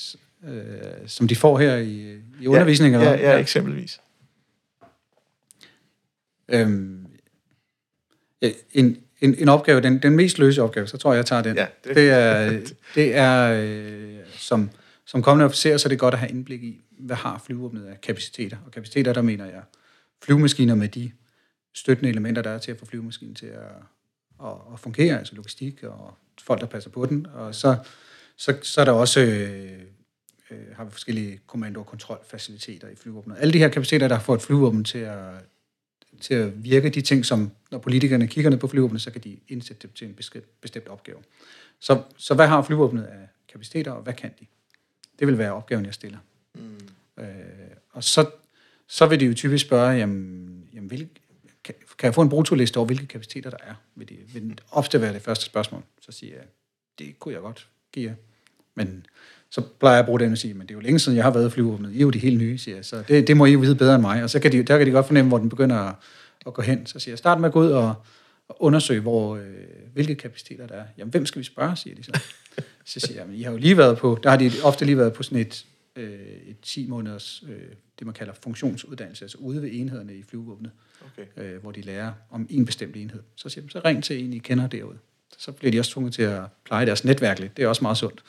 øh, 0.45 0.63
som 1.07 1.29
de 1.29 1.37
får 1.37 1.59
her 1.59 1.77
i, 1.77 2.19
i 2.41 2.47
undervisningen? 2.47 3.01
Ja, 3.01 3.11
ja, 3.11 3.31
ja, 3.31 3.39
eksempelvis. 3.39 4.01
Øhm, 6.49 7.07
en, 8.73 8.97
en, 9.21 9.35
en 9.39 9.49
opgave, 9.49 9.81
den, 9.81 10.03
den 10.03 10.17
mest 10.17 10.39
løse 10.39 10.63
opgave, 10.63 10.87
så 10.87 10.97
tror 10.97 11.13
jeg, 11.13 11.17
jeg 11.17 11.27
tager 11.27 11.43
den. 11.43 11.57
Ja, 11.57 11.67
det, 11.85 11.97
det 11.97 12.11
er, 12.11 12.61
det 12.95 13.17
er 13.17 13.53
øh, 13.53 14.19
som, 14.33 14.71
som 15.05 15.23
kommende 15.23 15.45
officer, 15.45 15.77
så 15.77 15.87
er 15.87 15.89
det 15.89 15.99
godt 15.99 16.15
at 16.15 16.21
have 16.21 16.31
indblik 16.31 16.63
i, 16.63 16.81
hvad 16.99 17.17
har 17.17 17.43
flyvåbnet 17.47 17.87
af 17.87 18.01
kapaciteter. 18.01 18.57
Og 18.67 18.73
kapaciteter, 18.73 19.13
der 19.13 19.23
mener 19.23 19.45
jeg 19.45 19.63
flyvemaskiner 20.23 20.75
med 20.75 20.89
de 20.89 21.11
støttende 21.75 22.11
elementer, 22.11 22.43
der 22.43 22.51
er 22.51 22.59
til 22.59 22.71
at 22.71 22.79
få 22.79 22.87
flyvemaskinen 22.87 23.35
til 23.35 23.47
at, 23.47 23.73
at, 24.45 24.53
at 24.73 24.81
fungere, 24.81 25.19
altså 25.19 25.35
logistik 25.35 25.83
og 25.83 26.15
folk, 26.41 26.61
der 26.61 26.67
passer 26.67 26.91
på 26.91 27.07
den. 27.07 27.27
Og 27.27 27.55
så, 27.55 27.77
så, 28.37 28.59
så 28.63 28.81
er 28.81 28.85
der 28.85 28.93
også 28.93 29.21
øh, 29.21 29.81
øh, 30.51 30.77
har 30.77 30.85
vi 30.85 30.91
forskellige 30.91 31.41
kommando- 31.47 31.81
og 31.81 31.87
kontrolfaciliteter 31.87 32.89
i 32.89 32.95
flyvåbnet. 32.95 33.37
Alle 33.39 33.53
de 33.53 33.59
her 33.59 33.69
kapaciteter, 33.69 34.09
der 34.09 34.19
får 34.19 34.35
et 34.35 34.43
flyvåben 34.43 34.85
til 34.85 34.99
at, 34.99 35.35
til 36.21 36.35
at 36.35 36.65
virke, 36.65 36.89
de 36.89 37.01
ting, 37.01 37.27
som 37.27 37.51
når 37.71 37.79
politikerne 37.79 38.27
kigger 38.27 38.51
ned 38.51 38.59
på 38.59 38.69
flyvåbnet, 38.69 39.03
så 39.03 39.11
kan 39.11 39.21
de 39.21 39.37
indsætte 39.49 39.83
dem 39.83 39.93
til 39.93 40.09
en 40.09 40.15
bestemt 40.61 40.89
opgave. 40.89 41.19
Så, 41.81 42.03
så 42.17 42.35
hvad 42.35 42.47
har 42.47 42.63
flyvåbnet 42.63 43.03
af 43.03 43.29
kapaciteter, 43.49 43.93
og 43.93 44.03
hvad 44.03 44.15
kan 44.15 44.31
de? 44.41 44.47
Det 45.19 45.27
vil 45.27 45.39
være 45.39 45.53
opgaven, 45.53 45.85
jeg 45.85 45.95
stiller. 45.95 46.19
Mm. 46.55 46.79
Øh, 47.19 47.27
og 47.91 48.05
så, 48.05 48.31
så 48.87 49.07
vil 49.07 49.21
de 49.21 49.25
jo 49.25 49.35
typisk 49.35 49.67
spørge, 49.67 49.91
jamen, 49.91 50.65
jamen 50.75 50.89
hvilke, 50.89 51.20
kan, 52.01 52.07
jeg 52.07 52.15
få 52.15 52.23
en 52.23 52.29
brutoliste 52.29 52.77
over, 52.77 52.87
hvilke 52.87 53.07
kapaciteter 53.07 53.51
der 53.51 53.57
er? 53.67 53.75
Vil, 53.95 54.09
det, 54.09 54.35
vil 54.35 54.59
ofte 54.71 55.01
være 55.01 55.13
det 55.13 55.23
første 55.23 55.45
spørgsmål. 55.45 55.83
Så 56.01 56.13
siger 56.13 56.35
jeg, 56.35 56.45
det 56.99 57.19
kunne 57.19 57.35
jeg 57.35 57.43
godt 57.43 57.69
give 57.93 58.09
jer. 58.09 58.15
Men 58.75 59.07
så 59.51 59.61
plejer 59.61 59.95
jeg 59.95 60.01
at 60.01 60.07
bruge 60.07 60.21
den 60.21 60.33
og 60.33 60.39
sige, 60.39 60.55
men 60.55 60.63
det 60.63 60.71
er 60.71 60.75
jo 60.75 60.81
længe 60.81 60.99
siden, 60.99 61.17
jeg 61.17 61.25
har 61.25 61.31
været 61.31 61.47
i 61.47 61.51
flyvåbnet. 61.51 61.93
I 61.93 61.97
er 61.97 62.01
jo 62.01 62.11
de 62.11 62.19
helt 62.19 62.39
nye, 62.39 62.59
siger 62.59 62.77
jeg. 62.77 62.85
Så 62.85 63.03
det, 63.09 63.27
det 63.27 63.37
må 63.37 63.47
I 63.47 63.53
jo 63.53 63.59
vide 63.59 63.75
bedre 63.75 63.95
end 63.95 64.03
mig. 64.03 64.23
Og 64.23 64.31
så 64.31 64.41
kan 64.41 64.53
de, 64.53 64.63
der 64.63 64.79
kan 64.79 64.87
de 64.87 64.93
godt 64.93 65.07
fornemme, 65.07 65.29
hvor 65.29 65.39
den 65.39 65.49
begynder 65.49 65.77
at, 65.77 65.95
at 66.47 66.55
gå 66.55 66.63
hen. 66.63 66.87
Så 66.87 66.99
siger 66.99 67.13
jeg, 67.13 67.19
start 67.19 67.41
med 67.41 67.49
at 67.49 67.53
gå 67.53 67.61
ud 67.61 67.71
og, 67.71 67.95
og 68.49 68.57
undersøge, 68.63 69.01
hvor, 69.01 69.37
øh, 69.37 69.45
hvilke 69.93 70.15
kapaciteter 70.15 70.67
der 70.67 70.75
er. 70.75 70.85
Jamen, 70.99 71.11
hvem 71.11 71.27
skal 71.27 71.39
vi 71.39 71.45
spørge, 71.45 71.77
siger 71.77 71.97
de 71.97 72.03
så. 72.03 72.21
Så 72.85 73.01
siger 73.01 73.21
jeg, 73.21 73.27
men 73.27 73.37
I 73.37 73.43
har 73.43 73.53
jo 73.53 73.57
lige 73.57 73.77
været 73.77 73.99
på, 73.99 74.19
der 74.23 74.31
har 74.31 74.37
de 74.37 74.51
ofte 74.63 74.85
lige 74.85 74.99
været 74.99 75.13
på 75.13 75.23
sådan 75.23 75.39
et, 75.39 75.67
øh, 75.97 76.21
et 76.47 76.57
10 76.63 76.87
måneders, 76.87 77.45
øh, 77.49 77.63
det 77.99 78.07
man 78.07 78.15
kalder 78.15 78.33
funktionsuddannelse, 78.43 79.25
altså 79.25 79.39
ude 79.39 79.63
ved 79.63 79.71
enhederne 79.73 80.15
i 80.15 80.23
flyvåbnet, 80.23 80.71
okay. 81.07 81.53
øh, 81.55 81.63
hvor 81.63 81.71
de 81.73 81.81
lærer 81.81 82.13
om 82.31 82.47
en 82.51 82.65
bestemt 82.65 82.97
enhed. 82.97 83.21
Så 83.37 83.49
siger 83.49 83.65
de, 83.65 83.71
så 83.71 83.81
ring 83.85 84.05
til 84.05 84.25
en, 84.25 84.33
I 84.33 84.39
kender 84.39 84.67
derude. 84.67 84.99
Så 85.39 85.53
bliver 85.53 85.73
de 85.73 85.79
også 85.79 85.91
tvunget 85.91 86.15
til 86.15 86.23
at 86.23 86.43
pleje 86.65 86.87
deres 86.87 87.05
netværk 87.05 87.39
lidt. 87.39 87.57
Det 87.57 87.65
er 87.65 87.69
også 87.69 87.85
meget 87.85 87.97
sundt. 87.99 88.23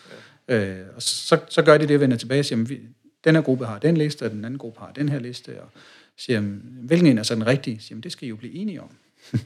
Ja. 0.47 0.65
Øh, 0.65 0.85
og 0.95 1.01
så, 1.01 1.39
så 1.49 1.61
gør 1.61 1.77
de 1.77 1.87
det, 1.87 1.99
vender 1.99 2.17
tilbage 2.17 2.39
og 2.39 2.45
siger, 2.45 2.63
vi, 2.63 2.79
den 3.23 3.35
her 3.35 3.41
gruppe 3.41 3.65
har 3.65 3.79
den 3.79 3.97
liste, 3.97 4.23
og 4.23 4.31
den 4.31 4.45
anden 4.45 4.57
gruppe 4.57 4.79
har 4.79 4.91
den 4.91 5.09
her 5.09 5.19
liste, 5.19 5.61
og 5.61 5.69
siger, 6.17 6.39
hvilken 6.81 7.07
en 7.07 7.17
er 7.17 7.23
så 7.23 7.35
den 7.35 7.47
rigtige? 7.47 7.79
Siger, 7.79 8.01
det 8.01 8.11
skal 8.11 8.25
I 8.25 8.29
jo 8.29 8.35
blive 8.35 8.53
enige 8.53 8.81
om. 8.81 8.89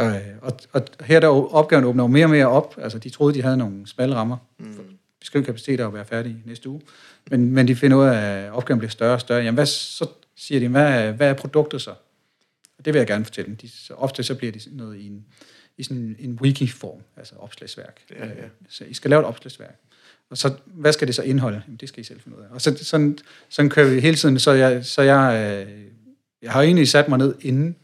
øh, 0.00 0.14
og, 0.42 0.60
og 0.72 0.82
her 1.00 1.20
der 1.20 1.28
opgaven 1.54 1.84
åbner 1.84 2.04
jo 2.04 2.08
mere 2.08 2.26
og 2.26 2.30
mere 2.30 2.46
op. 2.46 2.74
Altså, 2.78 2.98
de 2.98 3.10
troede, 3.10 3.34
de 3.34 3.42
havde 3.42 3.56
nogle 3.56 3.86
smalle 3.86 4.14
rammer. 4.14 4.36
Mm. 4.58 4.74
Beskrive 5.20 5.44
kapaciteter 5.44 5.84
og 5.84 5.94
være 5.94 6.04
færdige 6.04 6.36
næste 6.44 6.68
uge. 6.68 6.80
Men, 7.30 7.52
men 7.52 7.68
de 7.68 7.76
finder 7.76 7.96
ud 7.96 8.04
af, 8.04 8.46
at 8.46 8.52
opgaven 8.52 8.78
bliver 8.78 8.90
større 8.90 9.14
og 9.14 9.20
større. 9.20 9.38
Jamen, 9.38 9.54
hvad, 9.54 9.66
så 9.66 10.06
siger 10.36 10.60
de, 10.60 10.68
hvad, 10.68 11.12
hvad 11.12 11.28
er 11.28 11.34
produktet 11.34 11.82
så? 11.82 11.94
Og 12.78 12.84
det 12.84 12.94
vil 12.94 12.98
jeg 12.98 13.06
gerne 13.06 13.24
fortælle 13.24 13.48
dem. 13.48 13.56
De, 13.56 13.68
så 13.68 13.94
ofte 13.94 14.22
så 14.22 14.34
bliver 14.34 14.52
de 14.52 14.60
noget 14.70 14.96
i 14.98 15.06
en, 15.06 15.24
i 15.76 15.82
sådan 15.82 16.16
en 16.18 16.38
wiki-form, 16.42 17.02
altså 17.16 17.34
opslagsværk. 17.38 18.00
Ja, 18.10 18.26
ja. 18.26 18.48
Så 18.68 18.84
I 18.84 18.94
skal 18.94 19.10
lave 19.10 19.20
et 19.20 19.26
opslagsværk. 19.26 19.80
Og 20.30 20.38
så, 20.38 20.54
hvad 20.66 20.92
skal 20.92 21.06
det 21.06 21.14
så 21.14 21.22
indeholde? 21.22 21.62
Jamen, 21.66 21.76
det 21.76 21.88
skal 21.88 22.00
I 22.00 22.04
selv 22.04 22.20
finde 22.20 22.38
ud 22.38 22.42
af. 22.42 22.46
Og 22.50 22.60
så, 22.60 22.84
sådan, 22.84 23.18
sådan 23.48 23.70
kører 23.70 23.94
vi 23.94 24.00
hele 24.00 24.16
tiden, 24.16 24.38
så 24.38 24.52
jeg, 24.52 24.84
så 24.84 25.02
jeg, 25.02 25.66
øh, 25.68 25.84
jeg 26.42 26.52
har 26.52 26.62
egentlig 26.62 26.88
sat 26.88 27.08
mig 27.08 27.18
ned 27.18 27.34
inden 27.40 27.76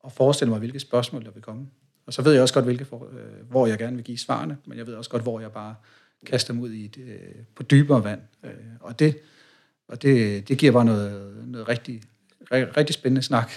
og 0.00 0.12
forestillet 0.12 0.50
mig, 0.50 0.58
hvilke 0.58 0.80
spørgsmål 0.80 1.24
der 1.24 1.30
vil 1.30 1.42
komme. 1.42 1.66
Og 2.06 2.14
så 2.14 2.22
ved 2.22 2.32
jeg 2.32 2.42
også 2.42 2.54
godt, 2.54 2.64
hvilke 2.64 2.84
for, 2.84 3.08
øh, 3.12 3.50
hvor 3.50 3.66
jeg 3.66 3.78
gerne 3.78 3.96
vil 3.96 4.04
give 4.04 4.18
svarene, 4.18 4.56
men 4.66 4.78
jeg 4.78 4.86
ved 4.86 4.94
også 4.94 5.10
godt, 5.10 5.22
hvor 5.22 5.40
jeg 5.40 5.52
bare 5.52 5.74
kaster 6.26 6.52
dem 6.52 6.62
ud 6.62 6.72
i 6.72 6.84
et, 6.84 6.98
øh, 6.98 7.18
på 7.54 7.62
dybere 7.62 8.04
vand. 8.04 8.20
Øh, 8.44 8.50
og 8.80 8.98
det, 8.98 9.18
og 9.88 10.02
det, 10.02 10.48
det 10.48 10.58
giver 10.58 10.72
bare 10.72 10.84
noget, 10.84 11.36
noget 11.46 11.68
rigtig, 11.68 12.02
rigtig 12.52 12.94
spændende 12.94 13.22
snak. 13.22 13.50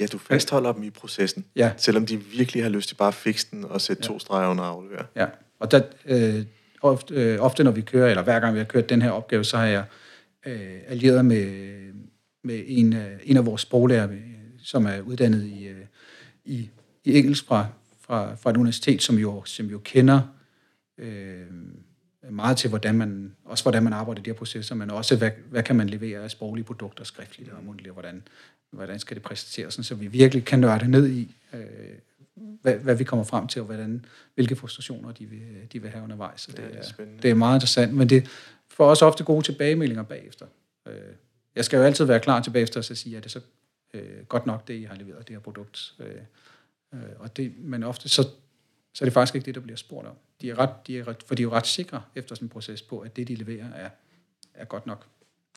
ja, 0.00 0.06
du 0.06 0.18
fastholder 0.18 0.72
dem 0.72 0.82
i 0.82 0.90
processen, 0.90 1.44
ja. 1.56 1.72
selvom 1.76 2.06
de 2.06 2.16
virkelig 2.16 2.62
har 2.62 2.70
lyst 2.70 2.88
til 2.88 2.94
bare 2.94 3.08
at 3.08 3.14
fikse 3.14 3.46
den 3.50 3.64
og 3.64 3.80
sætte 3.80 4.02
ja. 4.02 4.06
to 4.06 4.18
streger 4.18 4.48
under 4.48 4.64
aflevere. 4.64 5.06
Ja, 5.16 5.26
og 5.60 5.70
der, 5.70 5.82
øh, 6.06 6.44
ofte, 6.82 7.14
øh, 7.14 7.38
ofte 7.40 7.64
når 7.64 7.70
vi 7.70 7.80
kører, 7.80 8.10
eller 8.10 8.22
hver 8.22 8.40
gang 8.40 8.54
vi 8.54 8.58
har 8.58 8.64
kørt 8.64 8.88
den 8.88 9.02
her 9.02 9.10
opgave, 9.10 9.44
så 9.44 9.56
har 9.56 9.66
jeg 9.66 9.84
øh, 10.46 10.78
allieret 10.88 11.24
med, 11.24 11.76
med 12.44 12.62
en, 12.66 12.92
øh, 12.92 13.20
en 13.24 13.36
af 13.36 13.46
vores 13.46 13.62
sproglærer, 13.62 14.10
øh, 14.10 14.18
som 14.62 14.86
er 14.86 15.00
uddannet 15.00 15.44
i, 15.44 15.66
øh, 15.66 15.84
i, 16.44 16.70
i 17.04 17.18
engelsk 17.18 17.46
fra, 17.46 17.66
fra, 18.00 18.34
fra 18.34 18.50
et 18.50 18.56
universitet, 18.56 19.02
som 19.02 19.18
jo, 19.18 19.44
som 19.44 19.66
jo 19.66 19.78
kender 19.78 20.20
øh, 20.98 21.46
meget 22.30 22.56
til, 22.56 22.68
hvordan 22.68 22.94
man, 22.94 23.36
også 23.44 23.64
hvordan 23.64 23.82
man 23.82 23.92
arbejder 23.92 24.20
i 24.20 24.24
de 24.24 24.30
her 24.30 24.34
processer, 24.34 24.74
men 24.74 24.90
også, 24.90 25.16
hvad, 25.16 25.30
hvad 25.50 25.62
kan 25.62 25.76
man 25.76 25.88
levere 25.88 26.20
af 26.20 26.30
sproglige 26.30 26.64
produkter, 26.64 27.04
skriftligt 27.04 27.50
og 27.50 27.64
mundtligt, 27.64 27.88
og 27.88 27.92
hvordan, 27.92 28.22
hvordan 28.70 28.98
skal 28.98 29.14
det 29.14 29.22
præsenteres, 29.22 29.86
så 29.86 29.94
vi 29.94 30.06
virkelig 30.06 30.44
kan 30.44 30.58
nørde 30.58 30.90
ned 30.90 31.08
i, 31.08 31.36
øh, 31.52 31.60
hvad, 32.62 32.74
hvad 32.74 32.94
vi 32.94 33.04
kommer 33.04 33.24
frem 33.24 33.46
til, 33.46 33.60
og 33.60 33.66
hvordan, 33.66 34.04
hvilke 34.34 34.56
frustrationer 34.56 35.12
de 35.12 35.26
vil, 35.26 35.40
de 35.72 35.82
vil 35.82 35.90
have 35.90 36.04
undervejs. 36.04 36.40
Så 36.40 36.52
det, 36.52 36.58
Ja, 36.58 36.68
det 36.68 36.76
er 36.78 36.82
spændende. 36.82 37.22
det 37.22 37.30
er 37.30 37.34
meget 37.34 37.56
interessant, 37.56 37.94
men 37.94 38.08
det 38.08 38.26
får 38.68 38.90
også 38.90 39.06
ofte 39.06 39.24
gode 39.24 39.44
tilbagemeldinger 39.44 40.02
bagefter. 40.02 40.46
Øh, 40.88 40.94
jeg 41.56 41.64
skal 41.64 41.76
jo 41.76 41.82
altid 41.82 42.04
være 42.04 42.20
klar 42.20 42.42
tilbage 42.42 42.62
efter 42.62 42.80
og 42.80 42.84
så 42.84 42.94
sige, 42.94 43.16
at 43.16 43.24
det 43.24 43.28
er 43.34 43.40
så 43.40 43.46
øh, 43.94 44.24
godt 44.28 44.46
nok, 44.46 44.68
det 44.68 44.74
I 44.74 44.82
har 44.82 44.94
leveret, 44.94 45.28
det 45.28 45.36
her 45.36 45.40
produkt. 45.40 45.94
Øh, 46.00 46.14
øh, 46.94 47.00
og 47.18 47.36
det, 47.36 47.52
men 47.58 47.82
ofte 47.82 48.08
så, 48.08 48.22
så 48.94 49.04
er 49.04 49.06
det 49.06 49.12
faktisk 49.12 49.34
ikke 49.34 49.46
det, 49.46 49.54
der 49.54 49.60
bliver 49.60 49.76
spurgt 49.76 50.06
om. 50.06 50.16
De 50.40 50.50
er 50.50 50.58
ret, 50.58 50.86
de 50.86 50.98
er 50.98 51.08
ret, 51.08 51.22
for 51.26 51.34
de 51.34 51.42
er 51.42 51.44
jo 51.44 51.52
ret 51.52 51.66
sikre 51.66 52.02
efter 52.14 52.34
sådan 52.34 52.46
en 52.46 52.48
proces 52.48 52.82
på, 52.82 53.00
at 53.00 53.16
det, 53.16 53.28
de 53.28 53.34
leverer, 53.34 53.72
er, 53.72 53.90
er 54.54 54.64
godt 54.64 54.86
nok. 54.86 55.06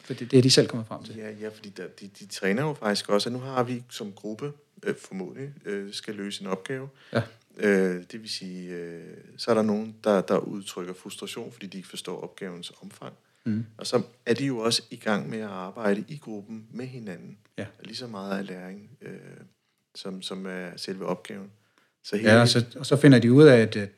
For 0.02 0.14
det, 0.14 0.32
det 0.32 0.38
er 0.38 0.42
de 0.42 0.52
selv 0.52 0.68
kommet 0.68 0.88
frem 0.88 1.04
til. 1.04 1.16
Ja, 1.16 1.32
ja 1.32 1.50
fordi 1.50 1.70
der, 1.70 1.88
de, 1.88 2.08
de 2.08 2.26
træner 2.26 2.64
jo 2.64 2.74
faktisk 2.74 3.10
også, 3.10 3.30
at 3.30 3.34
nu 3.34 3.40
har 3.40 3.64
vi 3.64 3.84
som 3.90 4.12
gruppe 4.12 4.52
øh, 4.84 4.96
formodentlig 4.96 5.54
øh, 5.66 5.94
skal 5.94 6.16
løse 6.16 6.42
en 6.42 6.48
opgave. 6.48 6.90
Ja. 7.14 7.22
Øh, 7.58 8.04
det 8.12 8.22
vil 8.22 8.30
sige, 8.30 8.70
øh, 8.70 9.18
så 9.38 9.52
er 9.52 9.56
der 9.56 9.62
nogen, 9.62 9.96
der, 10.04 10.22
der 10.22 10.38
udtrykker 10.38 10.94
frustration, 10.94 11.52
fordi 11.52 11.68
de 11.68 11.78
ikke 11.78 11.90
forstår 11.90 12.22
opgavens 12.22 12.72
omfang. 12.82 13.14
Mm. 13.46 13.66
Og 13.78 13.88
så 13.88 14.02
er 14.26 14.34
de 14.34 14.46
jo 14.46 14.58
også 14.58 14.82
i 14.90 14.96
gang 14.96 15.30
med 15.30 15.40
at 15.40 15.50
arbejde 15.50 16.04
i 16.08 16.18
gruppen 16.18 16.68
med 16.72 16.86
hinanden. 16.86 17.38
Ja. 17.58 17.66
Lige 17.84 17.96
så 17.96 18.08
meget 18.08 18.38
af 18.38 18.48
læring, 18.48 18.90
øh, 19.02 19.12
som, 19.96 20.22
som 20.22 20.46
er 20.46 20.70
selve 20.78 21.06
opgaven. 21.06 21.52
Så 22.04 22.18
hele, 22.18 22.32
Ja, 22.32 22.42
og 22.42 22.48
så, 22.48 22.66
og 22.76 22.86
så 22.86 22.96
finder 22.96 23.20
de 23.20 23.34
ud 23.34 23.44
af, 23.44 23.58
at, 23.58 23.90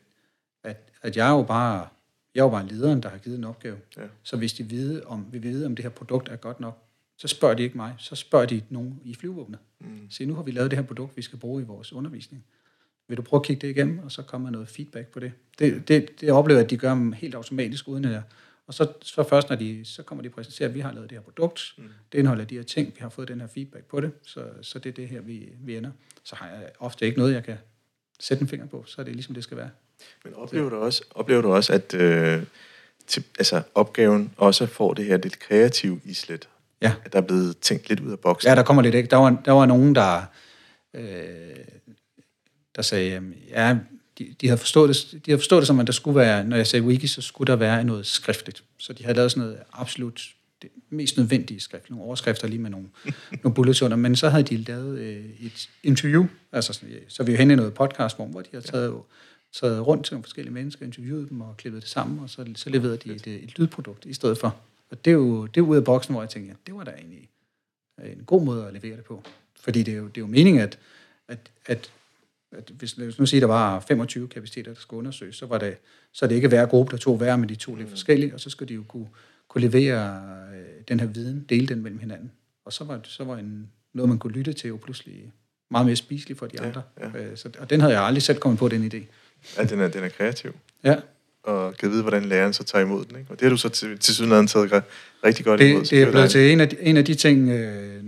at, 0.64 0.90
at 1.02 1.16
jeg 1.16 1.28
er 1.28 1.32
jo 1.32 1.42
bare 1.42 1.88
jeg 2.34 2.40
er 2.40 2.44
jo 2.44 2.50
bare 2.50 2.68
lederen, 2.68 3.02
der 3.02 3.08
har 3.08 3.18
givet 3.18 3.38
en 3.38 3.44
opgave. 3.44 3.76
Ja. 3.96 4.02
Så 4.22 4.36
hvis 4.36 4.52
de 4.52 4.64
vide 4.64 5.06
om, 5.06 5.26
vil 5.32 5.42
vide, 5.42 5.66
om 5.66 5.76
det 5.76 5.82
her 5.82 5.90
produkt 5.90 6.28
er 6.28 6.36
godt 6.36 6.60
nok, 6.60 6.82
så 7.16 7.28
spørger 7.28 7.54
de 7.54 7.62
ikke 7.62 7.76
mig, 7.76 7.94
så 7.98 8.16
spørger 8.16 8.46
de 8.46 8.62
nogen 8.68 9.00
i 9.04 9.14
flyvåbnet. 9.14 9.58
Mm. 9.80 10.10
Se, 10.10 10.26
nu 10.26 10.34
har 10.34 10.42
vi 10.42 10.50
lavet 10.50 10.70
det 10.70 10.78
her 10.78 10.86
produkt, 10.86 11.16
vi 11.16 11.22
skal 11.22 11.38
bruge 11.38 11.62
i 11.62 11.64
vores 11.64 11.92
undervisning. 11.92 12.44
Vil 13.08 13.16
du 13.16 13.22
prøve 13.22 13.38
at 13.38 13.46
kigge 13.46 13.66
det 13.66 13.76
igennem, 13.76 13.98
og 13.98 14.12
så 14.12 14.22
kommer 14.22 14.50
noget 14.50 14.68
feedback 14.68 15.08
på 15.08 15.20
det? 15.20 15.32
Det, 15.58 15.88
det, 15.88 16.20
det 16.20 16.30
oplever 16.30 16.58
jeg, 16.58 16.64
at 16.64 16.70
de 16.70 16.76
gør 16.76 17.14
helt 17.14 17.34
automatisk, 17.34 17.88
uden 17.88 18.04
at 18.04 18.12
jeg... 18.12 18.22
Og 18.66 18.74
så, 18.74 18.92
så 19.02 19.22
først, 19.22 19.48
når 19.48 19.56
de, 19.56 19.84
så 19.84 20.02
kommer 20.02 20.22
de 20.22 20.28
og 20.28 20.32
præsenterer, 20.32 20.68
at 20.68 20.74
vi 20.74 20.80
har 20.80 20.92
lavet 20.92 21.10
det 21.10 21.18
her 21.18 21.22
produkt, 21.22 21.74
mm. 21.78 21.84
det 22.12 22.18
indeholder 22.18 22.44
de 22.44 22.54
her 22.54 22.62
ting, 22.62 22.88
vi 22.88 22.98
har 23.00 23.08
fået 23.08 23.28
den 23.28 23.40
her 23.40 23.46
feedback 23.46 23.84
på 23.84 24.00
det, 24.00 24.12
så, 24.22 24.48
så 24.62 24.78
det 24.78 24.90
er 24.90 24.94
det 24.94 25.08
her, 25.08 25.20
vi, 25.20 25.52
vi 25.60 25.76
ender. 25.76 25.90
Så 26.24 26.36
har 26.36 26.48
jeg 26.48 26.70
ofte 26.78 27.06
ikke 27.06 27.18
noget, 27.18 27.34
jeg 27.34 27.44
kan 27.44 27.56
sætte 28.20 28.42
en 28.42 28.48
finger 28.48 28.66
på, 28.66 28.84
så 28.86 29.00
er 29.00 29.04
det 29.04 29.14
ligesom 29.14 29.34
det 29.34 29.44
skal 29.44 29.56
være. 29.56 29.70
Men 30.24 30.34
oplever 30.34 30.70
du 30.70 30.76
også, 30.76 31.02
oplever 31.14 31.42
du 31.42 31.52
også 31.54 31.72
at 31.72 31.94
øh, 31.94 32.42
til, 33.06 33.24
altså, 33.38 33.62
opgaven 33.74 34.32
også 34.36 34.66
får 34.66 34.94
det 34.94 35.04
her 35.04 35.16
lidt 35.16 35.38
kreative 35.38 36.00
islet? 36.04 36.48
Ja. 36.82 36.92
At 37.04 37.12
der 37.12 37.18
er 37.18 37.22
blevet 37.22 37.58
tænkt 37.58 37.88
lidt 37.88 38.00
ud 38.00 38.12
af 38.12 38.18
boksen? 38.18 38.48
Ja, 38.48 38.54
der 38.54 38.62
kommer 38.62 38.82
lidt 38.82 38.94
ikke. 38.94 39.08
Der 39.08 39.16
var, 39.16 39.42
der 39.44 39.52
var 39.52 39.66
nogen, 39.66 39.94
der, 39.94 40.22
øh, 40.94 41.04
der 42.76 42.82
sagde, 42.82 43.22
ja, 43.50 43.76
de, 44.18 44.34
de, 44.40 44.46
havde 44.46 44.58
forstået 44.58 44.88
det, 44.88 45.26
de 45.26 45.30
havde 45.30 45.40
forstået 45.40 45.60
det 45.60 45.66
som, 45.66 45.80
at 45.80 45.86
der 45.86 45.92
skulle 45.92 46.16
være, 46.16 46.44
når 46.44 46.56
jeg 46.56 46.66
sagde 46.66 46.86
wiki, 46.86 47.06
så 47.06 47.22
skulle 47.22 47.52
der 47.52 47.56
være 47.56 47.84
noget 47.84 48.06
skriftligt. 48.06 48.64
Så 48.78 48.92
de 48.92 49.04
havde 49.04 49.16
lavet 49.16 49.30
sådan 49.30 49.42
noget 49.42 49.58
absolut 49.72 50.22
det 50.62 50.70
mest 50.90 51.16
nødvendige 51.16 51.60
skrift, 51.60 51.90
nogle 51.90 52.04
overskrifter 52.04 52.48
lige 52.48 52.58
med 52.58 52.70
nogle, 52.70 52.88
nogle 53.42 53.54
bullets 53.54 53.82
under, 53.82 53.96
men 53.96 54.16
så 54.16 54.28
havde 54.28 54.42
de 54.42 54.56
lavet 54.56 54.98
øh, 54.98 55.24
et 55.40 55.70
interview, 55.82 56.26
altså 56.52 56.72
sådan, 56.72 56.94
så 57.08 57.22
vi 57.22 57.32
er 57.32 57.36
henne 57.36 57.52
i 57.52 57.56
noget 57.56 57.74
podcastform, 57.74 58.30
hvor 58.30 58.40
de 58.40 58.48
har 58.52 58.60
taget, 58.60 58.94
taget 59.52 59.86
rundt 59.86 60.04
til 60.06 60.14
nogle 60.14 60.22
forskellige 60.22 60.54
mennesker, 60.54 60.86
interviewet 60.86 61.28
dem 61.30 61.40
og 61.40 61.56
klippet 61.56 61.82
det 61.82 61.90
sammen, 61.90 62.18
og 62.20 62.30
så, 62.30 62.46
så 62.54 62.70
leverede 62.70 62.96
de 62.96 63.12
et, 63.14 63.26
et 63.26 63.58
lydprodukt 63.58 64.04
i 64.04 64.12
stedet 64.14 64.38
for. 64.38 64.56
Og 64.90 65.04
det 65.04 65.10
er 65.10 65.14
jo 65.14 65.46
det 65.46 65.56
er 65.60 65.64
ud 65.64 65.76
af 65.76 65.84
boksen, 65.84 66.14
hvor 66.14 66.22
jeg 66.22 66.30
tænker, 66.30 66.48
ja, 66.48 66.54
det 66.66 66.74
var 66.74 66.84
da 66.84 66.90
egentlig 66.90 67.28
en 68.04 68.22
god 68.26 68.44
måde 68.44 68.66
at 68.66 68.72
levere 68.72 68.96
det 68.96 69.04
på. 69.04 69.22
Fordi 69.60 69.82
det 69.82 69.94
er 69.94 69.98
jo, 69.98 70.04
det 70.06 70.16
er 70.16 70.20
jo 70.20 70.26
meningen, 70.26 70.62
at, 70.62 70.78
at, 71.28 71.50
at, 71.66 71.90
at 72.52 72.70
hvis, 72.78 72.92
hvis 72.92 73.18
nu 73.18 73.26
siger, 73.26 73.40
der 73.40 73.46
var 73.46 73.80
25 73.80 74.28
kapaciteter, 74.28 74.72
der 74.74 74.80
skulle 74.80 74.98
undersøges, 74.98 75.36
så, 75.36 75.46
var 75.46 75.58
det, 75.58 75.76
så 76.12 76.24
er 76.24 76.28
det 76.28 76.34
ikke 76.36 76.48
hver 76.48 76.66
gruppe, 76.66 76.90
der 76.92 76.96
tog 76.96 77.16
hver, 77.16 77.36
men 77.36 77.48
de 77.48 77.54
to 77.54 77.74
lidt 77.74 77.88
forskellige, 77.88 78.34
og 78.34 78.40
så 78.40 78.50
skal 78.50 78.68
de 78.68 78.74
jo 78.74 78.82
kunne, 78.88 79.08
kunne 79.48 79.60
levere 79.62 80.22
øh, 80.54 80.64
den 80.88 81.00
her 81.00 81.06
viden, 81.06 81.46
dele 81.48 81.66
den 81.66 81.82
mellem 81.82 81.98
hinanden. 82.00 82.32
Og 82.64 82.72
så 82.72 82.84
var, 82.84 83.00
så 83.04 83.24
var 83.24 83.36
en, 83.38 83.70
noget, 83.92 84.08
man 84.08 84.18
kunne 84.18 84.32
lytte 84.32 84.52
til, 84.52 84.68
jo 84.68 84.76
pludselig 84.76 85.32
meget 85.70 85.86
mere 85.86 85.96
spiseligt 85.96 86.38
for 86.38 86.46
de 86.46 86.56
Ja, 86.60 86.66
andre. 86.68 86.82
ja. 87.00 87.18
Øh, 87.18 87.36
Så, 87.36 87.50
og 87.58 87.70
den 87.70 87.80
havde 87.80 87.94
jeg 87.94 88.02
aldrig 88.02 88.22
selv 88.22 88.38
kommet 88.38 88.58
på, 88.58 88.68
den 88.68 88.92
idé. 88.92 89.02
At 89.56 89.70
den 89.70 89.80
er, 89.80 89.88
den 89.88 90.04
er 90.04 90.08
kreativ? 90.08 90.54
Ja, 90.84 90.96
og 91.42 91.76
kan 91.76 91.90
vide, 91.90 92.02
hvordan 92.02 92.24
læreren 92.24 92.52
så 92.52 92.64
tager 92.64 92.84
imod 92.84 93.04
den. 93.04 93.16
Ikke? 93.18 93.30
Og 93.30 93.36
det 93.40 93.42
har 93.44 93.50
du 93.50 93.56
så 93.56 93.68
til, 93.68 93.98
til 93.98 94.14
sydenlandet 94.14 94.50
taget 94.50 94.82
rigtig 95.24 95.44
godt 95.44 95.60
det, 95.60 95.70
imod. 95.70 95.84
det 95.84 96.02
er 96.02 96.10
blevet 96.10 96.30
til 96.30 96.50
en 96.52 96.60
af 96.60 96.68
de, 96.68 96.76
en 96.80 96.96
af 96.96 97.04
de 97.04 97.14
ting, 97.14 97.48
øh, 97.48 98.04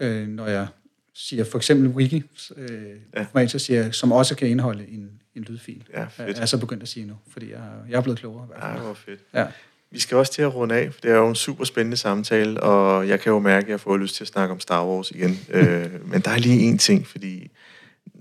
øh, 0.00 0.28
når 0.28 0.46
jeg 0.46 0.66
siger 1.14 1.44
for 1.44 1.58
eksempel 1.58 1.88
wiki, 1.88 2.22
øh, 2.56 2.68
Ja. 3.16 3.26
ja. 3.40 3.46
så 3.46 3.58
siger 3.58 3.82
jeg, 3.82 3.94
som 3.94 4.12
også 4.12 4.34
kan 4.36 4.48
indeholde 4.48 4.86
en, 4.88 5.10
en 5.34 5.42
lydfil. 5.42 5.84
Ja, 5.94 5.98
Jeg 6.00 6.08
fedt. 6.10 6.38
er 6.38 6.46
så 6.46 6.58
begyndt 6.58 6.82
at 6.82 6.88
sige 6.88 7.06
nu, 7.06 7.14
fordi 7.32 7.50
jeg, 7.50 7.60
jeg 7.90 7.96
er 7.96 8.00
blevet 8.00 8.18
klogere. 8.18 8.48
Ej, 8.56 8.72
fald. 8.72 8.82
hvor 8.84 8.94
fedt. 8.94 9.20
Ja. 9.34 9.46
Vi 9.90 10.00
skal 10.00 10.16
også 10.16 10.32
til 10.32 10.42
at 10.42 10.54
runde 10.54 10.74
af, 10.74 10.92
for 10.92 11.00
det 11.00 11.10
er 11.10 11.16
jo 11.16 11.28
en 11.28 11.34
super 11.34 11.64
spændende 11.64 11.96
samtale, 11.96 12.60
og 12.62 13.08
jeg 13.08 13.20
kan 13.20 13.32
jo 13.32 13.38
mærke, 13.38 13.64
at 13.64 13.70
jeg 13.70 13.80
får 13.80 13.96
lyst 13.96 14.14
til 14.14 14.24
at 14.24 14.28
snakke 14.28 14.52
om 14.54 14.60
Star 14.60 14.86
Wars 14.86 15.10
igen. 15.10 15.38
øh, 15.50 15.86
men 16.10 16.20
der 16.20 16.30
er 16.30 16.38
lige 16.38 16.60
en 16.60 16.78
ting, 16.78 17.06
fordi 17.06 17.50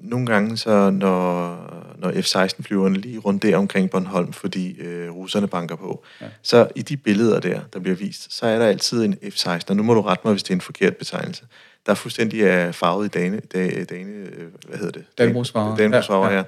nogle 0.03 0.25
gange, 0.25 0.57
så 0.57 0.89
når, 0.89 1.95
når 1.97 2.11
F-16-flyverne 2.11 2.97
lige 2.97 3.17
rundt 3.17 3.45
omkring 3.45 3.89
Bornholm, 3.89 4.33
fordi 4.33 4.79
øh, 4.79 5.11
russerne 5.11 5.47
banker 5.47 5.75
på, 5.75 6.03
ja. 6.21 6.25
Så 6.41 6.67
i 6.75 6.81
de 6.81 6.97
billeder 6.97 7.39
der, 7.39 7.61
der 7.73 7.79
bliver 7.79 7.95
vist, 7.95 8.33
så 8.33 8.45
er 8.45 8.59
der 8.59 8.65
altid 8.65 9.03
en 9.03 9.17
F-16, 9.23 9.59
og 9.69 9.75
nu 9.75 9.83
må 9.83 9.93
du 9.93 10.01
rette 10.01 10.21
mig, 10.25 10.33
hvis 10.33 10.43
det 10.43 10.49
er 10.49 10.55
en 10.55 10.61
forkert 10.61 10.97
betegnelse. 10.97 11.43
Der 11.85 11.91
er 11.91 11.95
fuldstændig 11.95 12.49
af 12.49 12.75
farvet 12.75 13.05
i 13.05 13.09
dane, 13.09 13.39
dane, 13.39 13.83
dane 13.83 14.11
øh, 14.11 14.47
hvad 14.67 14.77
hedder 14.77 14.91
det? 14.91 15.05
Dannebrogsfarver. 15.17 15.75
Dannebrogsfarver, 15.75 16.31
ja. 16.31 16.43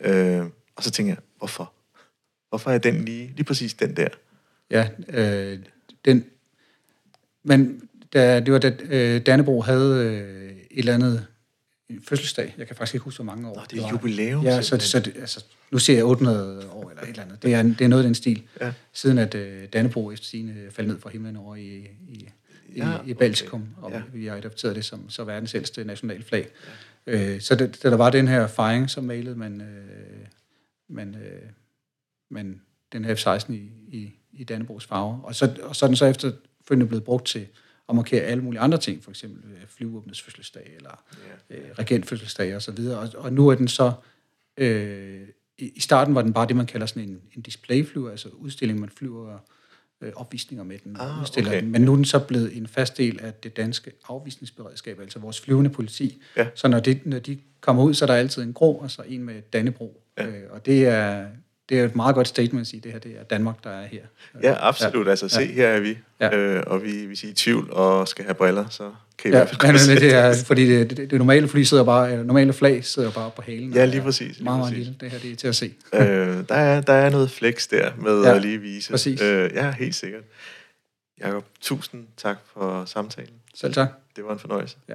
Ja. 0.00 0.38
Øh, 0.38 0.46
og 0.76 0.82
så 0.82 0.90
tænker 0.90 1.12
jeg, 1.12 1.18
hvorfor? 1.38 1.72
Hvorfor 2.48 2.70
er 2.70 2.78
den 2.78 3.04
lige, 3.04 3.32
lige 3.36 3.44
præcis 3.44 3.74
den 3.74 3.96
der? 3.96 4.08
Ja, 4.70 4.88
øh, 5.08 5.58
den, 6.04 6.24
men 7.44 7.88
da, 8.12 8.40
det 8.40 8.52
var 8.52 8.58
da 8.58 8.72
øh, 8.84 9.20
Dannebro 9.20 9.60
havde 9.60 10.04
øh, 10.06 10.50
et 10.50 10.78
eller 10.78 10.94
andet 10.94 11.26
fødselsdag. 12.02 12.54
Jeg 12.58 12.66
kan 12.66 12.76
faktisk 12.76 12.94
ikke 12.94 13.04
huske, 13.04 13.22
hvor 13.22 13.34
mange 13.34 13.48
år 13.48 13.54
Nå, 13.56 13.62
det 13.70 13.78
er 13.78 13.82
var. 13.82 13.90
jubilæum, 13.90 14.44
Ja, 14.44 14.62
så, 14.62 14.78
så 14.78 15.00
det, 15.00 15.16
altså, 15.16 15.44
nu 15.70 15.78
siger 15.78 15.96
jeg 15.96 16.04
800 16.04 16.70
år 16.70 16.90
eller 16.90 17.02
et 17.02 17.08
eller 17.08 17.22
andet. 17.22 17.42
Det 17.42 17.54
er, 17.54 17.62
det 17.62 17.80
er 17.80 17.88
noget 17.88 18.02
af 18.02 18.06
den 18.06 18.14
stil. 18.14 18.42
Ja. 18.60 18.72
Siden 18.92 19.18
at 19.18 19.34
øh, 19.34 19.68
Dannebro 19.72 20.10
efter 20.12 20.26
sine 20.26 20.54
faldt 20.70 20.88
ned 20.90 20.98
fra 21.00 21.10
himlen 21.10 21.36
over 21.36 21.56
i, 21.56 21.86
i, 22.08 22.28
Ja, 22.76 22.96
i, 23.06 23.10
i 23.10 23.14
Baltikum, 23.14 23.68
okay. 23.82 23.96
og 23.96 24.02
Ja. 24.12 24.18
vi 24.18 24.26
har 24.26 24.36
adopteret 24.36 24.76
det 24.76 24.84
som 24.84 25.10
så 25.10 25.24
verdens 25.24 25.54
ældste 25.54 25.84
nationalflag. 25.84 26.48
Ja. 27.06 27.34
Øh, 27.34 27.40
så 27.40 27.54
det, 27.54 27.82
da 27.82 27.90
der 27.90 27.96
var 27.96 28.10
den 28.10 28.28
her 28.28 28.46
fejring, 28.46 28.90
så 28.90 29.00
malede 29.00 29.36
man, 29.36 29.60
øh, 29.60 30.26
man, 30.88 31.14
øh, 31.14 31.42
man 32.30 32.60
den 32.92 33.04
her 33.04 33.14
F-16 33.14 33.52
i, 33.52 33.70
i, 33.88 34.14
i 34.32 34.44
Dannebrogs 34.44 34.86
farver. 34.86 35.20
Og 35.20 35.34
så, 35.34 35.56
og 35.62 35.76
så 35.76 35.86
er 35.86 35.88
den 35.88 35.96
så 35.96 36.06
efterfølgende 36.06 36.86
blevet 36.86 37.04
brugt 37.04 37.26
til 37.26 37.46
at 37.88 37.94
markere 37.94 38.20
alle 38.20 38.42
mulige 38.42 38.60
andre 38.60 38.78
ting, 38.78 39.04
for 39.04 39.10
eksempel 39.10 39.52
øh, 39.52 39.60
flyvåbnets 39.68 40.22
fødselsdag, 40.22 40.72
eller 40.76 41.04
øh, 41.50 41.58
regentfødselsdag 41.78 42.56
og 42.56 42.62
så 42.62 42.72
videre. 42.72 42.98
Og, 42.98 43.08
og 43.16 43.32
nu 43.32 43.48
er 43.48 43.54
den 43.54 43.68
så, 43.68 43.92
øh, 44.56 45.20
i, 45.58 45.72
i 45.76 45.80
starten 45.80 46.14
var 46.14 46.22
den 46.22 46.32
bare 46.32 46.46
det, 46.48 46.56
man 46.56 46.66
kalder 46.66 46.86
sådan 46.86 47.08
en, 47.08 47.20
en 47.36 47.42
displayflyver, 47.42 48.10
altså 48.10 48.28
udstilling, 48.28 48.80
man 48.80 48.90
flyver 48.98 49.38
øh, 50.00 50.12
opvisninger 50.16 50.64
med 50.64 50.78
den, 50.84 50.96
Ah, 51.00 51.22
udstiller 51.22 51.50
okay. 51.50 51.62
den. 51.62 51.70
Men 51.70 51.82
nu 51.82 51.92
er 51.92 51.96
den 51.96 52.04
så 52.04 52.18
blevet 52.18 52.56
en 52.56 52.66
fast 52.66 52.98
del 52.98 53.20
af 53.22 53.34
det 53.34 53.56
danske 53.56 53.92
afvisningsberedskab, 54.08 55.00
altså 55.00 55.18
vores 55.18 55.40
flyvende 55.40 55.70
politi. 55.70 56.22
Ja. 56.36 56.46
Så 56.54 56.68
når, 56.68 56.80
det, 56.80 57.06
når 57.06 57.18
de 57.18 57.38
kommer 57.60 57.82
ud, 57.82 57.94
så 57.94 58.04
er 58.04 58.06
der 58.06 58.14
altid 58.14 58.42
en 58.42 58.52
grå, 58.52 58.72
og 58.72 58.90
så 58.90 59.02
en 59.08 59.24
med 59.24 59.42
Dannebro. 59.52 60.02
Ja. 60.18 60.26
Øh, 60.26 60.42
og 60.50 60.66
det 60.66 60.86
er, 60.86 61.26
det 61.68 61.80
er 61.80 61.84
et 61.84 61.96
meget 61.96 62.14
godt 62.14 62.28
statement 62.28 62.60
at 62.60 62.66
sige, 62.66 62.80
det 62.80 62.92
her 62.92 62.98
det 62.98 63.10
er 63.18 63.22
Danmark, 63.22 63.64
der 63.64 63.70
er 63.70 63.86
her. 63.86 64.00
Ja, 64.42 64.54
absolut. 64.68 65.06
Ja. 65.06 65.10
Altså, 65.10 65.28
se, 65.28 65.46
her 65.46 65.68
er 65.68 65.80
vi. 65.80 65.98
Ja. 66.20 66.36
Øh, 66.36 66.62
og 66.66 66.82
vi, 66.82 67.04
hvis 67.06 67.22
I 67.24 67.26
er 67.26 67.30
i 67.30 67.34
tvivl 67.34 67.70
og 67.72 68.08
skal 68.08 68.24
have 68.24 68.34
briller, 68.34 68.68
så 68.68 68.90
kan 69.18 69.30
I 69.30 69.34
i 69.34 69.36
Ja, 69.36 69.38
hvert 69.38 69.48
fald 69.48 69.58
godt 69.60 69.80
se 69.80 69.94
det 69.94 70.14
er, 70.14 70.34
fordi 70.46 70.66
det, 70.70 70.90
det, 70.90 71.10
det, 71.10 71.18
normale 71.18 71.48
fly 71.48 71.62
sidder 71.62 71.84
bare, 71.84 72.12
eller 72.12 72.24
normale 72.24 72.52
flag 72.52 72.84
sidder 72.84 73.10
bare 73.10 73.30
på 73.36 73.42
halen. 73.42 73.72
Ja, 73.72 73.84
lige 73.84 74.02
præcis, 74.02 74.36
lige 74.36 74.44
Meget, 74.44 74.58
meget 74.58 74.74
lille. 74.74 74.94
Det 75.00 75.10
her 75.10 75.18
det 75.18 75.32
er 75.32 75.36
til 75.36 75.48
at 75.48 75.56
se. 75.56 75.74
øh, 75.94 76.00
der, 76.48 76.54
er, 76.54 76.80
der 76.80 76.92
er 76.92 77.10
noget 77.10 77.30
flex 77.30 77.68
der 77.68 77.90
med 77.98 78.22
Ja, 78.22 78.34
at 78.34 78.42
lige 78.42 78.58
vise. 78.60 78.90
præcis. 78.90 79.20
Øh, 79.22 79.50
ja, 79.54 79.70
helt 79.70 79.94
sikkert. 79.94 80.22
Jakob, 81.20 81.44
tusind 81.60 82.06
tak 82.16 82.36
for 82.54 82.84
samtalen. 82.84 83.34
Selv 83.54 83.74
tak. 83.74 83.88
Det 84.16 84.24
var 84.24 84.32
en 84.32 84.38
fornøjelse. 84.38 84.76
Ja. 84.88 84.94